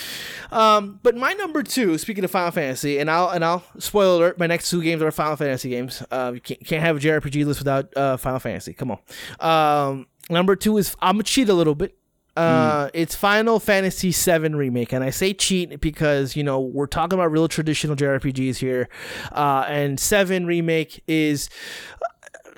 [0.54, 4.38] Um, but my number two, speaking of Final Fantasy, and I'll and I'll spoiler alert,
[4.38, 6.02] my next two games are Final Fantasy games.
[6.10, 8.72] Uh, you can't, can't have a JRPG list without uh, Final Fantasy.
[8.72, 8.98] Come on.
[9.40, 11.96] Um, number two is I'm gonna cheat a little bit.
[12.36, 17.16] Uh, it's Final Fantasy VII remake, and I say cheat because you know we're talking
[17.16, 18.88] about real traditional JRPGs here,
[19.32, 21.48] uh, and Seven remake is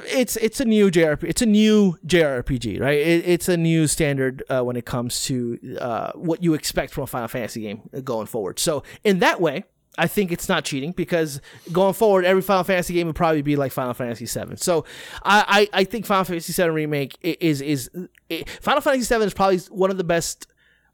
[0.05, 1.25] it's it's a new JRPG.
[1.25, 2.99] It's a new JRPG, right?
[2.99, 7.05] It, it's a new standard uh, when it comes to uh, what you expect from
[7.05, 8.59] a Final Fantasy game going forward.
[8.59, 9.65] So in that way,
[9.99, 11.41] I think it's not cheating because
[11.73, 14.57] going forward, every Final Fantasy game would probably be like Final Fantasy VII.
[14.57, 14.85] So
[15.23, 17.91] I, I, I think Final Fantasy VII remake is is,
[18.29, 20.47] is Final Fantasy VII is probably one of the best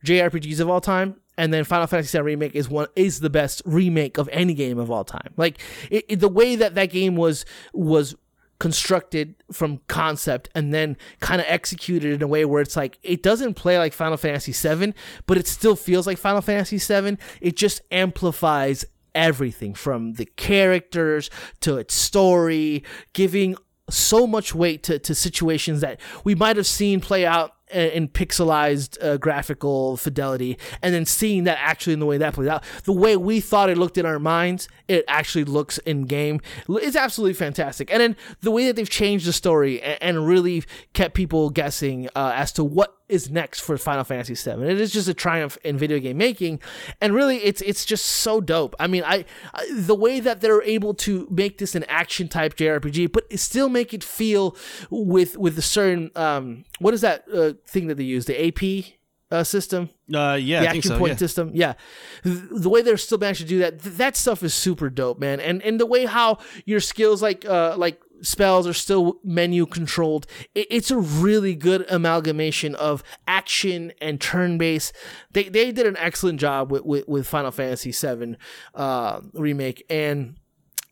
[0.04, 1.16] JRPGs of all time.
[1.38, 4.78] And then Final Fantasy VII remake is one is the best remake of any game
[4.78, 5.32] of all time.
[5.36, 5.58] Like
[5.90, 8.14] it, it, the way that that game was was
[8.62, 13.20] constructed from concept and then kind of executed in a way where it's like it
[13.20, 14.94] doesn't play like Final Fantasy VII,
[15.26, 17.18] but it still feels like Final Fantasy VII.
[17.40, 18.84] It just amplifies
[19.16, 21.28] everything from the characters
[21.58, 22.84] to its story,
[23.14, 23.56] giving
[23.90, 29.02] so much weight to, to situations that we might have seen play out in pixelized
[29.02, 32.92] uh, graphical fidelity and then seeing that actually in the way that plays out the
[32.92, 37.34] way we thought it looked in our minds it actually looks in game it's absolutely
[37.34, 37.92] fantastic.
[37.92, 42.08] And then the way that they've changed the story and, and really kept people guessing
[42.14, 44.62] uh, as to what is next for Final Fantasy VII.
[44.62, 46.60] It is just a triumph in video game making,
[47.00, 48.74] and really, it's it's just so dope.
[48.78, 49.24] I mean, I,
[49.54, 53.68] I the way that they're able to make this an action type JRPG, but still
[53.68, 54.56] make it feel
[54.90, 58.94] with with a certain um, what is that uh, thing that they use the AP
[59.32, 59.88] uh, system.
[60.14, 61.16] Uh, yeah, the action so, point yeah.
[61.16, 61.50] system.
[61.54, 61.74] Yeah,
[62.22, 65.40] the way they're still managed to do that, th- that stuff is super dope, man.
[65.40, 70.26] And and the way how your skills like uh like spells are still menu controlled.
[70.54, 74.92] It, it's a really good amalgamation of action and turn based.
[75.32, 78.36] They they did an excellent job with with, with Final Fantasy VII
[78.74, 80.36] uh, remake and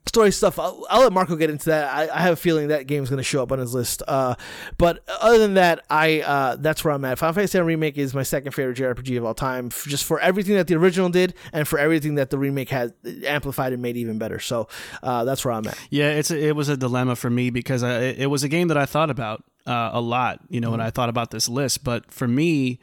[0.07, 0.59] story stuff.
[0.59, 1.95] I'll, I'll, let Marco get into that.
[1.95, 4.03] I, I have a feeling that game's going to show up on his list.
[4.07, 4.35] Uh,
[4.77, 7.19] but other than that, I uh, that's where I'm at.
[7.19, 10.19] Final Fantasy VII Remake is my second favorite JRPG of all time, f- just for
[10.21, 12.93] everything that the original did and for everything that the remake has
[13.25, 14.41] amplified and made even better.
[14.41, 14.69] So
[15.03, 15.79] uh, that's where I'm at.
[15.91, 18.69] Yeah, it's a, it was a dilemma for me because I, it was a game
[18.69, 20.79] that I thought about uh, a lot, you know, mm-hmm.
[20.79, 21.85] when I thought about this list.
[21.85, 22.81] But for me,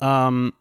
[0.00, 0.54] um,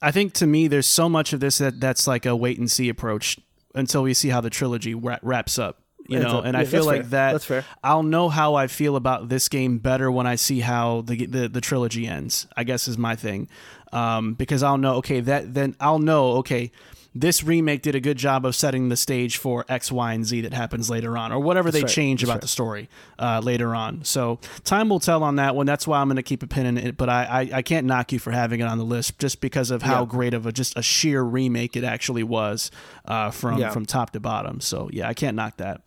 [0.00, 2.70] I think to me, there's so much of this that that's like a wait and
[2.70, 3.38] see approach
[3.74, 5.82] until we see how the trilogy wraps up.
[6.08, 7.10] You know, and yeah, I feel like fair.
[7.10, 7.64] that That's fair.
[7.84, 11.48] I'll know how I feel about this game better when I see how the the,
[11.48, 12.48] the trilogy ends.
[12.56, 13.48] I guess is my thing,
[13.92, 14.94] um, because I'll know.
[14.96, 16.32] Okay, that then I'll know.
[16.38, 16.72] Okay,
[17.14, 20.42] this remake did a good job of setting the stage for X, Y, and Z
[20.42, 21.90] that happens later on, or whatever they right.
[21.90, 22.40] change That's about right.
[22.42, 22.88] the story
[23.18, 24.04] uh, later on.
[24.04, 25.66] So time will tell on that one.
[25.66, 26.96] That's why I'm going to keep a pin in it.
[26.96, 29.72] But I, I, I can't knock you for having it on the list just because
[29.72, 30.06] of how Yeah.
[30.06, 32.70] great of a just a sheer remake it actually was
[33.06, 33.70] uh, from Yeah.
[33.70, 34.60] from top to bottom.
[34.60, 35.80] So yeah, I can't knock that.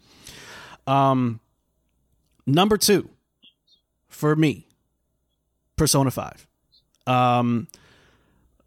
[0.88, 1.40] Um,
[2.46, 3.10] number two
[4.10, 4.68] for me,
[5.78, 6.46] Persona Five.
[7.08, 7.68] Um,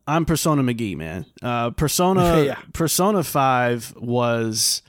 [0.06, 1.26] I'm Persona McGee, man.
[1.42, 2.58] Uh, Persona Yeah.
[2.72, 4.82] Persona Five was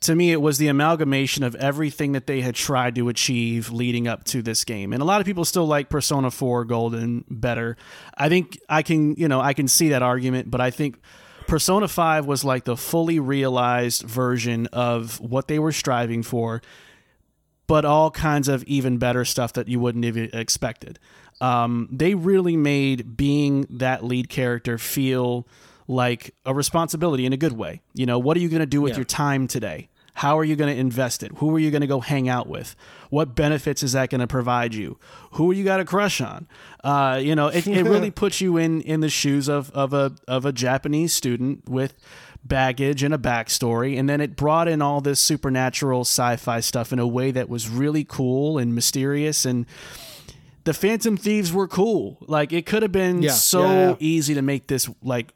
[0.00, 4.06] to me it was the amalgamation of everything that they had tried to achieve leading
[4.06, 4.92] up to this game.
[4.92, 7.76] And a lot of people still like Persona 4 Golden better.
[8.16, 11.00] I think I can, you know, I can see that argument, but I think
[11.48, 16.62] Persona 5 was like the fully realized version of what they were striving for
[17.68, 20.98] but all kinds of even better stuff that you wouldn't have expected.
[21.40, 25.46] Um, they really made being that lead character feel
[25.86, 27.80] like a responsibility in a good way.
[27.94, 28.98] You know, what are you going to do with Yeah.
[28.98, 29.88] your time today?
[30.14, 31.30] How are you going to invest it?
[31.36, 32.74] Who are you going to go hang out with?
[33.08, 34.98] What benefits is that going to provide you?
[35.32, 36.48] Who are you got a crush on?
[36.82, 40.12] Uh, you know, it, it really puts you in in the shoes of of a
[40.26, 41.94] of a Japanese student with
[42.44, 46.98] baggage and a backstory, and then it brought in all this supernatural sci-fi stuff in
[46.98, 49.66] a way that was really cool and mysterious and
[50.68, 52.18] the Phantom Thieves were cool.
[52.28, 53.96] Like it could have been Yeah, so yeah, yeah.
[54.00, 55.32] easy to make this like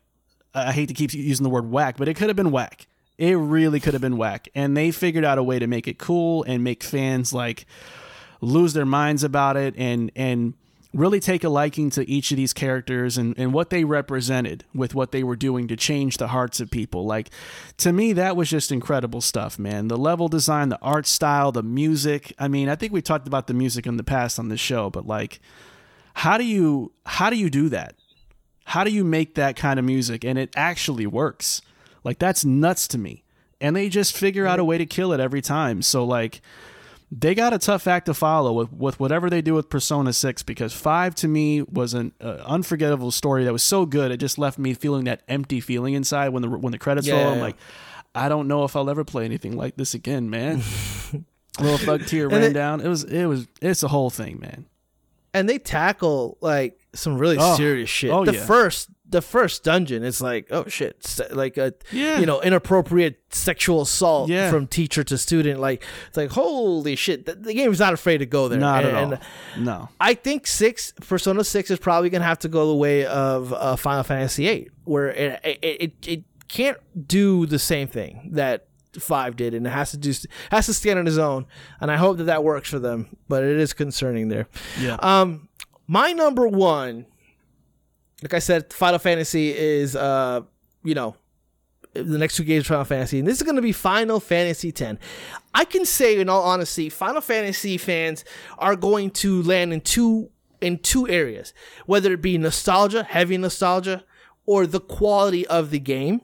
[0.54, 2.86] I hate to keep using the word whack, but it could have been whack.
[3.16, 4.48] It really could have been whack.
[4.54, 7.64] And they figured out a way to make it cool and make fans like
[8.42, 10.52] lose their minds about it and and
[10.94, 14.94] really take a liking to each of these characters and, and what they represented with
[14.94, 17.06] what they were doing to change the hearts of people.
[17.06, 17.30] Like
[17.78, 19.88] to me, that was just incredible stuff, man.
[19.88, 22.34] The level design, the art style, the music.
[22.38, 24.90] I mean, I think we talked about the music in the past on this show,
[24.90, 25.40] but like
[26.14, 27.94] how do you how do you do that?
[28.64, 31.62] How do you make that kind of music and it actually works?
[32.04, 33.24] Like that's nuts to me.
[33.60, 35.82] And they just figure out a way to kill it every time.
[35.82, 36.40] So like
[37.14, 40.42] they got a tough act to follow with, with whatever they do with Persona 6
[40.44, 44.38] because 5 to me was an uh, unforgettable story that was so good it just
[44.38, 47.36] left me feeling that empty feeling inside when the when the credits Yeah, roll I'm
[47.36, 47.42] yeah.
[47.42, 47.56] like
[48.14, 50.62] I don't know if I'll ever play anything like this again, man.
[51.60, 52.80] Little thug tear ran it- down.
[52.80, 54.64] It was it was it's a whole thing, man.
[55.34, 57.56] and they tackle like some really Oh.
[57.56, 58.10] serious shit.
[58.10, 58.44] Oh, the yeah.
[58.46, 62.18] first the first dungeon is like oh shit like a Yeah.
[62.18, 64.50] you know inappropriate sexual assault Yeah.
[64.50, 68.26] from teacher to student like it's like holy shit the, the game's not afraid to
[68.26, 69.12] go there Not and, at all.
[69.54, 69.88] and No.
[70.00, 73.76] I think six Persona six is probably gonna have to go the way of uh,
[73.76, 78.66] Final Fantasy eight, where it, it it it can't do the same thing that
[78.98, 80.12] five did, and it has to do
[80.50, 81.46] has to stand on its own.
[81.80, 84.48] And I hope that that works for them, but it is concerning there.
[84.80, 84.96] Yeah.
[85.00, 85.48] Um,
[85.86, 87.06] my number one,
[88.22, 90.42] like I said, Final Fantasy is uh,
[90.84, 91.16] you know,
[91.94, 94.72] the next two games of Final Fantasy, and this is going to be Final Fantasy
[94.76, 94.98] X.
[95.54, 98.24] I can say, in all honesty, Final Fantasy fans
[98.58, 100.30] are going to land in two
[100.60, 101.52] in two areas,
[101.86, 104.04] whether it be nostalgia, heavy nostalgia,
[104.46, 106.22] or the quality of the game.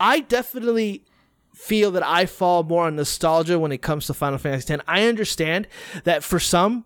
[0.00, 1.04] I definitely
[1.52, 4.84] feel that I fall more on nostalgia when it comes to Final Fantasy X.
[4.86, 5.66] I understand
[6.04, 6.84] that for some,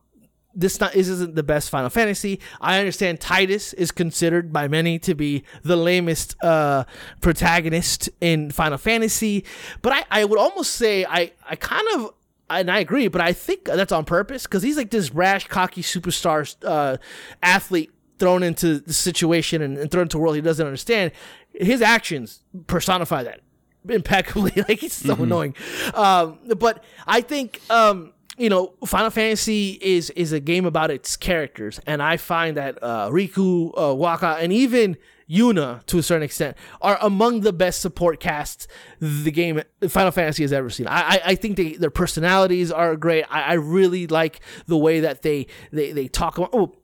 [0.54, 2.40] this not this isn't the best Final Fantasy.
[2.60, 6.84] I understand Tidus is considered by many to be the lamest uh,
[7.20, 9.44] protagonist in Final Fantasy,
[9.80, 12.14] but I, I would almost say I I kind of
[12.50, 15.82] and I agree, but I think that's on purpose because he's like this rash, cocky
[15.82, 16.98] superstar uh,
[17.42, 21.12] athlete thrown into the situation and, and thrown into a world he doesn't understand.
[21.54, 23.40] His actions personify that
[23.88, 24.52] impeccably.
[24.68, 25.54] like he's so annoying.
[25.94, 31.16] Um, but I think um, you know, Final Fantasy is is a game about its
[31.16, 34.96] characters, and I find that uh, Rikku, uh, Wakka, and even
[35.30, 38.66] Yuna, to a certain extent, are among the best support casts
[39.00, 40.86] the game Final Fantasy has ever seen.
[40.86, 43.24] I I, I think they, their personalities are great.
[43.30, 46.50] I, I really like the way that they they they talk about.
[46.52, 46.74] Oh,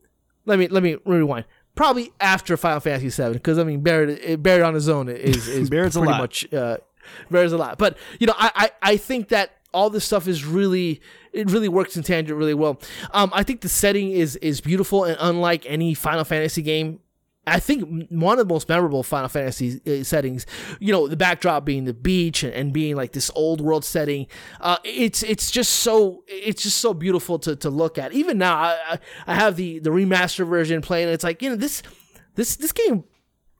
[0.44, 1.46] let me let me rewind.
[1.74, 5.70] Probably after Final Fantasy VII, because I mean, Barret Barret on his own is is
[5.70, 6.20] Barret's a pretty lot.
[6.20, 6.78] much uh,
[7.30, 7.78] Barret's a lot.
[7.78, 11.00] But you know, I, I I think that all this stuff is really
[11.38, 12.80] it really works in tangent really well.
[13.12, 17.00] Um, I think the setting is is beautiful and unlike any Final Fantasy game.
[17.46, 20.44] I think one of the most memorable Final Fantasy uh, settings,
[20.80, 24.26] you know, the backdrop being the beach and, and being like this old world setting.
[24.60, 28.12] Uh, it's it's just so it's just so beautiful to, to look at.
[28.12, 31.08] Even now, I, I- have the the remaster version playing.
[31.08, 31.82] It's like you know this
[32.34, 33.04] this this game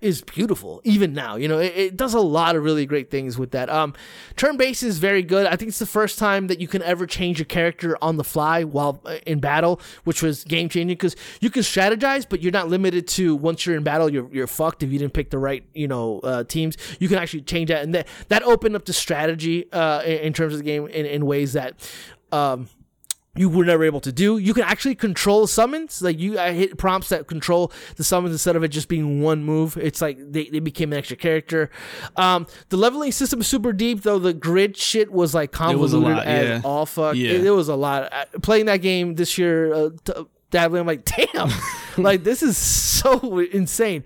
[0.00, 3.36] is beautiful even now you know it, it does a lot of really great things
[3.36, 3.68] with that.
[3.68, 3.94] Um
[4.36, 5.46] turn based is very good.
[5.46, 8.24] I think it's the first time that you can ever change your character on the
[8.24, 12.52] fly while uh, in battle which was game changing because you can strategize but you're
[12.52, 15.38] not limited to once you're in battle you're, you're fucked if you didn't pick the
[15.38, 16.76] right you know uh, teams.
[17.00, 20.32] You can actually change that and that that opened up the strategy uh in, in
[20.32, 21.74] terms of the game in, in ways that
[22.30, 22.68] um
[23.38, 24.38] you were never able to do.
[24.38, 26.02] You can actually control summons.
[26.02, 29.44] Like you, I hit prompts that control the summons instead of it just being one
[29.44, 29.76] move.
[29.76, 31.70] It's like they, they became an extra character.
[32.16, 35.58] Um, the leveling system is super deep, though the grid shit was like was a
[35.58, 36.60] convoluted lot, as yeah.
[36.64, 37.14] all fuck.
[37.14, 37.30] Yeah.
[37.30, 38.12] It, it was a lot.
[38.12, 40.12] Uh, Playing that game this year, uh, t-
[40.50, 41.04] dabbling, I'm like,
[41.34, 41.50] damn,
[41.96, 44.04] like this is so insane.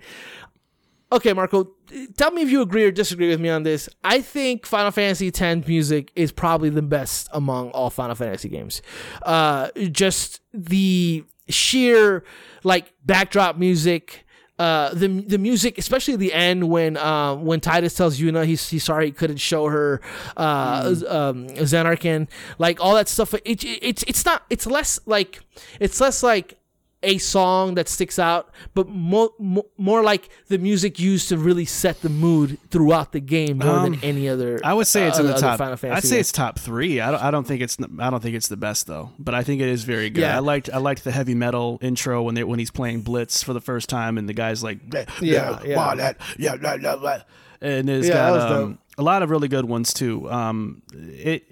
[1.13, 1.69] Okay, Marco,
[2.17, 3.87] tell me if you agree or disagree with me on this.
[4.03, 8.81] I think Final Fantasy X music is probably the best among all Final Fantasy games.
[9.21, 12.23] Uh, just the sheer
[12.63, 14.25] like backdrop music,
[14.57, 18.83] uh, the the music, especially the end when uh, when Tidus tells Yuna he's he's
[18.83, 20.01] sorry he couldn't show her
[20.35, 22.27] uh, um, Zanarkand,
[22.57, 23.35] like all that stuff.
[23.35, 25.41] It, it, it's it's not it's less like
[25.79, 26.57] it's less like
[27.03, 29.29] a song that sticks out, but more,
[29.77, 33.91] more, like the music used to really set the mood throughout the game more Um,
[33.91, 34.59] than any other.
[34.63, 35.57] I would say it's in uh, the top.
[35.57, 36.19] Final Fantasy I'd say game.
[36.21, 36.99] it's top three.
[37.01, 37.21] I don't.
[37.23, 37.77] I don't think it's.
[37.99, 39.11] I don't think it's the best though.
[39.19, 40.21] But I think it is very good.
[40.21, 40.35] Yeah.
[40.35, 40.69] I liked.
[40.73, 43.89] I liked the heavy metal intro when they when he's playing Blitz for the first
[43.89, 45.73] time, and the guy's like, Yeah, yeah, yeah.
[45.75, 47.19] blah, that, yeah, blah, blah, blah."
[47.61, 50.29] and it's Yeah, got um, a lot of really good ones too.
[50.29, 51.45] Um, it.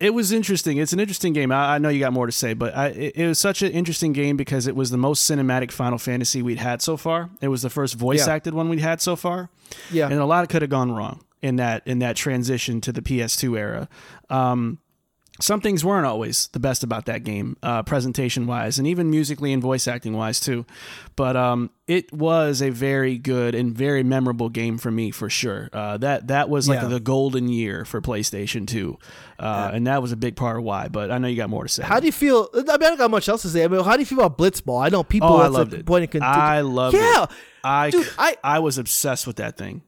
[0.00, 0.76] It was interesting.
[0.78, 1.50] It's an interesting game.
[1.50, 3.72] I, I know you got more to say, but I, it, it was such an
[3.72, 7.30] interesting game because it was the most cinematic Final Fantasy we'd had so far.
[7.40, 8.34] It was the first voice Yeah.
[8.34, 9.50] acted one we'd had so far
[9.90, 13.02] yeah, and a lot could have gone wrong in that in that transition to the
[13.02, 13.88] PS2 era.
[14.30, 14.78] Um,
[15.40, 19.52] some things weren't always the best about that game, uh, presentation wise, and even musically
[19.52, 20.66] and voice acting wise too.
[21.16, 25.68] But um, it was a very good and very memorable game for me for sure.
[25.72, 26.88] Uh, that that was like Yeah.
[26.88, 28.98] the golden year for PlayStation 2,
[29.38, 30.88] uh, and that was a big part of why.
[30.88, 31.84] But I know you got more to say.
[31.84, 32.48] How do you feel?
[32.54, 33.64] I mean, I don't got much else to say.
[33.64, 34.84] I mean, how do you feel about Blitzball?
[34.84, 35.28] I know people.
[35.28, 35.86] Oh, I loved like it.
[35.86, 37.00] Point and I loved it.
[37.00, 37.26] yeah,
[37.62, 39.82] I, Dude, I- I was obsessed with that thing.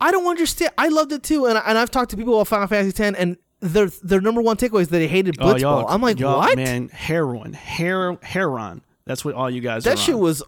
[0.00, 0.72] I don't understand.
[0.76, 3.36] I loved it too, and and I've talked to people about Final Fantasy X, and
[3.64, 5.60] their their number one takeaway is that they hated Oh, Blitzball.
[5.60, 6.56] y'all, I'm like, what?
[6.56, 6.88] man?
[6.90, 8.82] Heroin, Her- heron.
[9.06, 9.84] That's what all you guys.
[9.84, 10.20] that shit on.
[10.20, 10.42] was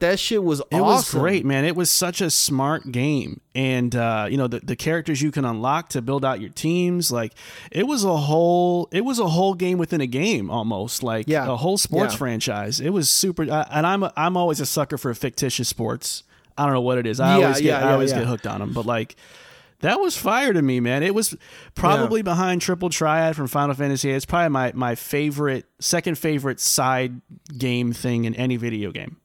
[0.00, 0.80] that shit was It awesome.
[0.82, 1.64] was great, man.
[1.64, 5.44] It was such a smart game, and uh, you know the the characters you can
[5.44, 7.10] unlock to build out your teams.
[7.12, 7.32] Like
[7.70, 11.46] it was a whole, it was a whole game within a game, almost like Yeah.
[11.50, 12.18] a whole sports Yeah.
[12.18, 12.80] franchise.
[12.80, 16.24] It was super, uh, and I'm I'm always a sucker for fictitious sports.
[16.58, 17.20] I don't know what it is.
[17.20, 19.16] I Yeah, always get I always get hooked on them, but like.
[19.84, 21.02] That was fire to me, man.
[21.02, 21.36] It was
[21.74, 24.10] probably behind Triple Triad from Final Fantasy.
[24.10, 27.20] It's probably my, my favorite, second favorite side
[27.58, 29.18] game thing in any video game.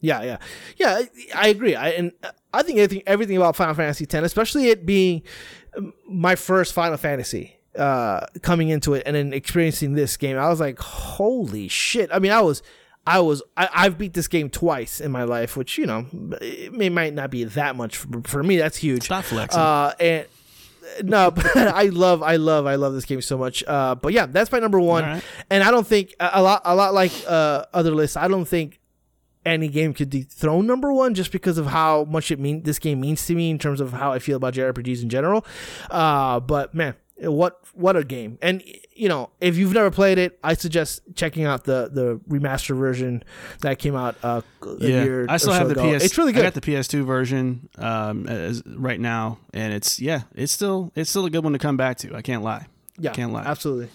[0.00, 0.36] Yeah, yeah,
[0.76, 0.94] yeah.
[0.98, 1.76] I- I agree.
[1.76, 2.10] I and
[2.52, 5.22] I think everything everything about Final Fantasy X, especially it being
[6.08, 10.58] my first Final Fantasy, uh, coming into it and then experiencing this game, I was
[10.58, 12.10] like, holy shit!
[12.12, 12.62] I mean, I was.
[13.06, 16.06] I was I, I've beat this game twice in my life, which you know
[16.40, 18.56] it may might not be that much for, for me.
[18.56, 19.04] That's huge.
[19.04, 19.60] Stop flexing.
[19.60, 20.26] Uh, and
[21.02, 23.64] no, but I love, I love, I love this game so much.
[23.66, 25.04] Uh, but yeah, that's my number one.
[25.04, 25.22] Right.
[25.48, 28.16] And I don't think a a lot, a lot like uh, other lists.
[28.16, 28.80] I don't think
[29.44, 33.00] any game could dethrone number one just because of how much it mean this game
[33.00, 35.46] means to me in terms of how I feel about JRPGs in general.
[35.90, 38.38] Uh, but man, what what a game!
[38.40, 38.62] And
[38.94, 43.22] you know, if you've never played it, I suggest checking out the the remaster version
[43.60, 45.26] that came out uh, a year.
[45.28, 45.96] I still so have the ago.
[45.98, 46.04] PS.
[46.04, 46.40] It's really good.
[46.40, 51.10] I got the PS2 version um, as, right now, and it's yeah, it's still it's
[51.10, 52.14] still a good one to come back to.
[52.14, 52.66] I can't lie.
[52.98, 53.44] yeah, can't lie.
[53.44, 53.88] Absolutely.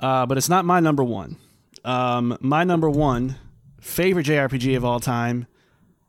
[0.00, 1.36] Uh, but it's not my number one.
[1.84, 3.36] Um, my number one
[3.80, 5.46] favorite JRPG of all time.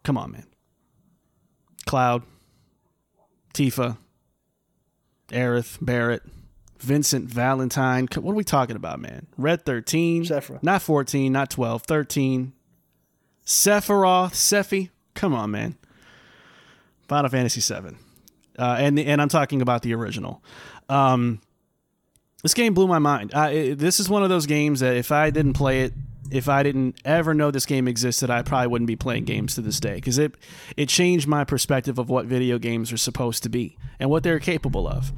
[0.03, 0.45] Come on, man.
[1.85, 2.23] Cloud,
[3.53, 3.97] Tifa,
[5.29, 6.23] Aerith, Barret,
[6.79, 8.07] Vincent Valentine.
[8.15, 9.27] What are we talking about, man?
[9.37, 10.25] Red 13.
[10.25, 10.63] Sephiroth.
[10.63, 12.53] Not 14, not 12, 13.
[13.45, 14.89] Sephiroth, Sephi.
[15.13, 15.75] Come on, man.
[17.07, 17.97] Final Fantasy 7.
[18.59, 20.43] Uh, and and I'm talking about the original.
[20.89, 21.41] Um,
[22.43, 23.31] this game blew my mind.
[23.33, 25.93] I, it, this is one of those games that if I didn't play it,
[26.31, 29.61] if I didn't ever know this game existed, I probably wouldn't be playing games to
[29.61, 30.35] this day because it
[30.75, 34.39] it changed my perspective of what video games are supposed to be and what they're
[34.39, 35.11] capable of.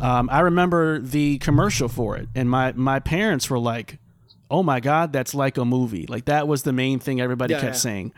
[0.00, 3.98] Um, I remember the commercial for it, and my my parents were like,
[4.50, 7.60] "Oh my god, that's like a movie!" Like that was the main thing everybody Yeah,
[7.60, 7.80] kept yeah.
[7.80, 8.12] saying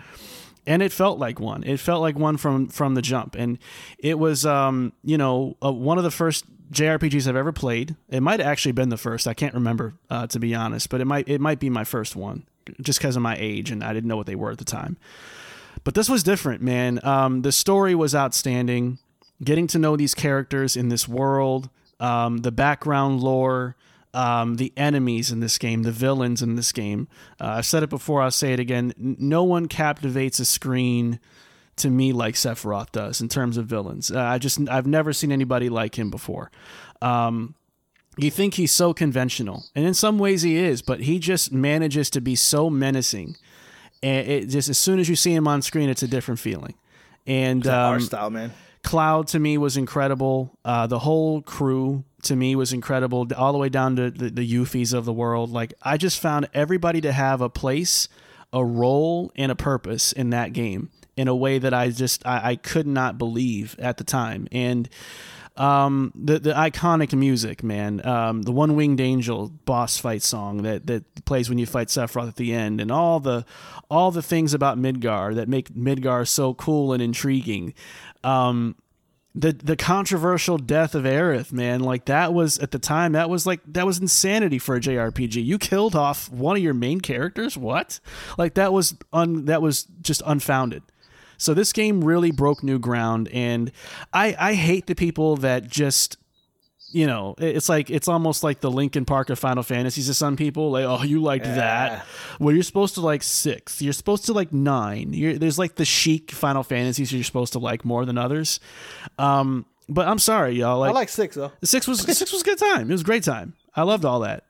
[0.69, 1.63] and it felt like one.
[1.63, 3.59] It felt like one from from the jump, and
[3.99, 7.95] it was um you know uh, one of the first JRPGs I've ever played.
[8.09, 9.29] It might have actually been the first.
[9.29, 12.17] I can't remember uh, to be honest, but it might it might be my first
[12.17, 12.45] one
[12.81, 14.97] just because of my age and I didn't know what they were at the time.
[15.85, 16.99] But this was different, man.
[17.05, 18.99] Um, the story was outstanding.
[19.43, 21.69] Getting to know these characters in this world,
[22.01, 23.77] um, the background lore,
[24.15, 27.07] um, the enemies in this game, the villains in this game.
[27.39, 28.95] Uh, I've said it before, I'll say it again.
[28.97, 31.21] No one captivates a screen
[31.77, 34.11] to me like Sephiroth does in terms of villains.
[34.11, 36.51] Uh, I just I've never seen anybody like him before.
[37.03, 37.55] Um,
[38.17, 42.09] you think he's so conventional, and in some ways he is, but he just manages
[42.11, 43.37] to be so menacing.
[44.03, 46.75] And it just as soon as you see him on screen, it's a different feeling.
[47.27, 48.53] And um, Art style, man.
[48.87, 50.57] Cloud to me was incredible.
[50.65, 54.97] Uh, the whole crew to me was incredible, all the way down to the, the
[54.97, 55.51] of the world.
[55.51, 58.09] Like I just found everybody to have a place,
[58.53, 62.51] a role, and a purpose in that game in a way that I just I,
[62.51, 64.47] I could not believe at the time.
[64.53, 64.89] And
[65.57, 70.87] um, the the iconic music, man, um, the One Winged Angel boss fight song that
[70.87, 73.47] that plays when you fight Sephiroth at the end, and all the
[73.91, 77.73] all the things about Midgar that make Midgar so cool and intriguing.
[78.25, 78.77] Um,
[79.37, 83.47] the the controversial death of Aerith, man, like that was at the time that was
[83.47, 85.45] like that was insanity for a JRPG.
[85.45, 87.57] You killed off one of your main characters.
[87.57, 88.01] What?
[88.39, 90.83] Like that was un that was just unfounded.
[91.37, 93.71] So this game really broke new ground, and
[94.11, 96.17] I I hate the people that just
[96.91, 100.37] you know it's like it's almost like the Linkin Park of Final Fantasies to some
[100.37, 100.71] people.
[100.71, 102.07] Like oh you liked that,
[102.39, 105.13] well you're supposed to like six, you're supposed to like nine.
[105.13, 108.61] You're, there's like the chic Final Fantasies you're supposed to like more than others.
[109.19, 110.83] Um, but I'm sorry y'all.
[110.83, 111.53] I Like, like six though.
[111.63, 112.91] six was six was a good time.
[112.91, 113.55] It was a great time.
[113.75, 114.45] I loved all that.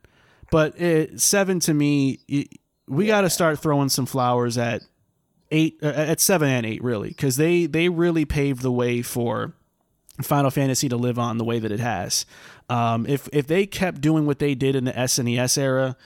[0.51, 2.49] But it, seven to me, it,
[2.87, 4.83] we got to start throwing some flowers at
[5.51, 9.55] eight, uh, at seven and eight, really, because they they really paved the way for
[10.23, 12.27] Final Fantasy to live on the way that it has.
[12.71, 15.97] Um, if if they kept doing what they did in the SNES era,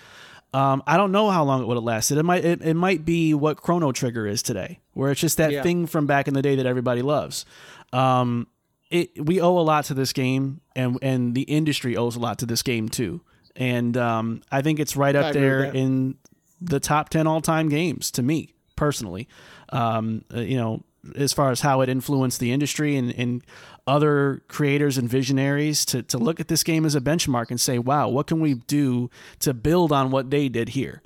[0.53, 2.19] um, I don't know how long it would have lasted.
[2.19, 5.53] It might it, it might be what Chrono Trigger is today, where it's just that
[5.53, 5.63] Yeah.
[5.63, 7.45] thing from back in the day that everybody loves.
[7.93, 8.47] Um,
[8.91, 12.39] it we owe a lot to this game, and and the industry owes a lot
[12.41, 13.21] to this game too.
[13.57, 16.17] And um, I think it's right up there in
[16.61, 19.29] the top ten all time games to me personally.
[19.71, 20.83] Um, uh, you know,
[21.17, 23.43] as far as how it influenced the industry and, and
[23.87, 27.79] other creators and visionaries to, to look at this game as a benchmark and say,
[27.79, 31.03] wow, what can we do to build on what they did here?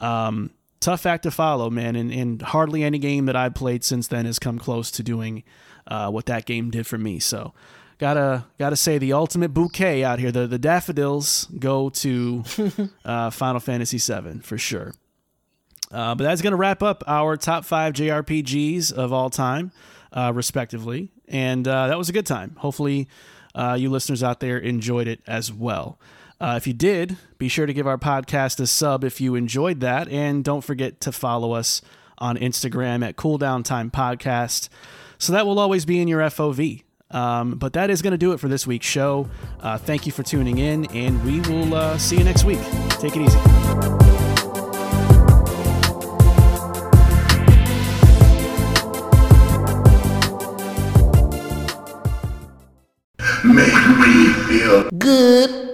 [0.00, 0.50] Um,
[0.80, 1.96] tough act to follow, man.
[1.96, 5.44] And, and hardly any game that I've played since then has come close to doing
[5.86, 7.18] uh, what that game did for me.
[7.18, 7.54] So
[7.98, 10.30] gotta gotta say the ultimate bouquet out here.
[10.30, 12.44] The the daffodils go to
[13.04, 14.94] uh, Final Fantasy VII for sure.
[15.90, 19.72] Uh, but that's gonna wrap up our top five JRPGs of all time,
[20.12, 21.10] uh, respectively.
[21.26, 22.56] And uh, that was a good time.
[22.58, 23.08] Hopefully,
[23.54, 25.98] uh, you listeners out there enjoyed it as well.
[26.40, 29.80] Uh, if you did, be sure to give our podcast a sub if you enjoyed
[29.80, 31.82] that, and don't forget to follow us
[32.18, 34.68] on Instagram at Cooldown Time Podcast.
[35.18, 36.84] So that will always be in your FOV.
[37.10, 39.28] Um, but that is going to do it for this week's show.
[39.60, 42.60] Uh, thank you for tuning in, and we will see you next week.
[43.00, 44.47] Take it easy.
[53.48, 55.68] Make me feel Good.